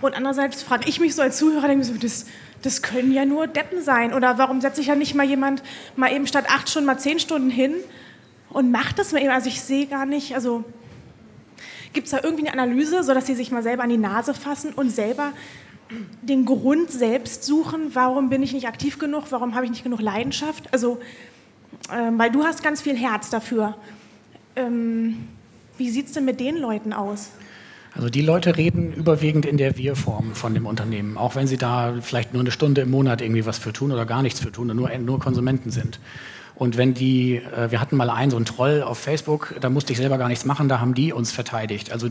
Und 0.00 0.14
andererseits 0.14 0.62
frage 0.62 0.88
ich 0.88 0.98
mich 0.98 1.14
so 1.14 1.22
als 1.22 1.38
Zuhörer, 1.38 1.68
denke 1.68 1.82
ich 1.82 1.88
so, 1.88 1.94
das, 1.94 2.26
das 2.62 2.82
können 2.82 3.12
ja 3.12 3.24
nur 3.24 3.46
Deppen 3.46 3.82
sein. 3.82 4.12
Oder 4.12 4.36
warum 4.38 4.60
setzt 4.60 4.76
sich 4.76 4.86
ja 4.86 4.96
nicht 4.96 5.14
mal 5.14 5.26
jemand 5.26 5.62
mal 5.94 6.12
eben 6.12 6.26
statt 6.26 6.46
acht 6.48 6.68
Stunden 6.68 6.86
mal 6.86 6.98
zehn 6.98 7.20
Stunden 7.20 7.50
hin 7.50 7.74
und 8.50 8.72
macht 8.72 8.98
das 8.98 9.12
mal 9.12 9.22
eben? 9.22 9.30
Also 9.30 9.48
ich 9.48 9.60
sehe 9.60 9.86
gar 9.86 10.06
nicht, 10.06 10.34
also 10.34 10.64
gibt 11.92 12.06
es 12.06 12.10
da 12.10 12.20
irgendwie 12.22 12.48
eine 12.48 12.60
Analyse, 12.60 13.04
sodass 13.04 13.26
sie 13.26 13.34
sich 13.34 13.52
mal 13.52 13.62
selber 13.62 13.84
an 13.84 13.90
die 13.90 13.96
Nase 13.96 14.34
fassen 14.34 14.72
und 14.72 14.90
selber 14.90 15.32
den 16.22 16.44
Grund 16.44 16.90
selbst 16.90 17.44
suchen, 17.44 17.94
warum 17.94 18.30
bin 18.30 18.42
ich 18.42 18.52
nicht 18.52 18.66
aktiv 18.66 18.98
genug, 18.98 19.24
warum 19.30 19.54
habe 19.54 19.64
ich 19.64 19.70
nicht 19.70 19.84
genug 19.84 20.00
Leidenschaft? 20.00 20.72
Also, 20.72 21.00
ähm, 21.92 22.18
weil 22.18 22.30
du 22.30 22.44
hast 22.44 22.62
ganz 22.62 22.80
viel 22.80 22.96
Herz 22.96 23.30
dafür. 23.30 23.76
Ähm, 24.56 25.28
wie 25.82 25.90
sieht 25.90 26.06
es 26.06 26.12
denn 26.12 26.24
mit 26.24 26.38
den 26.38 26.58
Leuten 26.58 26.92
aus? 26.92 27.30
Also 27.96 28.08
die 28.08 28.22
Leute 28.22 28.56
reden 28.56 28.92
überwiegend 28.92 29.44
in 29.44 29.56
der 29.56 29.76
Wir-Form 29.76 30.36
von 30.36 30.54
dem 30.54 30.64
Unternehmen, 30.64 31.18
auch 31.18 31.34
wenn 31.34 31.48
sie 31.48 31.56
da 31.56 31.94
vielleicht 32.00 32.32
nur 32.32 32.40
eine 32.40 32.52
Stunde 32.52 32.82
im 32.82 32.90
Monat 32.92 33.20
irgendwie 33.20 33.44
was 33.44 33.58
für 33.58 33.72
tun 33.72 33.90
oder 33.90 34.06
gar 34.06 34.22
nichts 34.22 34.38
für 34.38 34.52
tun 34.52 34.70
und 34.70 34.76
nur, 34.76 34.96
nur 34.98 35.18
Konsumenten 35.18 35.72
sind. 35.72 35.98
Und 36.54 36.76
wenn 36.76 36.94
die, 36.94 37.36
äh, 37.36 37.72
wir 37.72 37.80
hatten 37.80 37.96
mal 37.96 38.10
einen, 38.10 38.30
so 38.30 38.36
einen 38.36 38.46
Troll 38.46 38.82
auf 38.82 38.98
Facebook, 38.98 39.56
da 39.60 39.70
musste 39.70 39.92
ich 39.92 39.98
selber 39.98 40.18
gar 40.18 40.28
nichts 40.28 40.44
machen, 40.44 40.68
da 40.68 40.78
haben 40.78 40.94
die 40.94 41.12
uns 41.12 41.32
verteidigt. 41.32 41.90
Also 41.90 42.10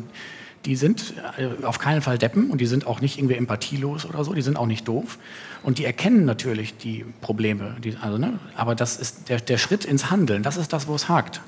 die 0.65 0.75
sind 0.75 1.13
äh, 1.37 1.65
auf 1.65 1.79
keinen 1.79 2.01
Fall 2.01 2.17
Deppen 2.17 2.51
und 2.51 2.59
die 2.59 2.65
sind 2.65 2.85
auch 2.85 2.99
nicht 2.99 3.17
irgendwie 3.17 3.35
empathielos 3.35 4.05
oder 4.05 4.25
so, 4.25 4.33
die 4.33 4.41
sind 4.41 4.57
auch 4.57 4.67
nicht 4.67 4.85
doof. 4.85 5.17
Und 5.63 5.77
die 5.77 5.85
erkennen 5.85 6.25
natürlich 6.25 6.75
die 6.75 7.05
Probleme. 7.21 7.77
Die, 7.81 7.95
also, 8.01 8.17
ne? 8.17 8.39
Aber 8.55 8.75
das 8.75 8.97
ist 8.97 9.29
der, 9.29 9.39
der 9.39 9.57
Schritt 9.57 9.85
ins 9.85 10.11
Handeln, 10.11 10.43
das 10.43 10.57
ist 10.57 10.73
das, 10.73 10.89
wo 10.89 10.95
es 10.95 11.07
hakt. 11.07 11.39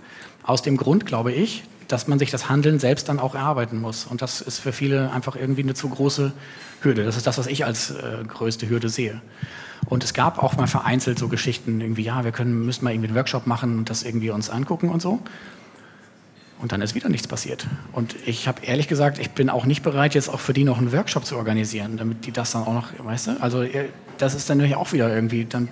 Aus 0.44 0.62
dem 0.62 0.78
Grund, 0.78 1.06
glaube 1.06 1.32
ich, 1.32 1.64
dass 1.94 2.08
man 2.08 2.18
sich 2.18 2.32
das 2.32 2.50
Handeln 2.50 2.80
selbst 2.80 3.08
dann 3.08 3.20
auch 3.20 3.36
erarbeiten 3.36 3.80
muss. 3.80 4.06
Und 4.06 4.24
das 4.24 4.42
ist 4.42 4.58
für 4.58 4.74
viele 4.74 5.12
einfach 5.12 5.36
irgendwie 5.36 5.62
eine 5.62 5.76
zu 5.76 5.88
große 5.88 6.34
Hürde. 6.82 7.04
Das 7.06 7.18
ist 7.18 7.28
das, 7.28 7.38
was 7.38 7.46
ich 7.46 7.66
als 7.66 7.92
äh, 7.92 8.24
größte 8.28 8.68
Hürde 8.68 8.90
sehe. 8.90 9.22
Und 9.86 10.04
es 10.04 10.16
gab 10.16 10.42
auch 10.42 10.58
mal 10.58 10.66
vereinzelt 10.66 11.20
so 11.20 11.28
Geschichten, 11.28 11.82
irgendwie, 11.82 12.02
ja, 12.02 12.24
wir 12.24 12.32
können, 12.32 12.66
müssen 12.66 12.84
mal 12.84 12.92
irgendwie 12.92 13.10
einen 13.10 13.16
Workshop 13.16 13.46
machen 13.46 13.78
und 13.78 13.92
das 13.92 14.02
irgendwie 14.02 14.32
uns 14.32 14.50
angucken 14.50 14.90
und 14.90 15.04
so. 15.04 15.20
Und 16.60 16.72
dann 16.72 16.82
ist 16.82 16.96
wieder 16.96 17.10
nichts 17.10 17.28
passiert. 17.28 17.68
Und 17.92 18.16
ich 18.26 18.48
habe 18.48 18.66
ehrlich 18.66 18.88
gesagt, 18.88 19.20
ich 19.20 19.30
bin 19.30 19.52
auch 19.52 19.66
nicht 19.66 19.84
bereit, 19.84 20.16
jetzt 20.16 20.30
auch 20.30 20.40
für 20.40 20.54
die 20.54 20.64
noch 20.64 20.80
einen 20.80 20.94
Workshop 20.94 21.26
zu 21.26 21.36
organisieren, 21.36 21.98
damit 21.98 22.26
die 22.26 22.32
das 22.32 22.54
dann 22.54 22.64
auch 22.64 22.74
noch, 22.74 22.88
weißt 23.06 23.28
du? 23.28 23.32
Also 23.40 23.62
äh, 23.62 23.90
das 24.18 24.34
ist 24.34 24.50
dann 24.50 24.58
natürlich 24.58 24.78
auch 24.78 24.94
wieder 24.94 25.14
irgendwie, 25.14 25.46
dann 25.46 25.70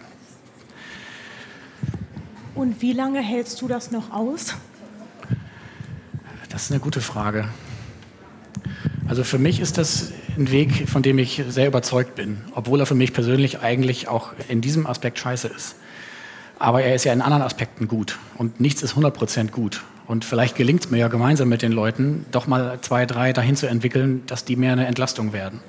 Und 2.53 2.79
wie 2.83 2.93
lange 2.93 3.21
hältst 3.21 3.59
du 3.63 3.67
das 3.67 3.89
noch 3.89 4.11
aus? 4.11 4.53
Das 6.61 6.67
ist 6.67 6.73
eine 6.73 6.81
gute 6.81 7.01
Frage. 7.01 7.47
Also 9.07 9.23
für 9.23 9.39
mich 9.39 9.59
ist 9.59 9.79
das 9.79 10.11
ein 10.37 10.51
Weg, 10.51 10.87
von 10.87 11.01
dem 11.01 11.17
ich 11.17 11.43
sehr 11.49 11.65
überzeugt 11.65 12.13
bin, 12.13 12.41
obwohl 12.53 12.79
er 12.79 12.85
für 12.85 12.93
mich 12.93 13.13
persönlich 13.13 13.61
eigentlich 13.61 14.07
auch 14.07 14.33
in 14.47 14.61
diesem 14.61 14.85
Aspekt 14.85 15.17
scheiße 15.17 15.47
ist. 15.47 15.77
Aber 16.59 16.83
er 16.83 16.93
ist 16.93 17.03
ja 17.03 17.13
in 17.13 17.21
anderen 17.21 17.41
Aspekten 17.41 17.87
gut 17.87 18.19
und 18.37 18.59
nichts 18.59 18.83
ist 18.83 18.93
100% 18.93 19.49
gut. 19.49 19.81
Und 20.05 20.23
vielleicht 20.23 20.55
gelingt 20.55 20.85
es 20.85 20.91
mir 20.91 20.99
ja 20.99 21.07
gemeinsam 21.07 21.49
mit 21.49 21.63
den 21.63 21.71
Leuten, 21.71 22.27
doch 22.31 22.45
mal 22.45 22.77
zwei, 22.81 23.07
drei 23.07 23.33
dahin 23.33 23.55
zu 23.55 23.65
entwickeln, 23.65 24.21
dass 24.27 24.45
die 24.45 24.55
mehr 24.55 24.73
eine 24.73 24.85
Entlastung 24.85 25.33
werden. 25.33 25.61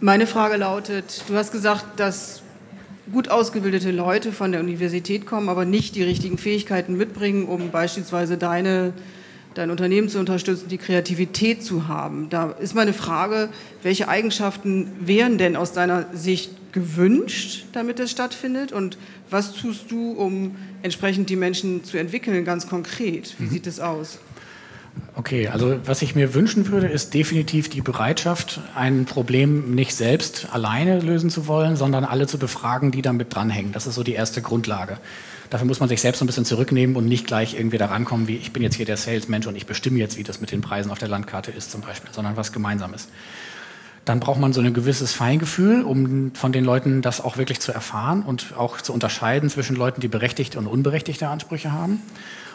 Meine 0.00 0.26
Frage 0.26 0.56
lautet, 0.56 1.22
du 1.28 1.36
hast 1.36 1.52
gesagt, 1.52 2.00
dass 2.00 2.42
gut 3.12 3.28
ausgebildete 3.28 3.90
Leute 3.90 4.32
von 4.32 4.52
der 4.52 4.60
Universität 4.60 5.26
kommen, 5.26 5.48
aber 5.48 5.64
nicht 5.64 5.94
die 5.94 6.02
richtigen 6.02 6.38
Fähigkeiten 6.38 6.96
mitbringen, 6.96 7.46
um 7.46 7.70
beispielsweise 7.70 8.36
deine, 8.36 8.92
dein 9.54 9.70
Unternehmen 9.70 10.08
zu 10.08 10.18
unterstützen, 10.18 10.68
die 10.68 10.78
Kreativität 10.78 11.62
zu 11.62 11.88
haben. 11.88 12.28
Da 12.30 12.50
ist 12.52 12.74
meine 12.74 12.92
Frage, 12.92 13.48
welche 13.82 14.08
Eigenschaften 14.08 14.90
wären 15.00 15.38
denn 15.38 15.56
aus 15.56 15.72
deiner 15.72 16.06
Sicht 16.14 16.72
gewünscht, 16.72 17.66
damit 17.72 17.98
das 17.98 18.10
stattfindet? 18.10 18.72
Und 18.72 18.98
was 19.30 19.52
tust 19.54 19.90
du, 19.90 20.12
um 20.12 20.56
entsprechend 20.82 21.30
die 21.30 21.36
Menschen 21.36 21.84
zu 21.84 21.98
entwickeln, 21.98 22.44
ganz 22.44 22.68
konkret? 22.68 23.34
Wie 23.38 23.46
sieht 23.46 23.66
es 23.66 23.80
aus? 23.80 24.18
Okay, 25.14 25.48
also 25.48 25.76
was 25.84 26.02
ich 26.02 26.14
mir 26.14 26.34
wünschen 26.34 26.68
würde, 26.68 26.86
ist 26.86 27.12
definitiv 27.14 27.68
die 27.68 27.80
Bereitschaft, 27.80 28.60
ein 28.74 29.04
Problem 29.04 29.74
nicht 29.74 29.94
selbst 29.94 30.48
alleine 30.52 31.00
lösen 31.00 31.30
zu 31.30 31.46
wollen, 31.46 31.76
sondern 31.76 32.04
alle 32.04 32.26
zu 32.26 32.38
befragen, 32.38 32.90
die 32.90 33.02
damit 33.02 33.34
dranhängen. 33.34 33.72
Das 33.72 33.86
ist 33.86 33.94
so 33.94 34.02
die 34.02 34.12
erste 34.12 34.42
Grundlage. 34.42 34.98
Dafür 35.50 35.66
muss 35.66 35.80
man 35.80 35.88
sich 35.88 36.00
selbst 36.00 36.18
so 36.18 36.24
ein 36.24 36.26
bisschen 36.26 36.44
zurücknehmen 36.44 36.94
und 36.96 37.06
nicht 37.06 37.26
gleich 37.26 37.54
irgendwie 37.54 37.78
da 37.78 37.86
rankommen, 37.86 38.28
wie 38.28 38.36
ich 38.36 38.52
bin 38.52 38.62
jetzt 38.62 38.74
hier 38.74 38.86
der 38.86 38.96
Salesmensch 38.96 39.46
und 39.46 39.56
ich 39.56 39.66
bestimme 39.66 39.98
jetzt, 39.98 40.18
wie 40.18 40.22
das 40.22 40.40
mit 40.40 40.52
den 40.52 40.60
Preisen 40.60 40.90
auf 40.90 40.98
der 40.98 41.08
Landkarte 41.08 41.50
ist 41.50 41.70
zum 41.70 41.80
Beispiel, 41.80 42.12
sondern 42.12 42.36
was 42.36 42.52
Gemeinsames. 42.52 43.08
Dann 44.08 44.20
braucht 44.20 44.40
man 44.40 44.54
so 44.54 44.62
ein 44.62 44.72
gewisses 44.72 45.12
Feingefühl, 45.12 45.82
um 45.82 46.32
von 46.34 46.50
den 46.50 46.64
Leuten 46.64 47.02
das 47.02 47.20
auch 47.20 47.36
wirklich 47.36 47.60
zu 47.60 47.72
erfahren 47.72 48.22
und 48.22 48.54
auch 48.56 48.80
zu 48.80 48.94
unterscheiden 48.94 49.50
zwischen 49.50 49.76
Leuten, 49.76 50.00
die 50.00 50.08
berechtigte 50.08 50.58
und 50.58 50.66
unberechtigte 50.66 51.28
Ansprüche 51.28 51.72
haben. 51.72 52.00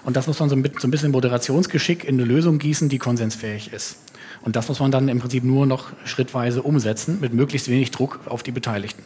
Und 0.04 0.16
das 0.18 0.26
muss 0.26 0.40
man 0.40 0.50
so 0.50 0.56
ein 0.56 0.64
bisschen 0.64 1.12
Moderationsgeschick 1.12 2.06
in 2.06 2.16
eine 2.16 2.26
Lösung 2.26 2.58
gießen, 2.58 2.90
die 2.90 2.98
konsensfähig 2.98 3.72
ist. 3.72 3.98
Und 4.42 4.56
das 4.56 4.68
muss 4.68 4.80
man 4.80 4.90
dann 4.90 5.08
im 5.10 5.20
Prinzip 5.20 5.44
nur 5.44 5.68
noch 5.68 5.90
schrittweise 6.06 6.64
umsetzen, 6.64 7.20
mit 7.22 7.34
möglichst 7.34 7.68
wenig 7.68 7.92
Druck 7.92 8.22
auf 8.26 8.42
die 8.42 8.52
Beteiligten. 8.52 9.04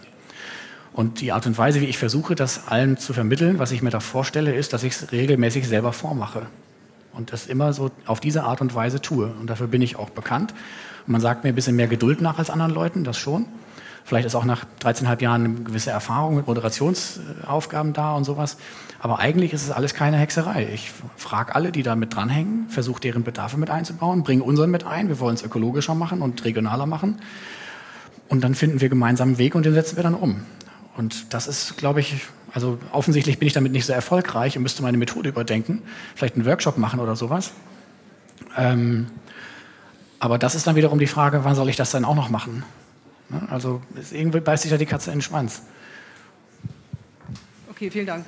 Und 0.94 1.20
die 1.20 1.34
Art 1.34 1.48
und 1.48 1.58
Weise, 1.58 1.82
wie 1.82 1.86
ich 1.88 1.98
versuche, 1.98 2.34
das 2.36 2.70
allen 2.70 2.96
zu 2.96 3.12
vermitteln, 3.12 3.60
was 3.60 3.74
ich 3.74 3.82
mir 3.82 3.90
da 3.90 4.00
vorstelle, 4.00 4.56
ist, 4.56 4.72
dass 4.72 4.84
ich 4.84 4.94
es 4.94 5.12
regelmäßig 5.12 5.68
selber 5.68 5.92
vormache. 5.92 6.44
und 7.12 7.34
das 7.34 7.48
immer 7.48 7.74
so 7.74 7.90
auf 8.06 8.20
diese 8.20 8.44
Art 8.44 8.62
und 8.62 8.76
Weise 8.76 9.02
tue. 9.02 9.34
Und 9.42 9.50
dafür 9.50 9.68
bin 9.68 9.82
ich 9.82 9.96
auch 9.98 10.12
bekannt. 10.12 10.54
Man 11.08 11.22
sagt 11.22 11.44
mir 11.44 11.50
ein 11.50 11.56
bisschen 11.56 11.76
mehr 11.76 11.88
Geduld 11.88 12.22
nach 12.22 12.38
als 12.38 12.50
anderen 12.50 12.74
Leuten, 12.74 13.04
das 13.04 13.18
schon. 13.18 13.46
Vielleicht 14.04 14.26
ist 14.26 14.36
auch 14.36 14.46
nach 14.46 14.66
13,5 14.82 15.22
Jahren 15.22 15.44
eine 15.44 15.54
gewisse 15.56 15.92
Erfahrung 15.92 16.36
mit 16.36 16.48
Moderationsaufgaben 16.48 17.92
da 17.92 18.14
und 18.14 18.24
sowas. 18.24 18.58
Aber 19.00 19.20
eigentlich 19.20 19.52
ist 19.52 19.64
es 19.64 19.72
alles 19.72 19.94
keine 19.94 20.18
Hexerei. 20.18 20.70
Ich 20.74 20.92
frage 21.18 21.54
alle, 21.56 21.72
die 21.72 21.84
da 21.84 21.96
mit 21.96 22.16
dranhängen, 22.16 22.70
versuche 22.70 23.02
deren 23.02 23.24
Bedarfe 23.24 23.58
mit 23.58 23.70
einzubauen, 23.70 24.24
bringe 24.24 24.44
unseren 24.44 24.72
mit 24.72 24.86
ein. 24.86 25.10
Wir 25.10 25.20
wollen 25.20 25.36
es 25.36 25.44
ökologischer 25.44 25.94
machen 25.94 26.22
und 26.22 26.46
regionaler 26.46 26.86
machen. 26.86 27.18
Und 28.30 28.44
dann 28.44 28.56
finden 28.56 28.80
wir 28.80 28.90
gemeinsam 28.90 29.30
einen 29.30 29.38
Weg 29.38 29.56
und 29.56 29.66
den 29.66 29.74
setzen 29.74 29.98
wir 29.98 30.04
dann 30.04 30.16
um. 30.16 30.42
Und 30.96 31.34
das 31.34 31.48
ist, 31.48 31.78
glaube 31.78 32.00
ich, 32.00 32.22
also 32.54 32.80
offensichtlich 32.92 33.40
bin 33.40 33.48
ich 33.48 33.54
damit 33.54 33.72
nicht 33.72 33.86
so 33.86 33.94
erfolgreich 33.94 34.58
und 34.58 34.64
müsste 34.64 34.84
meine 34.84 34.98
Methode 34.98 35.30
überdenken. 35.30 35.82
Vielleicht 36.16 36.36
einen 36.36 36.46
Workshop 36.46 36.78
machen 36.78 37.00
oder 37.00 37.16
sowas. 37.16 37.52
Ähm, 38.58 39.08
aber 40.20 40.38
das 40.38 40.56
ist 40.56 40.68
dann 40.68 40.76
wiederum 40.76 41.00
die 41.00 41.08
Frage, 41.08 41.44
wann 41.44 41.56
soll 41.56 41.70
ich 41.70 41.76
das 41.76 41.92
dann 41.92 42.06
auch 42.06 42.16
noch 42.16 42.30
machen? 42.30 42.64
Ne? 43.30 43.42
Also 43.50 43.82
irgendwie 44.12 44.40
beißt 44.40 44.64
sich 44.64 44.72
ja 44.72 44.78
die 44.78 44.86
Katze 44.86 45.12
in 45.12 45.18
den 45.18 45.22
Schwanz. 45.22 45.62
Okay, 47.70 47.92
vielen 47.92 48.08
Dank. 48.08 48.26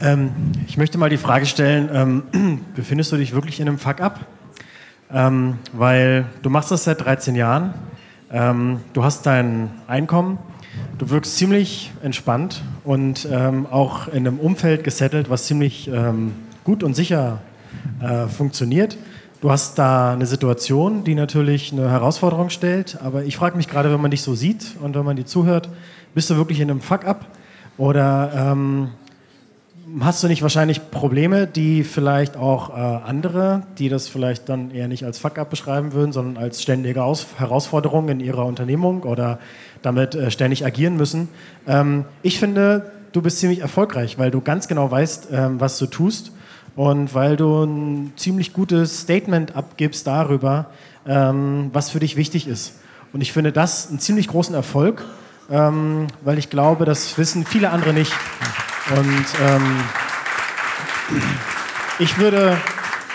Ähm, 0.00 0.32
ich 0.66 0.76
möchte 0.76 0.98
mal 0.98 1.10
die 1.10 1.18
Frage 1.18 1.46
stellen, 1.46 1.88
ähm, 2.32 2.60
befindest 2.74 3.12
du 3.12 3.16
dich 3.16 3.32
wirklich 3.32 3.60
in 3.60 3.68
einem 3.68 3.78
Fuck-up? 3.78 4.20
Ähm, 5.12 5.58
weil 5.72 6.26
du 6.42 6.50
machst 6.50 6.70
das 6.70 6.84
seit 6.84 7.04
13 7.04 7.36
Jahren, 7.36 7.74
ähm, 8.32 8.80
du 8.94 9.04
hast 9.04 9.26
dein 9.26 9.70
Einkommen, 9.86 10.38
du 10.98 11.10
wirkst 11.10 11.36
ziemlich 11.36 11.92
entspannt 12.02 12.64
und 12.82 13.28
ähm, 13.30 13.66
auch 13.66 14.08
in 14.08 14.26
einem 14.26 14.40
Umfeld 14.40 14.82
gesettelt, 14.82 15.30
was 15.30 15.44
ziemlich 15.44 15.88
ähm, 15.88 16.32
gut 16.64 16.82
und 16.82 16.94
sicher 16.94 17.40
äh, 18.00 18.26
funktioniert. 18.26 18.96
Du 19.44 19.50
hast 19.50 19.78
da 19.78 20.14
eine 20.14 20.24
Situation, 20.24 21.04
die 21.04 21.14
natürlich 21.14 21.70
eine 21.70 21.90
Herausforderung 21.90 22.48
stellt, 22.48 22.96
aber 23.02 23.24
ich 23.24 23.36
frage 23.36 23.58
mich 23.58 23.68
gerade, 23.68 23.92
wenn 23.92 24.00
man 24.00 24.10
dich 24.10 24.22
so 24.22 24.34
sieht 24.34 24.68
und 24.80 24.94
wenn 24.94 25.04
man 25.04 25.16
dir 25.16 25.26
zuhört, 25.26 25.68
bist 26.14 26.30
du 26.30 26.36
wirklich 26.36 26.60
in 26.60 26.70
einem 26.70 26.80
Fuck-up 26.80 27.26
oder 27.76 28.32
ähm, 28.34 28.88
hast 30.00 30.22
du 30.22 30.28
nicht 30.28 30.40
wahrscheinlich 30.40 30.90
Probleme, 30.90 31.46
die 31.46 31.84
vielleicht 31.84 32.38
auch 32.38 32.70
äh, 32.70 32.72
andere, 32.72 33.64
die 33.76 33.90
das 33.90 34.08
vielleicht 34.08 34.48
dann 34.48 34.70
eher 34.70 34.88
nicht 34.88 35.04
als 35.04 35.18
Fuck-up 35.18 35.50
beschreiben 35.50 35.92
würden, 35.92 36.12
sondern 36.12 36.42
als 36.42 36.62
ständige 36.62 37.04
Aus 37.04 37.26
Herausforderung 37.36 38.08
in 38.08 38.20
ihrer 38.20 38.46
Unternehmung 38.46 39.02
oder 39.02 39.40
damit 39.82 40.14
äh, 40.14 40.30
ständig 40.30 40.64
agieren 40.64 40.96
müssen? 40.96 41.28
Ähm, 41.66 42.06
ich 42.22 42.38
finde, 42.38 42.92
du 43.12 43.20
bist 43.20 43.40
ziemlich 43.40 43.60
erfolgreich, 43.60 44.18
weil 44.18 44.30
du 44.30 44.40
ganz 44.40 44.68
genau 44.68 44.90
weißt, 44.90 45.28
ähm, 45.32 45.60
was 45.60 45.76
du 45.76 45.84
tust 45.84 46.32
und 46.76 47.14
weil 47.14 47.36
du 47.36 47.64
ein 47.64 48.12
ziemlich 48.16 48.52
gutes 48.52 49.02
Statement 49.02 49.56
abgibst 49.56 50.06
darüber, 50.06 50.66
ähm, 51.06 51.70
was 51.72 51.90
für 51.90 52.00
dich 52.00 52.16
wichtig 52.16 52.48
ist. 52.48 52.74
Und 53.12 53.20
ich 53.20 53.32
finde 53.32 53.52
das 53.52 53.88
einen 53.88 54.00
ziemlich 54.00 54.28
großen 54.28 54.54
Erfolg, 54.54 55.04
ähm, 55.50 56.08
weil 56.22 56.38
ich 56.38 56.50
glaube, 56.50 56.84
das 56.84 57.16
wissen 57.16 57.46
viele 57.46 57.70
andere 57.70 57.92
nicht. 57.92 58.12
Und 58.90 59.26
ähm, 59.42 59.80
ich 61.98 62.18
würde 62.18 62.56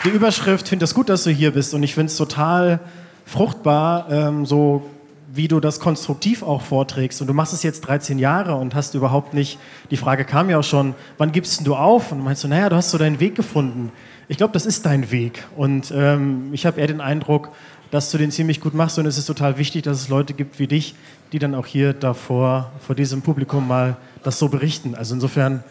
die 0.06 0.10
Überschrift, 0.10 0.70
finde 0.70 0.86
es 0.86 0.94
gut, 0.94 1.10
dass 1.10 1.24
du 1.24 1.32
hier 1.32 1.52
bist 1.52 1.74
und 1.74 1.84
ich 1.84 1.94
finde 1.94 2.12
es 2.12 2.18
total 2.18 2.80
fruchtbar, 3.26 4.08
ähm, 4.10 4.46
so 4.46 4.90
wie 5.32 5.48
du 5.48 5.60
das 5.60 5.80
konstruktiv 5.80 6.44
auch 6.44 6.62
vorträgst. 6.62 7.22
Und 7.22 7.28
du 7.28 7.34
machst 7.34 7.54
es 7.54 7.64
jetzt 7.64 7.82
13 7.82 8.18
Jahre 8.18 8.56
und 8.56 8.74
hast 8.74 8.96
überhaupt 8.96 9.34
nicht, 9.34 9.60
die 9.92 9.98
Frage 9.98 10.26
kam 10.26 10.50
ja 10.50 10.60
auch 10.60 10.64
schon, 10.64 10.96
wann 11.18 11.32
gibst 11.32 11.66
du 11.66 11.76
auf? 11.76 12.12
Und 12.12 12.20
du 12.20 12.24
meinst 12.24 12.42
so, 12.42 12.48
naja, 12.48 12.70
du 12.70 12.76
hast 12.76 12.90
so 12.90 12.98
deinen 12.98 13.20
Weg 13.20 13.36
gefunden. 13.36 13.92
Ich 14.28 14.38
glaube, 14.38 14.54
das 14.54 14.66
ist 14.66 14.86
dein 14.86 15.12
Weg. 15.12 15.46
Und 15.56 15.92
ähm, 15.96 16.50
ich 16.52 16.66
habe 16.66 16.80
eher 16.80 16.88
den 16.88 17.02
Eindruck, 17.02 17.52
dass 17.92 18.12
du 18.12 18.18
den 18.18 18.32
ziemlich 18.32 18.62
gut 18.62 18.74
machst 18.74 19.00
und 19.00 19.06
es 19.06 19.18
ist 19.18 19.26
total 19.26 19.58
wichtig, 19.58 19.84
dass 19.84 20.00
es 20.00 20.10
Leute 20.10 20.34
gibt 20.34 20.60
wie 20.60 20.68
dich, 20.68 20.96
die 21.32 21.40
dann 21.40 21.56
auch 21.56 21.66
hier 21.66 21.94
davor, 21.94 22.72
vor 22.80 22.96
diesem 22.96 23.22
Publikum 23.22 23.68
mal 23.68 23.98
das 24.24 24.38
so 24.38 24.48
berichten. 24.50 24.96
Also 24.96 25.16
insofern 25.16 25.64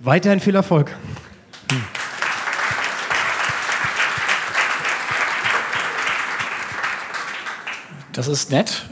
weiterhin 0.00 0.40
viel 0.40 0.54
Erfolg. 0.54 0.96
Das 8.12 8.26
ist 8.26 8.50
nett, 8.50 8.86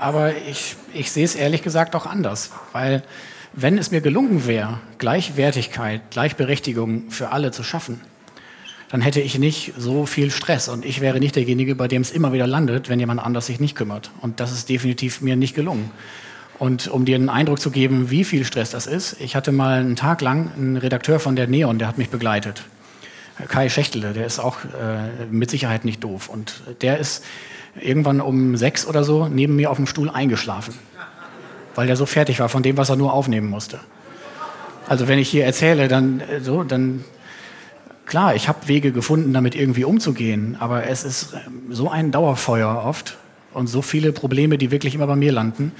aber 0.00 0.36
ich, 0.36 0.76
ich 0.92 1.10
sehe 1.10 1.24
es 1.24 1.34
ehrlich 1.34 1.62
gesagt 1.62 1.94
auch 1.94 2.06
anders, 2.06 2.50
weil 2.72 3.02
wenn 3.52 3.78
es 3.78 3.90
mir 3.90 4.00
gelungen 4.00 4.46
wäre, 4.46 4.78
Gleichwertigkeit, 4.98 6.10
Gleichberechtigung 6.10 7.10
für 7.10 7.30
alle 7.30 7.50
zu 7.50 7.62
schaffen, 7.62 8.00
dann 8.88 9.00
hätte 9.00 9.20
ich 9.20 9.38
nicht 9.38 9.74
so 9.76 10.06
viel 10.06 10.30
Stress 10.30 10.68
und 10.68 10.84
ich 10.84 11.00
wäre 11.00 11.18
nicht 11.18 11.36
derjenige, 11.36 11.74
bei 11.74 11.88
dem 11.88 12.02
es 12.02 12.10
immer 12.10 12.32
wieder 12.32 12.46
landet, 12.46 12.88
wenn 12.88 12.98
jemand 12.98 13.20
anders 13.20 13.46
sich 13.46 13.60
nicht 13.60 13.76
kümmert. 13.76 14.10
Und 14.20 14.40
das 14.40 14.52
ist 14.52 14.68
definitiv 14.68 15.20
mir 15.20 15.36
nicht 15.36 15.54
gelungen. 15.54 15.90
Und 16.58 16.88
um 16.88 17.04
dir 17.04 17.14
einen 17.14 17.28
Eindruck 17.28 17.60
zu 17.60 17.70
geben, 17.70 18.10
wie 18.10 18.24
viel 18.24 18.44
Stress 18.44 18.70
das 18.70 18.86
ist, 18.86 19.20
ich 19.20 19.36
hatte 19.36 19.52
mal 19.52 19.80
einen 19.80 19.96
Tag 19.96 20.20
lang 20.22 20.52
einen 20.56 20.76
Redakteur 20.76 21.20
von 21.20 21.36
der 21.36 21.46
Neon, 21.46 21.78
der 21.78 21.86
hat 21.86 21.98
mich 21.98 22.08
begleitet. 22.08 22.62
Kai 23.46 23.68
Schächtele, 23.68 24.12
der 24.14 24.26
ist 24.26 24.40
auch 24.40 24.64
äh, 24.64 25.26
mit 25.30 25.50
Sicherheit 25.50 25.84
nicht 25.84 26.02
doof. 26.02 26.28
Und 26.28 26.62
der 26.80 26.98
ist 26.98 27.24
irgendwann 27.80 28.20
um 28.20 28.56
sechs 28.56 28.86
oder 28.86 29.04
so 29.04 29.28
neben 29.28 29.56
mir 29.56 29.70
auf 29.70 29.76
dem 29.76 29.86
Stuhl 29.86 30.10
eingeschlafen, 30.10 30.74
weil 31.74 31.86
der 31.86 31.96
so 31.96 32.06
fertig 32.06 32.40
war 32.40 32.48
von 32.48 32.62
dem, 32.62 32.76
was 32.76 32.88
er 32.88 32.96
nur 32.96 33.12
aufnehmen 33.12 33.48
musste. 33.48 33.80
Also 34.88 35.06
wenn 35.06 35.18
ich 35.18 35.28
hier 35.28 35.44
erzähle, 35.44 35.88
dann 35.88 36.20
äh, 36.20 36.40
so, 36.40 36.64
dann 36.64 37.04
klar, 38.06 38.34
ich 38.34 38.48
habe 38.48 38.66
Wege 38.68 38.90
gefunden, 38.90 39.32
damit 39.32 39.54
irgendwie 39.54 39.84
umzugehen, 39.84 40.56
aber 40.58 40.86
es 40.86 41.04
ist 41.04 41.34
ähm, 41.34 41.64
so 41.70 41.90
ein 41.90 42.10
Dauerfeuer 42.10 42.84
oft 42.84 43.18
und 43.52 43.66
so 43.66 43.82
viele 43.82 44.12
Probleme, 44.12 44.58
die 44.58 44.70
wirklich 44.70 44.94
immer 44.94 45.06
bei 45.06 45.16
mir 45.16 45.32
landen. 45.32 45.72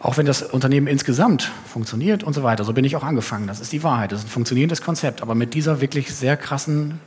Auch 0.00 0.18
wenn 0.18 0.26
das 0.26 0.42
Unternehmen 0.42 0.86
insgesamt 0.86 1.50
funktioniert 1.66 2.24
und 2.24 2.34
so 2.34 2.42
weiter, 2.42 2.64
so 2.64 2.74
bin 2.74 2.84
ich 2.84 2.96
auch 2.96 3.04
angefangen. 3.04 3.46
Das 3.46 3.60
ist 3.60 3.72
die 3.72 3.82
Wahrheit. 3.82 4.12
Das 4.12 4.20
ist 4.20 4.26
ein 4.26 4.30
funktionierendes 4.30 4.82
Konzept, 4.82 5.22
aber 5.22 5.34
mit 5.34 5.54
dieser 5.54 5.80
wirklich 5.80 6.12
sehr 6.14 6.36
krassen 6.36 7.00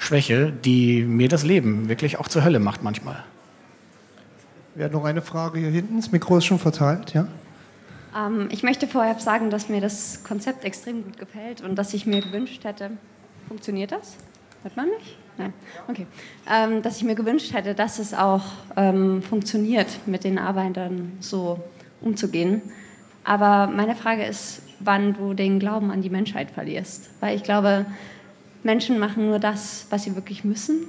Schwäche, 0.00 0.50
die 0.50 1.02
mir 1.02 1.28
das 1.28 1.44
Leben 1.44 1.90
wirklich 1.90 2.18
auch 2.18 2.26
zur 2.26 2.42
Hölle 2.42 2.58
macht 2.58 2.82
manchmal. 2.82 3.22
Wir 4.74 4.86
haben 4.86 4.92
noch 4.92 5.04
eine 5.04 5.20
Frage 5.20 5.58
hier 5.58 5.68
hinten. 5.68 5.98
Das 5.98 6.10
Mikro 6.10 6.38
ist 6.38 6.46
schon 6.46 6.58
verteilt, 6.58 7.12
ja? 7.12 7.28
Ähm, 8.16 8.48
ich 8.50 8.62
möchte 8.62 8.88
vorher 8.88 9.18
sagen, 9.20 9.50
dass 9.50 9.68
mir 9.68 9.82
das 9.82 10.24
Konzept 10.24 10.64
extrem 10.64 11.04
gut 11.04 11.18
gefällt 11.18 11.60
und 11.60 11.76
dass 11.76 11.92
ich 11.92 12.06
mir 12.06 12.22
gewünscht 12.22 12.64
hätte, 12.64 12.92
funktioniert 13.46 13.92
das? 13.92 14.16
Hört 14.62 14.74
man 14.74 14.86
mich? 14.86 15.18
Nein. 15.36 15.52
Okay. 15.86 16.06
Ähm, 16.50 16.80
dass 16.80 16.96
ich 16.96 17.04
mir 17.04 17.14
gewünscht 17.14 17.52
hätte, 17.52 17.74
dass 17.74 17.98
es 17.98 18.14
auch 18.14 18.44
ähm, 18.76 19.22
funktioniert, 19.22 19.86
mit 20.06 20.24
den 20.24 20.38
Arbeitern 20.38 21.12
so 21.20 21.62
umzugehen. 22.00 22.62
Aber 23.22 23.66
meine 23.66 23.94
Frage 23.94 24.24
ist, 24.24 24.62
wann 24.80 25.12
du 25.12 25.34
den 25.34 25.58
Glauben 25.58 25.90
an 25.90 26.00
die 26.00 26.10
Menschheit 26.10 26.50
verlierst. 26.50 27.10
Weil 27.20 27.36
ich 27.36 27.42
glaube, 27.42 27.84
Menschen 28.62 28.98
machen 28.98 29.26
nur 29.26 29.38
das, 29.38 29.86
was 29.90 30.04
sie 30.04 30.14
wirklich 30.16 30.44
müssen. 30.44 30.86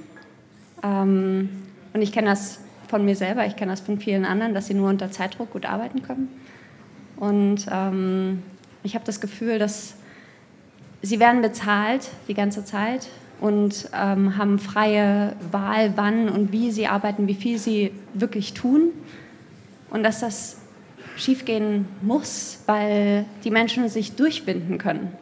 Ähm, 0.82 1.48
und 1.92 2.02
ich 2.02 2.12
kenne 2.12 2.28
das 2.28 2.60
von 2.88 3.04
mir 3.04 3.16
selber, 3.16 3.46
ich 3.46 3.56
kenne 3.56 3.72
das 3.72 3.80
von 3.80 3.98
vielen 3.98 4.24
anderen, 4.24 4.54
dass 4.54 4.66
sie 4.66 4.74
nur 4.74 4.88
unter 4.88 5.10
Zeitdruck 5.10 5.50
gut 5.52 5.64
arbeiten 5.64 6.02
können. 6.02 6.28
Und 7.16 7.66
ähm, 7.70 8.42
ich 8.82 8.94
habe 8.94 9.04
das 9.04 9.20
Gefühl, 9.20 9.58
dass 9.58 9.94
sie 11.00 11.20
werden 11.20 11.42
bezahlt 11.42 12.10
die 12.28 12.34
ganze 12.34 12.64
Zeit 12.64 13.08
und 13.40 13.88
ähm, 13.94 14.36
haben 14.36 14.58
freie 14.58 15.34
Wahl, 15.50 15.92
wann 15.96 16.28
und 16.28 16.52
wie 16.52 16.70
sie 16.70 16.86
arbeiten, 16.86 17.26
wie 17.28 17.34
viel 17.34 17.58
sie 17.58 17.92
wirklich 18.14 18.54
tun. 18.54 18.90
Und 19.90 20.02
dass 20.02 20.20
das 20.20 20.58
schiefgehen 21.16 21.86
muss, 22.00 22.60
weil 22.66 23.24
die 23.44 23.50
Menschen 23.50 23.88
sich 23.88 24.16
durchbinden 24.16 24.78
können. 24.78 25.12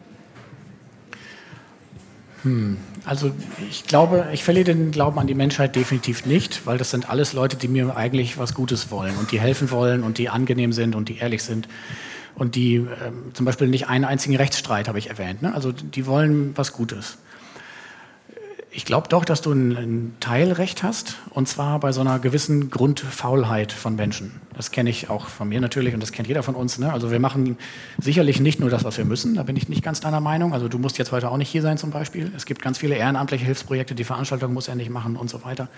Hm. 2.42 2.78
Also 3.04 3.30
ich 3.70 3.84
glaube, 3.84 4.28
ich 4.32 4.44
verliere 4.44 4.64
den 4.64 4.90
Glauben 4.90 5.18
an 5.18 5.26
die 5.26 5.34
Menschheit 5.34 5.76
definitiv 5.76 6.26
nicht, 6.26 6.66
weil 6.66 6.78
das 6.78 6.90
sind 6.90 7.10
alles 7.10 7.32
Leute, 7.32 7.56
die 7.56 7.68
mir 7.68 7.96
eigentlich 7.96 8.38
was 8.38 8.54
Gutes 8.54 8.90
wollen 8.90 9.16
und 9.16 9.32
die 9.32 9.40
helfen 9.40 9.70
wollen 9.70 10.02
und 10.02 10.18
die 10.18 10.28
angenehm 10.28 10.72
sind 10.72 10.94
und 10.94 11.08
die 11.08 11.18
ehrlich 11.18 11.42
sind 11.42 11.68
und 12.34 12.54
die 12.54 12.76
ähm, 12.76 13.34
zum 13.34 13.46
Beispiel 13.46 13.68
nicht 13.68 13.88
einen 13.88 14.04
einzigen 14.04 14.36
Rechtsstreit 14.36 14.88
habe 14.88 14.98
ich 14.98 15.10
erwähnt. 15.10 15.42
Ne? 15.42 15.54
Also 15.54 15.72
die 15.72 16.06
wollen 16.06 16.52
was 16.56 16.72
Gutes 16.72 17.18
ich 18.72 18.84
glaube 18.84 19.08
doch, 19.08 19.24
dass 19.24 19.42
du 19.42 19.52
ein, 19.52 20.14
Teilrecht 20.20 20.82
hast, 20.82 21.16
und 21.30 21.48
zwar 21.48 21.80
bei 21.80 21.92
so 21.92 22.00
einer 22.00 22.18
gewissen 22.18 22.70
Grundfaulheit 22.70 23.72
von 23.72 23.96
Menschen. 23.96 24.40
Das 24.54 24.70
kenne 24.70 24.90
ich 24.90 25.10
auch 25.10 25.26
von 25.26 25.48
mir 25.48 25.60
natürlich 25.60 25.92
und 25.94 26.00
das 26.00 26.12
kennt 26.12 26.28
jeder 26.28 26.42
von 26.42 26.54
uns. 26.54 26.78
Ne? 26.78 26.92
Also 26.92 27.10
wir 27.10 27.18
machen 27.18 27.56
sicherlich 27.98 28.40
nicht 28.40 28.60
nur 28.60 28.70
das, 28.70 28.84
was 28.84 28.96
wir 28.96 29.04
müssen, 29.04 29.34
da 29.34 29.42
bin 29.42 29.56
ich 29.56 29.68
nicht 29.68 29.82
ganz 29.82 30.00
deiner 30.00 30.20
Meinung. 30.20 30.52
Also 30.52 30.68
du 30.68 30.78
musst 30.78 30.98
jetzt 30.98 31.10
heute 31.10 31.30
auch 31.30 31.36
nicht 31.36 31.48
hier 31.48 31.62
sein 31.62 31.78
zum 31.78 31.90
Beispiel. 31.90 32.30
Es 32.36 32.46
gibt 32.46 32.62
ganz 32.62 32.78
viele 32.78 32.94
ehrenamtliche 32.94 33.44
Hilfsprojekte, 33.44 33.94
die 33.94 34.04
Veranstaltung 34.04 34.52
muss 34.52 34.68
er 34.68 34.76
nicht 34.76 34.90
machen 34.90 35.16
und 35.16 35.28
so 35.28 35.44
weiter. 35.44 35.68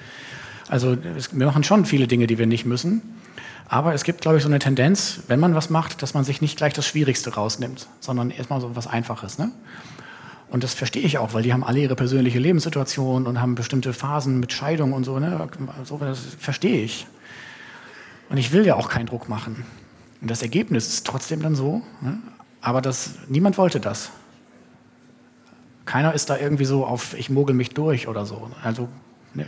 Also 0.69 0.97
es, 1.17 1.37
wir 1.37 1.47
machen 1.47 1.65
schon 1.65 1.87
viele 1.87 2.07
Dinge, 2.07 2.27
die 2.27 2.39
wir 2.39 2.47
nicht 2.47 2.67
müssen. 2.67 3.03
Aber 3.69 3.95
es 3.95 4.05
gibt, 4.05 4.21
glaube 4.21 4.37
ich, 4.37 4.43
so 4.43 4.51
eine 4.51 4.59
Tendenz, 4.59 5.21
wenn 5.29 5.41
man 5.41 5.55
was 5.55 5.71
macht, 5.71 6.03
dass 6.03 6.13
man 6.13 6.25
sich 6.25 6.43
nicht 6.43 6.59
gleich 6.59 6.75
das 6.75 6.87
Schwierigste 6.87 7.35
rausnimmt, 7.35 7.87
sondern 8.01 8.31
erstmal 8.31 8.61
so 8.61 8.77
was 8.77 8.87
Einfaches. 8.87 9.39
Ne? 9.39 9.51
Und 10.53 10.63
das 10.63 10.75
verstehe 10.75 11.03
ich 11.03 11.17
auch, 11.17 11.33
weil 11.33 11.43
die 11.43 11.55
haben 11.55 11.65
alle 11.65 11.79
ihre 11.81 11.97
persönliche 11.97 12.39
Lebenssituation 12.39 13.27
und 13.27 13.41
haben 13.41 13.55
bestimmte 13.55 13.95
Phasen 13.95 14.39
mit 14.39 14.53
Scheidung 14.53 14.93
und 14.93 15.05
so. 15.05 15.19
Ne? 15.19 15.49
so 15.85 15.97
das 15.97 16.21
verstehe 16.39 16.85
ich. 16.85 17.07
Und 18.29 18.37
ich 18.37 18.53
will 18.53 18.67
ja 18.67 18.75
auch 18.75 18.91
keinen 18.91 19.07
Druck 19.07 19.31
machen. 19.31 19.65
Und 20.21 20.31
das 20.31 20.43
Ergebnis 20.43 20.89
ist 20.89 21.07
trotzdem 21.07 21.41
dann 21.41 21.55
so. 21.55 21.81
Ne? 22.03 22.19
Aber 22.61 22.83
das, 22.83 23.15
niemand 23.29 23.57
wollte 23.57 23.81
das. 23.81 24.11
Keiner 25.87 26.13
ist 26.13 26.29
da 26.29 26.37
irgendwie 26.37 26.67
so 26.67 26.85
auf, 26.85 27.15
ich 27.15 27.31
mogel 27.31 27.57
mich 27.57 27.71
durch 27.71 28.07
oder 28.07 28.27
so. 28.27 28.51
Also, 28.63 28.89
nö. 29.33 29.45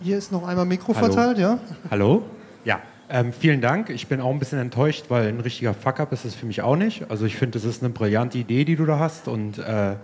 Hier 0.00 0.16
ist 0.16 0.32
noch 0.32 0.48
einmal 0.48 0.64
Mikro 0.64 0.94
Hallo. 0.94 1.12
verteilt, 1.12 1.36
ja? 1.36 1.58
Hallo? 1.90 2.24
Ja. 2.64 2.80
Ähm, 3.10 3.34
vielen 3.34 3.60
Dank. 3.60 3.90
Ich 3.90 4.06
bin 4.06 4.20
auch 4.22 4.30
ein 4.30 4.38
bisschen 4.38 4.58
enttäuscht, 4.58 5.06
weil 5.08 5.28
ein 5.28 5.40
richtiger 5.40 5.74
Fuck-up 5.74 6.12
ist 6.12 6.24
es 6.24 6.34
für 6.34 6.46
mich 6.46 6.62
auch 6.62 6.76
nicht. 6.76 7.10
Also 7.10 7.26
ich 7.26 7.36
finde, 7.36 7.58
das 7.58 7.64
ist 7.64 7.82
eine 7.82 7.92
brillante 7.92 8.38
Idee, 8.38 8.64
die 8.64 8.76
du 8.76 8.86
da 8.86 8.98
hast. 8.98 9.28
Und 9.28 9.58
äh, 9.58 9.96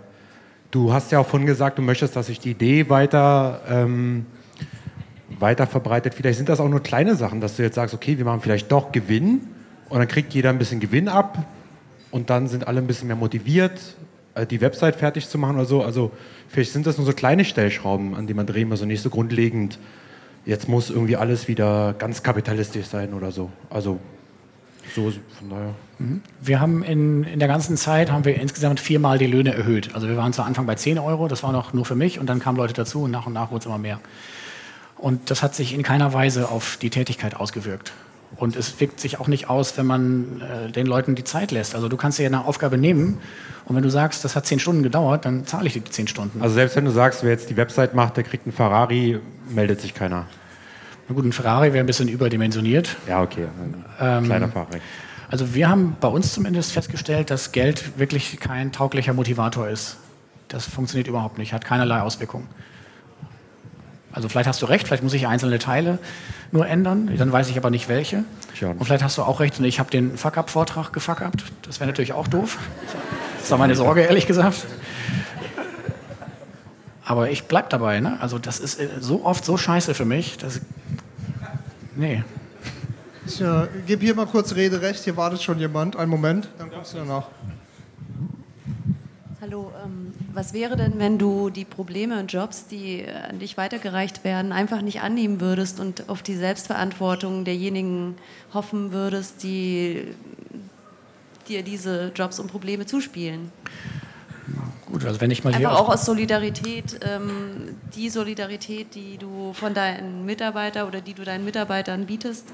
du 0.69 0.93
hast 0.93 1.11
ja 1.11 1.19
auch 1.19 1.27
vorhin 1.27 1.47
gesagt, 1.47 1.79
du 1.79 1.81
möchtest, 1.81 2.15
dass 2.15 2.27
sich 2.27 2.39
die 2.39 2.51
Idee 2.51 2.89
weiter, 2.89 3.61
ähm, 3.67 4.27
weiter 5.39 5.65
verbreitet. 5.65 6.13
Vielleicht 6.13 6.37
sind 6.37 6.47
das 6.47 6.59
auch 6.59 6.69
nur 6.69 6.83
kleine 6.83 7.15
Sachen, 7.15 7.41
dass 7.41 7.55
du 7.55 7.63
jetzt 7.63 7.75
sagst, 7.75 7.95
okay, 7.95 8.19
wir 8.19 8.25
machen 8.25 8.41
vielleicht 8.41 8.71
doch 8.71 8.91
Gewinn 8.91 9.41
und 9.89 9.97
dann 9.97 10.07
kriegt 10.07 10.33
jeder 10.35 10.49
ein 10.49 10.59
bisschen 10.59 10.79
Gewinn 10.79 11.07
ab 11.07 11.43
und 12.11 12.29
dann 12.29 12.47
sind 12.47 12.67
alle 12.67 12.81
ein 12.81 12.87
bisschen 12.87 13.07
mehr 13.07 13.15
motiviert, 13.15 13.95
äh, 14.35 14.45
die 14.45 14.61
Website 14.61 14.95
fertig 14.95 15.27
zu 15.27 15.39
machen 15.39 15.55
oder 15.55 15.65
so. 15.65 15.81
Also 15.81 16.11
vielleicht 16.49 16.71
sind 16.71 16.85
das 16.85 16.97
nur 16.97 17.07
so 17.07 17.13
kleine 17.13 17.45
Stellschrauben, 17.45 18.13
an 18.13 18.27
die 18.27 18.35
man 18.35 18.45
drehen 18.45 18.69
muss 18.69 18.83
und 18.83 18.89
nicht 18.89 19.01
so 19.01 19.09
grundlegend 19.09 19.79
jetzt 20.45 20.67
muss 20.67 20.89
irgendwie 20.89 21.17
alles 21.17 21.47
wieder 21.47 21.93
ganz 21.97 22.23
kapitalistisch 22.23 22.87
sein 22.87 23.13
oder 23.13 23.31
so. 23.31 23.49
Also 23.69 23.99
so 24.95 25.11
von 25.37 25.49
daher. 25.49 25.73
Mhm. 25.99 26.21
Wir 26.41 26.59
haben 26.59 26.83
in, 26.83 27.23
in 27.23 27.39
der 27.39 27.47
ganzen 27.47 27.77
Zeit 27.77 28.11
haben 28.11 28.25
wir 28.25 28.39
insgesamt 28.39 28.79
viermal 28.79 29.17
die 29.17 29.27
Löhne 29.27 29.53
erhöht. 29.53 29.93
Also 29.93 30.07
wir 30.07 30.17
waren 30.17 30.33
zu 30.33 30.41
Anfang 30.41 30.65
bei 30.65 30.75
10 30.75 30.99
Euro, 30.99 31.27
das 31.27 31.43
war 31.43 31.51
noch 31.51 31.73
nur 31.73 31.85
für 31.85 31.95
mich 31.95 32.19
und 32.19 32.27
dann 32.27 32.39
kamen 32.39 32.57
Leute 32.57 32.73
dazu 32.73 33.03
und 33.03 33.11
nach 33.11 33.27
und 33.27 33.33
nach 33.33 33.51
wurde 33.51 33.59
es 33.59 33.65
immer 33.65 33.77
mehr. 33.77 33.99
Und 34.97 35.31
das 35.31 35.41
hat 35.41 35.55
sich 35.55 35.73
in 35.73 35.83
keiner 35.83 36.13
Weise 36.13 36.49
auf 36.49 36.77
die 36.81 36.89
Tätigkeit 36.89 37.35
ausgewirkt. 37.35 37.91
Und 38.37 38.55
es 38.55 38.79
wirkt 38.79 38.99
sich 38.99 39.19
auch 39.19 39.27
nicht 39.27 39.49
aus, 39.49 39.77
wenn 39.77 39.85
man 39.85 40.41
äh, 40.41 40.71
den 40.71 40.87
Leuten 40.87 41.15
die 41.15 41.23
Zeit 41.23 41.51
lässt. 41.51 41.75
Also 41.75 41.89
du 41.89 41.97
kannst 41.97 42.17
dir 42.17 42.25
eine 42.25 42.45
Aufgabe 42.45 42.77
nehmen 42.77 43.19
und 43.65 43.75
wenn 43.75 43.83
du 43.83 43.89
sagst, 43.89 44.25
das 44.25 44.35
hat 44.35 44.45
zehn 44.45 44.59
Stunden 44.59 44.83
gedauert, 44.83 45.25
dann 45.25 45.45
zahle 45.45 45.67
ich 45.67 45.73
dir 45.73 45.81
die 45.81 45.91
zehn 45.91 46.07
Stunden. 46.07 46.41
Also 46.41 46.55
selbst 46.55 46.75
wenn 46.75 46.85
du 46.85 46.91
sagst, 46.91 47.23
wer 47.23 47.31
jetzt 47.31 47.49
die 47.49 47.57
Website 47.57 47.93
macht, 47.93 48.17
der 48.17 48.23
kriegt 48.23 48.45
einen 48.45 48.53
Ferrari, 48.53 49.19
meldet 49.49 49.81
sich 49.81 49.93
keiner. 49.93 50.25
Na 51.07 51.15
gut, 51.15 51.25
ein 51.25 51.33
Ferrari 51.33 51.73
wäre 51.73 51.83
ein 51.83 51.87
bisschen 51.87 52.07
überdimensioniert. 52.07 52.95
Ja, 53.07 53.21
okay. 53.21 53.47
Ähm, 53.99 54.23
Kleiner 54.23 54.47
Ferrari. 54.47 54.81
Also 55.29 55.53
wir 55.53 55.69
haben 55.69 55.95
bei 55.99 56.07
uns 56.07 56.33
zumindest 56.33 56.73
festgestellt, 56.73 57.29
dass 57.29 57.51
Geld 57.51 57.97
wirklich 57.97 58.39
kein 58.39 58.71
tauglicher 58.71 59.13
Motivator 59.13 59.69
ist. 59.69 59.97
Das 60.47 60.65
funktioniert 60.65 61.07
überhaupt 61.07 61.37
nicht, 61.37 61.53
hat 61.53 61.63
keinerlei 61.63 62.01
Auswirkungen. 62.01 62.47
Also 64.11 64.27
vielleicht 64.27 64.49
hast 64.49 64.61
du 64.61 64.65
recht, 64.65 64.87
vielleicht 64.87 65.03
muss 65.03 65.13
ich 65.13 65.27
einzelne 65.27 65.59
Teile 65.59 65.99
nur 66.51 66.67
ändern, 66.67 67.09
dann 67.17 67.31
weiß 67.31 67.49
ich 67.49 67.57
aber 67.57 67.69
nicht 67.69 67.87
welche. 67.87 68.23
Und 68.61 68.85
vielleicht 68.85 69.03
hast 69.03 69.17
du 69.17 69.23
auch 69.23 69.39
recht 69.39 69.57
und 69.59 69.65
ich 69.65 69.79
habe 69.79 69.89
den 69.89 70.17
Fuck-Up-Vortrag 70.17 70.91
gefuckt. 70.91 71.43
Das 71.63 71.79
wäre 71.79 71.87
natürlich 71.87 72.13
auch 72.13 72.27
doof. 72.27 72.57
Das 73.39 73.49
war 73.51 73.57
meine 73.57 73.75
Sorge, 73.75 74.01
ehrlich 74.01 74.27
gesagt. 74.27 74.65
Aber 77.03 77.29
ich 77.29 77.45
bleib 77.45 77.69
dabei. 77.69 77.99
Ne? 77.99 78.17
Also 78.21 78.37
das 78.37 78.59
ist 78.59 78.79
äh, 78.79 78.87
so 78.99 79.25
oft 79.25 79.43
so 79.43 79.57
scheiße 79.57 79.93
für 79.93 80.05
mich. 80.05 80.37
Dass, 80.37 80.61
nee. 81.95 82.23
Ich 83.25 83.41
äh, 83.41 83.67
gebe 83.87 84.05
hier 84.05 84.15
mal 84.15 84.27
kurz 84.27 84.55
Rederecht. 84.55 85.03
Hier 85.03 85.17
wartet 85.17 85.41
schon 85.41 85.59
jemand. 85.59 85.95
Einen 85.95 86.11
Moment, 86.11 86.49
dann 86.57 86.71
kommst 86.71 86.93
du 86.93 86.97
danach. 86.97 87.27
Hallo, 89.41 89.71
ähm, 89.83 90.13
was 90.33 90.53
wäre 90.53 90.77
denn, 90.77 90.99
wenn 90.99 91.17
du 91.17 91.49
die 91.49 91.65
Probleme 91.65 92.19
und 92.19 92.31
Jobs, 92.31 92.67
die 92.67 92.99
äh, 92.99 93.11
an 93.11 93.39
dich 93.39 93.57
weitergereicht 93.57 94.23
werden, 94.23 94.51
einfach 94.51 94.83
nicht 94.83 95.01
annehmen 95.01 95.41
würdest 95.41 95.79
und 95.79 96.09
auf 96.09 96.21
die 96.21 96.35
Selbstverantwortung 96.35 97.43
derjenigen 97.43 98.17
hoffen 98.53 98.91
würdest, 98.91 99.41
die 99.41 100.13
dir 101.47 101.63
diese 101.63 102.11
Jobs 102.13 102.39
und 102.39 102.51
Probleme 102.51 102.85
zuspielen? 102.85 103.51
Gut, 104.85 105.05
also 105.05 105.19
wenn 105.19 105.31
ich 105.31 105.43
mal 105.43 105.55
hier 105.55 105.69
Einfach 105.69 105.81
auch 105.81 105.89
aus 105.89 106.05
Solidarität, 106.05 106.99
ähm, 107.03 107.79
die 107.95 108.09
Solidarität, 108.09 108.93
die 108.93 109.17
du 109.17 109.53
von 109.53 109.73
deinen 109.73 110.23
Mitarbeitern 110.23 110.87
oder 110.87 111.01
die 111.01 111.15
du 111.15 111.23
deinen 111.23 111.45
Mitarbeitern 111.45 112.05
bietest, 112.05 112.45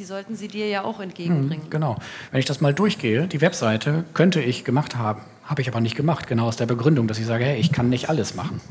die 0.00 0.06
sollten 0.06 0.34
sie 0.34 0.48
dir 0.48 0.66
ja 0.66 0.82
auch 0.82 0.98
entgegenbringen. 0.98 1.64
Hm, 1.64 1.70
genau. 1.70 1.96
Wenn 2.30 2.40
ich 2.40 2.46
das 2.46 2.62
mal 2.62 2.72
durchgehe, 2.72 3.26
die 3.26 3.42
Webseite 3.42 4.04
könnte 4.14 4.40
ich 4.40 4.64
gemacht 4.64 4.96
haben, 4.96 5.20
habe 5.44 5.60
ich 5.60 5.68
aber 5.68 5.82
nicht 5.82 5.94
gemacht, 5.94 6.26
genau 6.26 6.46
aus 6.46 6.56
der 6.56 6.64
Begründung, 6.64 7.06
dass 7.06 7.18
ich 7.18 7.26
sage, 7.26 7.44
hey, 7.44 7.60
ich 7.60 7.70
kann 7.70 7.90
nicht 7.90 8.08
alles 8.08 8.34
machen. 8.34 8.62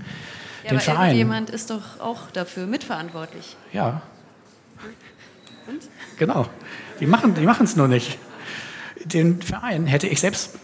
Ja, 0.64 0.70
Den 0.72 0.78
aber 0.78 0.86
Verein, 0.86 1.06
irgendjemand 1.10 1.52
ist 1.52 1.70
doch 1.70 2.00
auch 2.00 2.32
dafür 2.34 2.66
mitverantwortlich. 2.66 3.58
ja, 3.74 4.02
Und? 5.68 5.82
genau. 6.18 6.48
Die 7.00 7.06
machen 7.06 7.36
die 7.36 7.46
es 7.46 7.76
nur 7.76 7.88
nicht. 7.88 8.18
Den 9.06 9.42
Verein 9.42 9.86
hätte 9.88 10.08
ich 10.08 10.20
selbst 10.20 10.60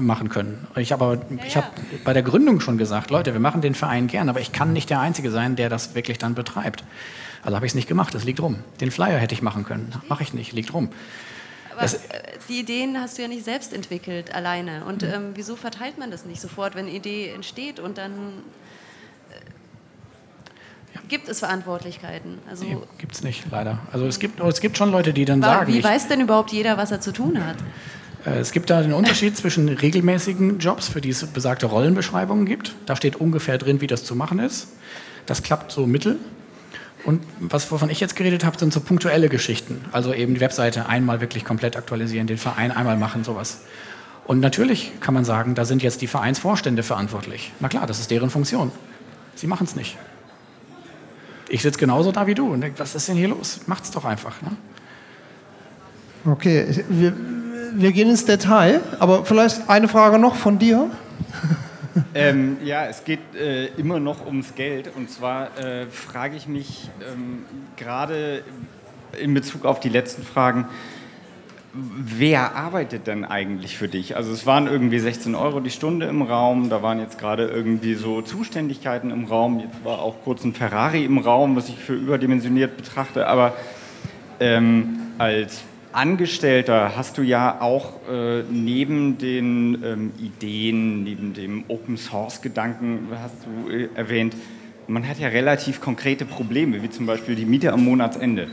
machen 0.00 0.28
können. 0.30 0.66
Ich, 0.76 0.92
aber, 0.92 1.18
ich 1.46 1.56
habe 1.56 1.66
bei 2.04 2.12
der 2.12 2.22
Gründung 2.22 2.60
schon 2.60 2.78
gesagt, 2.78 3.10
Leute, 3.10 3.32
wir 3.34 3.40
machen 3.40 3.60
den 3.60 3.74
Verein 3.74 4.06
gern, 4.06 4.28
aber 4.28 4.40
ich 4.40 4.52
kann 4.52 4.72
nicht 4.72 4.88
der 4.90 5.00
Einzige 5.00 5.30
sein, 5.30 5.54
der 5.56 5.68
das 5.68 5.94
wirklich 5.94 6.18
dann 6.18 6.34
betreibt. 6.34 6.82
Also 7.42 7.56
habe 7.56 7.66
ich 7.66 7.70
es 7.72 7.74
nicht 7.76 7.88
gemacht, 7.88 8.14
das 8.14 8.24
liegt 8.24 8.40
rum. 8.40 8.56
Den 8.80 8.90
Flyer 8.90 9.18
hätte 9.18 9.34
ich 9.34 9.42
machen 9.42 9.64
können, 9.64 9.92
mache 10.08 10.22
ich 10.22 10.32
nicht, 10.32 10.52
liegt 10.52 10.72
rum. 10.72 10.88
Aber 11.72 11.82
Das- 11.82 11.94
äh, 11.94 11.98
die 12.48 12.60
Ideen 12.60 12.98
hast 12.98 13.18
du 13.18 13.22
ja 13.22 13.28
nicht 13.28 13.44
selbst 13.44 13.72
entwickelt, 13.74 14.34
alleine. 14.34 14.84
Und 14.86 15.02
Mhm. 15.02 15.08
ähm, 15.12 15.30
wieso 15.34 15.54
verteilt 15.56 15.98
man 15.98 16.10
das 16.10 16.24
nicht 16.24 16.40
sofort, 16.40 16.74
wenn 16.74 16.86
eine 16.86 16.94
Idee 16.96 17.30
entsteht 17.34 17.80
und 17.80 17.98
dann 17.98 18.12
gibt 21.08 21.28
es 21.28 21.40
Verantwortlichkeiten? 21.40 22.38
Also, 22.48 22.64
Nee, 22.64 22.76
gibt 22.98 23.14
es 23.14 23.22
nicht, 23.22 23.44
leider. 23.50 23.78
Also 23.92 24.06
es 24.06 24.18
gibt, 24.18 24.40
es 24.40 24.60
gibt 24.60 24.76
schon 24.78 24.90
Leute, 24.90 25.12
die 25.12 25.24
dann 25.24 25.42
sagen, 25.42 25.72
wie 25.72 25.78
ich, 25.78 25.84
weiß 25.84 26.08
denn 26.08 26.20
überhaupt 26.20 26.52
jeder, 26.52 26.76
was 26.76 26.90
er 26.90 27.00
zu 27.00 27.12
tun 27.12 27.44
hat? 27.44 27.56
Äh, 28.26 28.38
Es 28.38 28.52
gibt 28.52 28.70
da 28.70 28.82
den 28.82 28.92
Unterschied 28.92 29.36
zwischen 29.36 29.68
regelmäßigen 29.68 30.58
Jobs, 30.58 30.88
für 30.88 31.00
die 31.00 31.10
es 31.10 31.24
besagte 31.26 31.66
Rollenbeschreibungen 31.66 32.46
gibt. 32.46 32.74
Da 32.86 32.96
steht 32.96 33.16
ungefähr 33.16 33.58
drin, 33.58 33.80
wie 33.80 33.86
das 33.86 34.04
zu 34.04 34.14
machen 34.14 34.38
ist. 34.38 34.68
Das 35.26 35.42
klappt 35.42 35.72
so 35.72 35.86
mittel. 35.86 36.18
Und 37.04 37.22
was, 37.38 37.70
wovon 37.70 37.90
ich 37.90 38.00
jetzt 38.00 38.16
geredet 38.16 38.44
habe, 38.44 38.58
sind 38.58 38.72
so 38.72 38.80
punktuelle 38.80 39.28
Geschichten. 39.28 39.84
Also 39.92 40.14
eben 40.14 40.34
die 40.34 40.40
Webseite 40.40 40.88
einmal 40.88 41.20
wirklich 41.20 41.44
komplett 41.44 41.76
aktualisieren, 41.76 42.26
den 42.26 42.38
Verein 42.38 42.72
einmal 42.72 42.96
machen, 42.96 43.24
sowas. 43.24 43.60
Und 44.26 44.40
natürlich 44.40 44.92
kann 45.00 45.12
man 45.12 45.24
sagen, 45.26 45.54
da 45.54 45.66
sind 45.66 45.82
jetzt 45.82 46.00
die 46.00 46.06
Vereinsvorstände 46.06 46.82
verantwortlich. 46.82 47.52
Na 47.60 47.68
klar, 47.68 47.86
das 47.86 48.00
ist 48.00 48.10
deren 48.10 48.30
Funktion. 48.30 48.72
Sie 49.34 49.46
machen 49.46 49.66
es 49.66 49.76
nicht. 49.76 49.98
Ich 51.54 51.62
sitze 51.62 51.78
genauso 51.78 52.10
da 52.10 52.26
wie 52.26 52.34
du 52.34 52.52
und 52.52 52.62
denke, 52.62 52.80
was 52.80 52.96
ist 52.96 53.06
denn 53.06 53.14
hier 53.14 53.28
los? 53.28 53.60
Macht's 53.66 53.92
doch 53.92 54.04
einfach. 54.04 54.42
Ne? 54.42 54.56
Okay, 56.24 56.84
wir, 56.88 57.12
wir 57.74 57.92
gehen 57.92 58.10
ins 58.10 58.24
Detail, 58.24 58.80
aber 58.98 59.24
vielleicht 59.24 59.70
eine 59.70 59.86
Frage 59.86 60.18
noch 60.18 60.34
von 60.34 60.58
dir. 60.58 60.90
Ähm, 62.12 62.56
ja, 62.64 62.86
es 62.86 63.04
geht 63.04 63.20
äh, 63.36 63.66
immer 63.76 64.00
noch 64.00 64.26
ums 64.26 64.56
Geld. 64.56 64.90
Und 64.96 65.10
zwar 65.10 65.56
äh, 65.56 65.86
frage 65.86 66.34
ich 66.34 66.48
mich 66.48 66.90
ähm, 67.08 67.44
gerade 67.76 68.42
in 69.16 69.32
Bezug 69.32 69.64
auf 69.64 69.78
die 69.78 69.90
letzten 69.90 70.24
Fragen, 70.24 70.66
wer 71.74 72.54
arbeitet 72.54 73.06
denn 73.06 73.24
eigentlich 73.24 73.76
für 73.76 73.88
dich? 73.88 74.16
Also 74.16 74.32
es 74.32 74.46
waren 74.46 74.66
irgendwie 74.66 74.98
16 74.98 75.34
Euro 75.34 75.60
die 75.60 75.70
Stunde 75.70 76.06
im 76.06 76.22
Raum, 76.22 76.70
da 76.70 76.82
waren 76.82 77.00
jetzt 77.00 77.18
gerade 77.18 77.46
irgendwie 77.46 77.94
so 77.94 78.22
Zuständigkeiten 78.22 79.10
im 79.10 79.24
Raum, 79.24 79.58
jetzt 79.58 79.84
war 79.84 79.98
auch 80.00 80.22
kurz 80.22 80.44
ein 80.44 80.54
Ferrari 80.54 81.04
im 81.04 81.18
Raum, 81.18 81.56
was 81.56 81.68
ich 81.68 81.76
für 81.76 81.94
überdimensioniert 81.94 82.76
betrachte, 82.76 83.26
aber 83.26 83.54
ähm, 84.38 84.98
als 85.18 85.64
Angestellter 85.92 86.96
hast 86.96 87.18
du 87.18 87.22
ja 87.22 87.60
auch 87.60 87.92
äh, 88.10 88.42
neben 88.50 89.18
den 89.18 89.82
ähm, 89.84 90.12
Ideen, 90.18 91.04
neben 91.04 91.34
dem 91.34 91.64
Open 91.68 91.96
Source 91.96 92.42
Gedanken, 92.42 93.08
hast 93.20 93.36
du 93.46 93.70
äh, 93.70 93.88
erwähnt, 93.94 94.34
man 94.86 95.08
hat 95.08 95.18
ja 95.18 95.28
relativ 95.28 95.80
konkrete 95.80 96.24
Probleme, 96.24 96.82
wie 96.82 96.90
zum 96.90 97.06
Beispiel 97.06 97.36
die 97.36 97.46
Miete 97.46 97.72
am 97.72 97.84
Monatsende. 97.84 98.48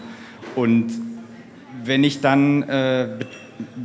Und 0.56 0.92
wenn 1.84 2.04
ich 2.04 2.22
dann 2.22 2.64
äh, 2.64 3.08
Be- 3.20 3.26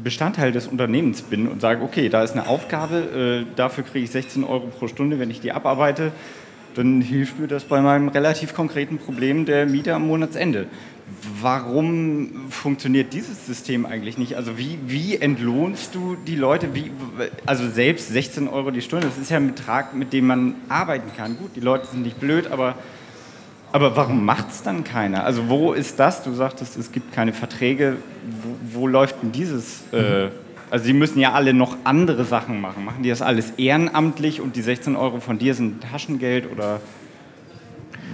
Bestandteil 0.05 0.53
des 0.53 0.67
Unternehmens 0.67 1.23
bin 1.23 1.49
und 1.49 1.61
sage, 1.61 1.83
okay, 1.83 2.09
da 2.09 2.23
ist 2.23 2.33
eine 2.33 2.47
Aufgabe, 2.49 3.45
äh, 3.47 3.57
dafür 3.57 3.85
kriege 3.85 4.05
ich 4.05 4.11
16 4.11 4.45
Euro 4.45 4.67
pro 4.69 4.89
Stunde, 4.89 5.19
wenn 5.19 5.31
ich 5.31 5.41
die 5.41 5.53
abarbeite, 5.53 6.13
dann 6.75 7.01
hilft 7.01 7.39
mir 7.39 7.47
das 7.47 7.65
bei 7.65 7.81
meinem 7.81 8.09
relativ 8.09 8.55
konkreten 8.55 8.99
Problem 8.99 9.45
der 9.47 9.67
Miete 9.67 9.95
am 9.95 10.07
Monatsende. 10.07 10.67
Warum 11.41 12.47
funktioniert 12.51 13.13
dieses 13.13 13.47
System 13.47 13.87
eigentlich 13.87 14.19
nicht? 14.19 14.35
Also 14.37 14.59
wie, 14.59 14.79
wie 14.87 15.17
entlohnst 15.17 15.95
du 15.95 16.17
die 16.27 16.35
Leute? 16.37 16.75
Wie, 16.75 16.91
also 17.47 17.69
selbst 17.69 18.09
16 18.09 18.49
Euro 18.49 18.71
die 18.73 18.83
Stunde, 18.83 19.07
das 19.07 19.17
ist 19.17 19.31
ja 19.31 19.37
ein 19.37 19.47
Betrag, 19.47 19.95
mit 19.95 20.13
dem 20.13 20.27
man 20.27 20.55
arbeiten 20.69 21.11
kann. 21.17 21.39
Gut, 21.39 21.51
die 21.55 21.61
Leute 21.61 21.87
sind 21.87 22.03
nicht 22.03 22.19
blöd, 22.19 22.51
aber, 22.51 22.75
aber 23.77 23.95
warum 23.95 24.25
macht 24.25 24.51
es 24.53 24.63
dann 24.63 24.85
keiner? 24.85 25.25
Also 25.25 25.51
wo 25.51 25.75
ist 25.75 26.01
das? 26.01 26.23
Du 26.23 26.33
sagtest, 26.33 26.79
es 26.79 26.93
gibt 26.93 27.13
keine 27.13 27.35
Verträge. 27.35 27.97
Wo, 28.43 28.81
wo 28.81 28.87
läuft 28.87 29.23
denn 29.23 29.33
dieses 29.33 29.83
äh, 29.93 30.29
Also 30.71 30.87
sie 30.87 30.95
müssen 30.95 31.21
ja 31.21 31.33
alle 31.33 31.53
noch 31.53 31.77
andere 31.85 32.25
Sachen 32.25 32.59
machen. 32.63 32.87
Machen 32.87 33.03
die 33.03 33.11
das 33.11 33.21
alles 33.21 33.51
ehrenamtlich 33.59 34.41
und 34.41 34.57
die 34.57 34.63
16 34.63 34.97
Euro 34.97 35.21
von 35.21 35.39
dir 35.39 35.55
sind 35.55 35.83
Taschengeld 35.83 36.51
oder 36.51 36.81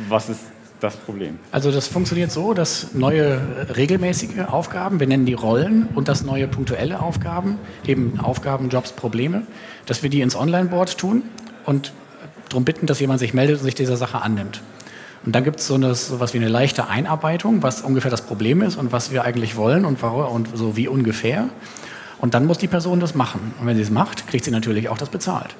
was 0.08 0.28
ist 0.28 0.40
das 0.80 0.96
Problem? 0.96 1.38
Also 1.52 1.70
das 1.70 1.86
funktioniert 1.86 2.32
so, 2.32 2.54
dass 2.54 2.92
neue 2.92 3.40
regelmäßige 3.76 4.40
Aufgaben, 4.48 4.98
wir 4.98 5.06
nennen 5.06 5.26
die 5.26 5.34
Rollen, 5.34 5.86
und 5.94 6.08
das 6.08 6.24
neue 6.24 6.48
punktuelle 6.48 6.98
Aufgaben, 6.98 7.58
eben 7.86 8.18
Aufgaben, 8.18 8.68
Jobs, 8.68 8.90
Probleme, 8.90 9.42
dass 9.86 10.02
wir 10.02 10.10
die 10.10 10.22
ins 10.22 10.34
Online-Board 10.34 10.98
tun 10.98 11.22
und 11.66 11.92
darum 12.48 12.64
bitten, 12.64 12.86
dass 12.86 12.98
jemand 12.98 13.20
sich 13.20 13.32
meldet 13.32 13.58
und 13.58 13.64
sich 13.64 13.76
dieser 13.76 13.96
Sache 13.96 14.22
annimmt. 14.22 14.60
Und 15.24 15.34
dann 15.34 15.44
gibt 15.44 15.60
es 15.60 15.66
so 15.66 15.76
etwas 15.76 16.34
wie 16.34 16.38
eine 16.38 16.48
leichte 16.48 16.88
Einarbeitung, 16.88 17.62
was 17.62 17.82
ungefähr 17.82 18.10
das 18.10 18.22
Problem 18.22 18.60
ist 18.62 18.76
und 18.76 18.90
was 18.92 19.12
wir 19.12 19.24
eigentlich 19.24 19.56
wollen 19.56 19.84
und, 19.84 20.02
und 20.02 20.56
so 20.56 20.76
wie 20.76 20.88
ungefähr. 20.88 21.48
Und 22.20 22.34
dann 22.34 22.44
muss 22.46 22.58
die 22.58 22.68
Person 22.68 23.00
das 23.00 23.14
machen. 23.14 23.54
Und 23.60 23.66
wenn 23.66 23.76
sie 23.76 23.82
es 23.82 23.90
macht, 23.90 24.26
kriegt 24.28 24.44
sie 24.44 24.50
natürlich 24.50 24.88
auch 24.88 24.98
das 24.98 25.08
bezahlt. 25.08 25.54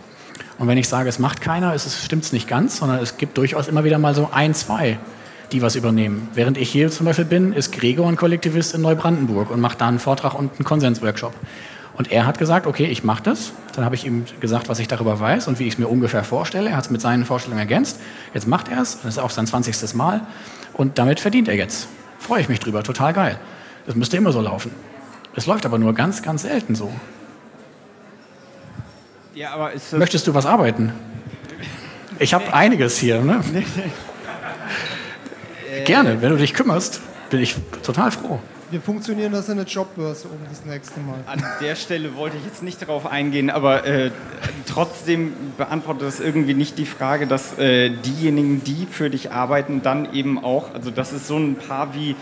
Und 0.58 0.68
wenn 0.68 0.78
ich 0.78 0.88
sage, 0.88 1.08
es 1.08 1.18
macht 1.18 1.40
keiner, 1.40 1.76
stimmt 1.78 2.24
es 2.24 2.32
nicht 2.32 2.48
ganz, 2.48 2.78
sondern 2.78 2.98
es 2.98 3.16
gibt 3.16 3.36
durchaus 3.38 3.68
immer 3.68 3.84
wieder 3.84 3.98
mal 3.98 4.14
so 4.14 4.30
ein, 4.32 4.54
zwei, 4.54 4.98
die 5.50 5.62
was 5.62 5.76
übernehmen. 5.76 6.28
Während 6.34 6.58
ich 6.58 6.70
hier 6.70 6.90
zum 6.90 7.06
Beispiel 7.06 7.24
bin, 7.24 7.52
ist 7.52 7.72
Gregor 7.72 8.08
ein 8.08 8.16
Kollektivist 8.16 8.74
in 8.74 8.80
Neubrandenburg 8.80 9.50
und 9.50 9.60
macht 9.60 9.80
da 9.80 9.88
einen 9.88 9.98
Vortrag 9.98 10.34
und 10.34 10.52
einen 10.54 10.64
Konsensworkshop. 10.64 11.34
Und 12.02 12.10
er 12.10 12.26
hat 12.26 12.36
gesagt, 12.36 12.66
okay, 12.66 12.86
ich 12.86 13.04
mache 13.04 13.22
das. 13.22 13.52
Dann 13.76 13.84
habe 13.84 13.94
ich 13.94 14.04
ihm 14.04 14.24
gesagt, 14.40 14.68
was 14.68 14.80
ich 14.80 14.88
darüber 14.88 15.20
weiß 15.20 15.46
und 15.46 15.60
wie 15.60 15.68
ich 15.68 15.74
es 15.74 15.78
mir 15.78 15.86
ungefähr 15.86 16.24
vorstelle. 16.24 16.70
Er 16.70 16.76
hat 16.76 16.86
es 16.86 16.90
mit 16.90 17.00
seinen 17.00 17.24
Vorstellungen 17.24 17.60
ergänzt. 17.60 18.00
Jetzt 18.34 18.48
macht 18.48 18.66
er 18.66 18.82
es. 18.82 18.96
Das 19.02 19.04
ist 19.04 19.18
auch 19.18 19.30
sein 19.30 19.46
20. 19.46 19.94
Mal. 19.94 20.22
Und 20.72 20.98
damit 20.98 21.20
verdient 21.20 21.46
er 21.46 21.54
jetzt. 21.54 21.86
Freue 22.18 22.40
ich 22.40 22.48
mich 22.48 22.58
drüber. 22.58 22.82
Total 22.82 23.12
geil. 23.12 23.38
Das 23.86 23.94
müsste 23.94 24.16
immer 24.16 24.32
so 24.32 24.40
laufen. 24.40 24.72
Es 25.36 25.46
läuft 25.46 25.64
aber 25.64 25.78
nur 25.78 25.94
ganz, 25.94 26.22
ganz 26.22 26.42
selten 26.42 26.74
so. 26.74 26.92
Ja, 29.36 29.52
aber 29.52 29.70
Möchtest 29.92 30.26
du 30.26 30.34
was 30.34 30.44
arbeiten? 30.44 30.92
Ich 32.18 32.34
habe 32.34 32.52
einiges 32.52 32.98
hier. 32.98 33.20
Ne? 33.20 33.44
Gerne, 35.84 36.20
wenn 36.20 36.30
du 36.30 36.36
dich 36.36 36.52
kümmerst, 36.52 37.00
bin 37.30 37.38
ich 37.38 37.54
total 37.84 38.10
froh. 38.10 38.40
Wir 38.72 38.80
funktionieren 38.80 39.32
das 39.32 39.50
in 39.50 39.58
der 39.58 39.66
Jobbörse 39.66 40.28
um 40.28 40.38
das 40.48 40.64
nächste 40.64 40.98
Mal. 41.00 41.18
An 41.26 41.44
der 41.60 41.76
Stelle 41.76 42.16
wollte 42.16 42.38
ich 42.38 42.44
jetzt 42.46 42.62
nicht 42.62 42.80
darauf 42.80 43.04
eingehen, 43.04 43.50
aber 43.50 43.84
äh, 43.84 44.10
trotzdem 44.66 45.34
beantwortet 45.58 46.08
das 46.08 46.20
irgendwie 46.20 46.54
nicht 46.54 46.78
die 46.78 46.86
Frage, 46.86 47.26
dass 47.26 47.58
äh, 47.58 47.90
diejenigen, 47.90 48.64
die 48.64 48.86
für 48.90 49.10
dich 49.10 49.30
arbeiten, 49.30 49.82
dann 49.82 50.14
eben 50.14 50.42
auch, 50.42 50.72
also 50.72 50.90
dass 50.90 51.12
es 51.12 51.28
so 51.28 51.36
ein 51.36 51.56
paar 51.56 51.94
wie, 51.94 52.16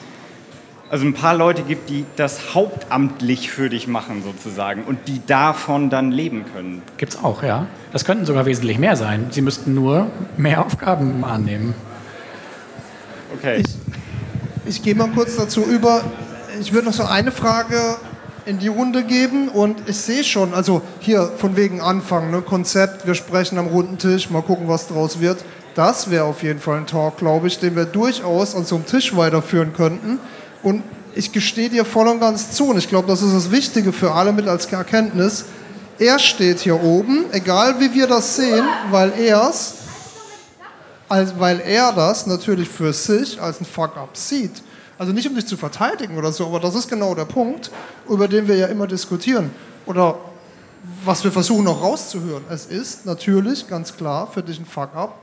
also 0.88 1.06
ein 1.06 1.14
paar 1.14 1.36
Leute 1.36 1.62
gibt, 1.62 1.88
die 1.88 2.04
das 2.16 2.52
hauptamtlich 2.52 3.52
für 3.52 3.70
dich 3.70 3.86
machen 3.86 4.24
sozusagen 4.24 4.82
und 4.82 5.06
die 5.06 5.24
davon 5.24 5.88
dann 5.88 6.10
leben 6.10 6.46
können. 6.52 6.82
Gibt 6.96 7.14
es 7.14 7.22
auch, 7.22 7.44
ja. 7.44 7.68
Das 7.92 8.04
könnten 8.04 8.26
sogar 8.26 8.44
wesentlich 8.44 8.80
mehr 8.80 8.96
sein. 8.96 9.28
Sie 9.30 9.42
müssten 9.42 9.72
nur 9.72 10.10
mehr 10.36 10.66
Aufgaben 10.66 11.22
annehmen. 11.22 11.76
Okay. 13.36 13.62
Ich, 13.64 13.76
ich 14.66 14.82
gehe 14.82 14.96
mal 14.96 15.10
kurz 15.10 15.36
dazu 15.36 15.62
über. 15.62 16.02
Ich 16.60 16.74
würde 16.74 16.88
noch 16.88 16.94
so 16.94 17.04
eine 17.04 17.32
Frage 17.32 17.96
in 18.44 18.58
die 18.58 18.68
Runde 18.68 19.02
geben 19.02 19.48
und 19.48 19.88
ich 19.88 19.96
sehe 19.96 20.22
schon, 20.22 20.52
also 20.52 20.82
hier 20.98 21.32
von 21.38 21.56
wegen 21.56 21.80
Anfang, 21.80 22.30
ne, 22.30 22.42
Konzept, 22.42 23.06
wir 23.06 23.14
sprechen 23.14 23.56
am 23.56 23.68
runden 23.68 23.96
Tisch, 23.96 24.28
mal 24.28 24.42
gucken, 24.42 24.68
was 24.68 24.86
draus 24.86 25.20
wird. 25.20 25.38
Das 25.74 26.10
wäre 26.10 26.24
auf 26.24 26.42
jeden 26.42 26.60
Fall 26.60 26.76
ein 26.76 26.86
Talk, 26.86 27.16
glaube 27.16 27.46
ich, 27.46 27.58
den 27.60 27.76
wir 27.76 27.86
durchaus 27.86 28.54
an 28.54 28.66
so 28.66 28.74
einem 28.74 28.84
Tisch 28.84 29.16
weiterführen 29.16 29.72
könnten. 29.72 30.18
Und 30.62 30.82
ich 31.14 31.32
gestehe 31.32 31.70
dir 31.70 31.86
voll 31.86 32.08
und 32.08 32.20
ganz 32.20 32.52
zu, 32.52 32.68
und 32.68 32.76
ich 32.76 32.90
glaube, 32.90 33.08
das 33.08 33.22
ist 33.22 33.34
das 33.34 33.50
Wichtige 33.50 33.90
für 33.90 34.12
alle 34.12 34.34
mit 34.34 34.46
als 34.46 34.66
Erkenntnis. 34.66 35.46
Er 35.98 36.18
steht 36.18 36.60
hier 36.60 36.82
oben, 36.82 37.24
egal 37.32 37.80
wie 37.80 37.94
wir 37.94 38.06
das 38.06 38.36
sehen, 38.36 38.66
weil 38.90 39.14
er 39.18 39.48
es, 39.48 39.76
weil 41.08 41.60
er 41.60 41.92
das 41.92 42.26
natürlich 42.26 42.68
für 42.68 42.92
sich 42.92 43.40
als 43.40 43.62
ein 43.62 43.64
Fuck-up 43.64 44.14
sieht. 44.14 44.62
Also 45.00 45.14
nicht 45.14 45.26
um 45.26 45.34
sich 45.34 45.46
zu 45.46 45.56
verteidigen 45.56 46.18
oder 46.18 46.30
so, 46.30 46.44
aber 46.44 46.60
das 46.60 46.74
ist 46.74 46.86
genau 46.86 47.14
der 47.14 47.24
Punkt, 47.24 47.70
über 48.06 48.28
den 48.28 48.46
wir 48.46 48.56
ja 48.56 48.66
immer 48.66 48.86
diskutieren. 48.86 49.50
Oder 49.86 50.18
was 51.06 51.24
wir 51.24 51.32
versuchen 51.32 51.66
auch 51.68 51.80
rauszuhören. 51.80 52.44
Es 52.50 52.66
ist 52.66 53.06
natürlich 53.06 53.66
ganz 53.66 53.96
klar 53.96 54.26
für 54.30 54.42
dich 54.42 54.60
ein 54.60 54.66
Fuck-up. 54.66 55.18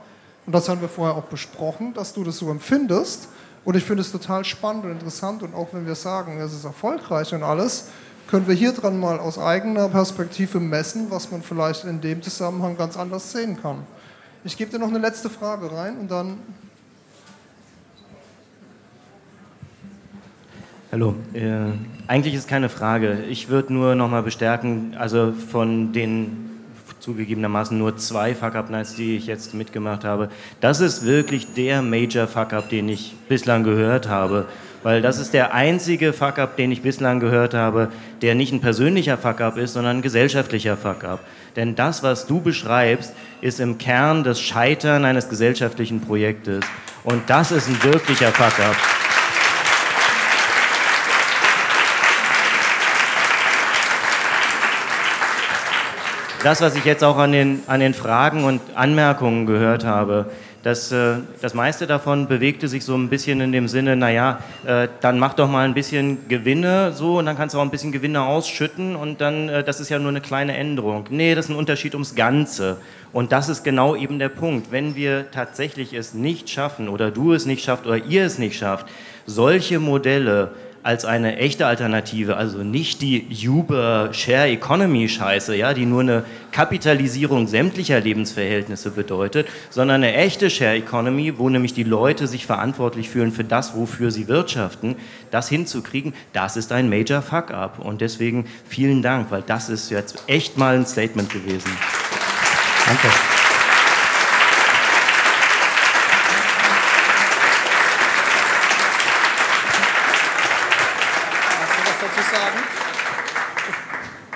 Und 0.46 0.52
das 0.52 0.68
haben 0.68 0.80
wir 0.80 0.88
vorher 0.88 1.14
auch 1.14 1.26
besprochen, 1.26 1.94
dass 1.94 2.12
du 2.12 2.24
das 2.24 2.38
so 2.38 2.50
empfindest. 2.50 3.28
Und 3.64 3.76
ich 3.76 3.84
finde 3.84 4.00
es 4.00 4.10
total 4.10 4.44
spannend 4.44 4.84
und 4.84 4.90
interessant. 4.90 5.44
Und 5.44 5.54
auch 5.54 5.68
wenn 5.70 5.86
wir 5.86 5.94
sagen, 5.94 6.40
es 6.40 6.52
ist 6.52 6.64
erfolgreich 6.64 7.32
und 7.32 7.44
alles, 7.44 7.86
können 8.26 8.48
wir 8.48 8.56
hier 8.56 8.72
dran 8.72 8.98
mal 8.98 9.20
aus 9.20 9.38
eigener 9.38 9.88
Perspektive 9.88 10.58
messen, 10.58 11.06
was 11.10 11.30
man 11.30 11.40
vielleicht 11.40 11.84
in 11.84 12.00
dem 12.00 12.20
Zusammenhang 12.20 12.76
ganz 12.76 12.96
anders 12.96 13.30
sehen 13.30 13.62
kann. 13.62 13.86
Ich 14.42 14.56
gebe 14.56 14.72
dir 14.72 14.80
noch 14.80 14.88
eine 14.88 14.98
letzte 14.98 15.30
Frage 15.30 15.70
rein 15.70 15.98
und 15.98 16.10
dann 16.10 16.38
Hallo. 20.90 21.14
Äh, 21.34 21.72
eigentlich 22.06 22.32
ist 22.32 22.48
keine 22.48 22.70
Frage. 22.70 23.18
Ich 23.28 23.50
würde 23.50 23.74
nur 23.74 23.94
noch 23.94 24.08
mal 24.08 24.22
bestärken, 24.22 24.96
also 24.98 25.32
von 25.32 25.92
den 25.92 26.48
zugegebenermaßen 27.00 27.76
nur 27.76 27.98
zwei 27.98 28.34
Fuck-Up-Nights, 28.34 28.94
die 28.94 29.16
ich 29.16 29.26
jetzt 29.26 29.52
mitgemacht 29.52 30.04
habe, 30.04 30.30
das 30.62 30.80
ist 30.80 31.04
wirklich 31.04 31.52
der 31.52 31.82
Major 31.82 32.26
Fuck-Up, 32.26 32.70
den 32.70 32.88
ich 32.88 33.14
bislang 33.28 33.64
gehört 33.64 34.08
habe. 34.08 34.46
Weil 34.82 35.02
das 35.02 35.18
ist 35.18 35.34
der 35.34 35.52
einzige 35.52 36.14
Fuck-Up, 36.14 36.56
den 36.56 36.72
ich 36.72 36.80
bislang 36.80 37.20
gehört 37.20 37.52
habe, 37.52 37.88
der 38.22 38.34
nicht 38.34 38.54
ein 38.54 38.62
persönlicher 38.62 39.18
Fuck-Up 39.18 39.58
ist, 39.58 39.74
sondern 39.74 39.98
ein 39.98 40.02
gesellschaftlicher 40.02 40.78
Fuck-Up. 40.78 41.20
Denn 41.54 41.74
das, 41.74 42.02
was 42.02 42.26
du 42.26 42.40
beschreibst, 42.40 43.12
ist 43.42 43.60
im 43.60 43.76
Kern 43.76 44.24
das 44.24 44.40
Scheitern 44.40 45.04
eines 45.04 45.28
gesellschaftlichen 45.28 46.00
Projektes. 46.00 46.64
Und 47.04 47.28
das 47.28 47.52
ist 47.52 47.68
ein 47.68 47.82
wirklicher 47.84 48.32
Fuck-Up. 48.32 48.97
Das, 56.42 56.60
was 56.60 56.76
ich 56.76 56.84
jetzt 56.84 57.02
auch 57.02 57.16
an 57.16 57.32
den, 57.32 57.62
an 57.66 57.80
den 57.80 57.94
Fragen 57.94 58.44
und 58.44 58.60
Anmerkungen 58.74 59.46
gehört 59.46 59.84
habe, 59.84 60.26
das, 60.62 60.90
äh, 60.92 61.16
das 61.40 61.54
meiste 61.54 61.86
davon 61.86 62.26
bewegte 62.26 62.68
sich 62.68 62.84
so 62.84 62.96
ein 62.96 63.08
bisschen 63.08 63.40
in 63.40 63.52
dem 63.52 63.68
Sinne, 63.68 63.96
naja, 63.96 64.40
äh, 64.66 64.88
dann 65.00 65.18
mach 65.18 65.34
doch 65.34 65.48
mal 65.48 65.64
ein 65.64 65.74
bisschen 65.74 66.28
Gewinne 66.28 66.92
so 66.92 67.18
und 67.18 67.26
dann 67.26 67.36
kannst 67.36 67.54
du 67.54 67.58
auch 67.58 67.62
ein 67.62 67.70
bisschen 67.70 67.92
Gewinne 67.92 68.22
ausschütten 68.22 68.96
und 68.96 69.20
dann, 69.20 69.48
äh, 69.48 69.62
das 69.62 69.80
ist 69.80 69.88
ja 69.88 69.98
nur 69.98 70.10
eine 70.10 70.20
kleine 70.20 70.56
Änderung. 70.56 71.06
Nee, 71.10 71.34
das 71.34 71.46
ist 71.46 71.50
ein 71.52 71.56
Unterschied 71.56 71.94
ums 71.94 72.14
Ganze. 72.14 72.78
Und 73.12 73.32
das 73.32 73.48
ist 73.48 73.64
genau 73.64 73.96
eben 73.96 74.18
der 74.18 74.28
Punkt. 74.28 74.70
Wenn 74.70 74.94
wir 74.94 75.30
tatsächlich 75.30 75.94
es 75.94 76.12
nicht 76.12 76.50
schaffen 76.50 76.88
oder 76.88 77.10
du 77.10 77.32
es 77.32 77.46
nicht 77.46 77.64
schafft 77.64 77.86
oder 77.86 77.96
ihr 77.96 78.24
es 78.24 78.38
nicht 78.38 78.58
schafft, 78.58 78.86
solche 79.26 79.78
Modelle 79.78 80.50
als 80.82 81.04
eine 81.04 81.36
echte 81.36 81.66
Alternative, 81.66 82.36
also 82.36 82.58
nicht 82.58 83.02
die 83.02 83.26
Uber 83.48 84.10
Share 84.12 84.48
Economy 84.48 85.08
Scheiße, 85.08 85.56
ja, 85.56 85.74
die 85.74 85.86
nur 85.86 86.00
eine 86.00 86.24
Kapitalisierung 86.52 87.46
sämtlicher 87.46 88.00
Lebensverhältnisse 88.00 88.90
bedeutet, 88.90 89.48
sondern 89.70 90.02
eine 90.02 90.14
echte 90.14 90.50
Share 90.50 90.76
Economy, 90.76 91.38
wo 91.38 91.48
nämlich 91.48 91.74
die 91.74 91.84
Leute 91.84 92.26
sich 92.26 92.46
verantwortlich 92.46 93.10
fühlen 93.10 93.32
für 93.32 93.44
das, 93.44 93.76
wofür 93.76 94.10
sie 94.10 94.28
wirtschaften, 94.28 94.96
das 95.30 95.48
hinzukriegen, 95.48 96.14
das 96.32 96.56
ist 96.56 96.72
ein 96.72 96.88
Major 96.88 97.22
Fuck 97.22 97.50
up 97.50 97.78
und 97.78 98.00
deswegen 98.00 98.46
vielen 98.66 99.02
Dank, 99.02 99.30
weil 99.30 99.42
das 99.42 99.68
ist 99.68 99.90
jetzt 99.90 100.24
echt 100.26 100.56
mal 100.56 100.76
ein 100.76 100.86
Statement 100.86 101.30
gewesen. 101.30 101.70
Danke. 102.86 103.08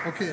Okay. 0.05 0.33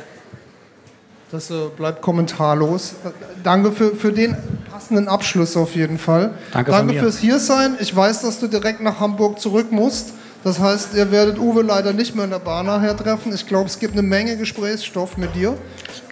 Das 1.40 1.54
bleibt 1.78 2.02
kommentarlos. 2.02 2.96
Danke 3.44 3.72
für, 3.72 3.96
für 3.96 4.12
den 4.12 4.36
passenden 4.70 5.08
Abschluss 5.08 5.56
auf 5.56 5.74
jeden 5.74 5.98
Fall. 5.98 6.34
Danke, 6.52 6.72
danke 6.72 7.00
fürs 7.00 7.18
Hiersein. 7.18 7.78
Ich 7.80 7.96
weiß, 7.96 8.24
dass 8.24 8.42
du 8.42 8.48
direkt 8.48 8.82
nach 8.82 9.00
Hamburg 9.00 9.40
zurück 9.40 9.72
musst. 9.72 10.14
Das 10.44 10.60
heißt, 10.60 10.96
ihr 10.96 11.12
werdet 11.12 11.40
Uwe 11.40 11.62
leider 11.62 11.94
nicht 11.94 12.14
mehr 12.14 12.26
in 12.26 12.32
der 12.32 12.40
Bahn 12.40 12.66
nachher 12.66 12.96
treffen. 12.96 13.34
Ich 13.34 13.48
glaube, 13.48 13.68
es 13.68 13.80
gibt 13.80 13.94
eine 13.94 14.02
Menge 14.02 14.36
Gesprächsstoff 14.36 15.16
mit 15.16 15.34
dir. 15.34 15.58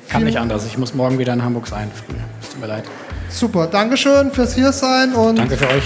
Kann 0.07 0.23
nicht 0.23 0.38
anders. 0.38 0.65
Ich 0.65 0.78
muss 0.78 0.93
morgen 0.93 1.19
wieder 1.19 1.34
in 1.34 1.43
Hamburg 1.43 1.67
sein. 1.67 1.91
Früh. 1.93 2.15
Es 2.41 2.49
tut 2.51 2.61
mir 2.61 2.67
leid. 2.67 2.86
Super. 3.30 3.67
Dankeschön 3.67 4.32
fürs 4.32 4.55
Hiersein 4.55 5.13
und. 5.13 5.38
Danke 5.38 5.57
für 5.57 5.67
euch. 5.67 5.84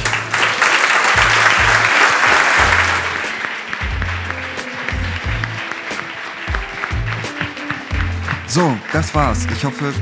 So, 8.54 8.78
das 8.92 9.16
war's. 9.16 9.48
Ich 9.54 9.64
hoffe, 9.64 9.94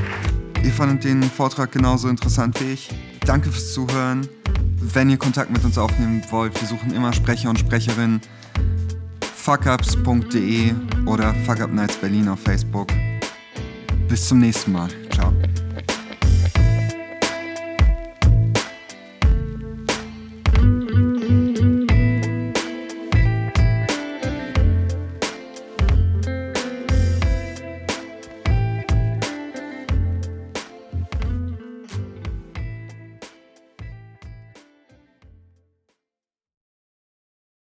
ihr 0.63 0.71
fandet 0.71 1.03
den 1.03 1.21
Vortrag 1.21 1.71
genauso 1.71 2.09
interessant 2.09 2.59
wie 2.59 2.71
ich. 2.71 2.89
Danke 3.23 3.51
fürs 3.51 3.73
Zuhören. 3.73 4.27
Wenn 4.81 5.11
ihr 5.11 5.17
Kontakt 5.17 5.51
mit 5.51 5.63
uns 5.63 5.77
aufnehmen 5.77 6.23
wollt, 6.31 6.59
wir 6.59 6.67
suchen 6.67 6.91
immer 6.95 7.13
Sprecher 7.13 7.51
und 7.51 7.59
Sprecherinnen 7.59 8.21
fuckups.de 9.35 10.73
oder 11.05 11.35
Fuck 11.45 11.61
Up 11.61 11.71
Nights 11.71 11.97
Berlin 11.97 12.27
auf 12.27 12.39
Facebook. 12.39 12.87
Bis 14.07 14.27
zum 14.27 14.39
nächsten 14.39 14.71
Mal. 14.71 14.89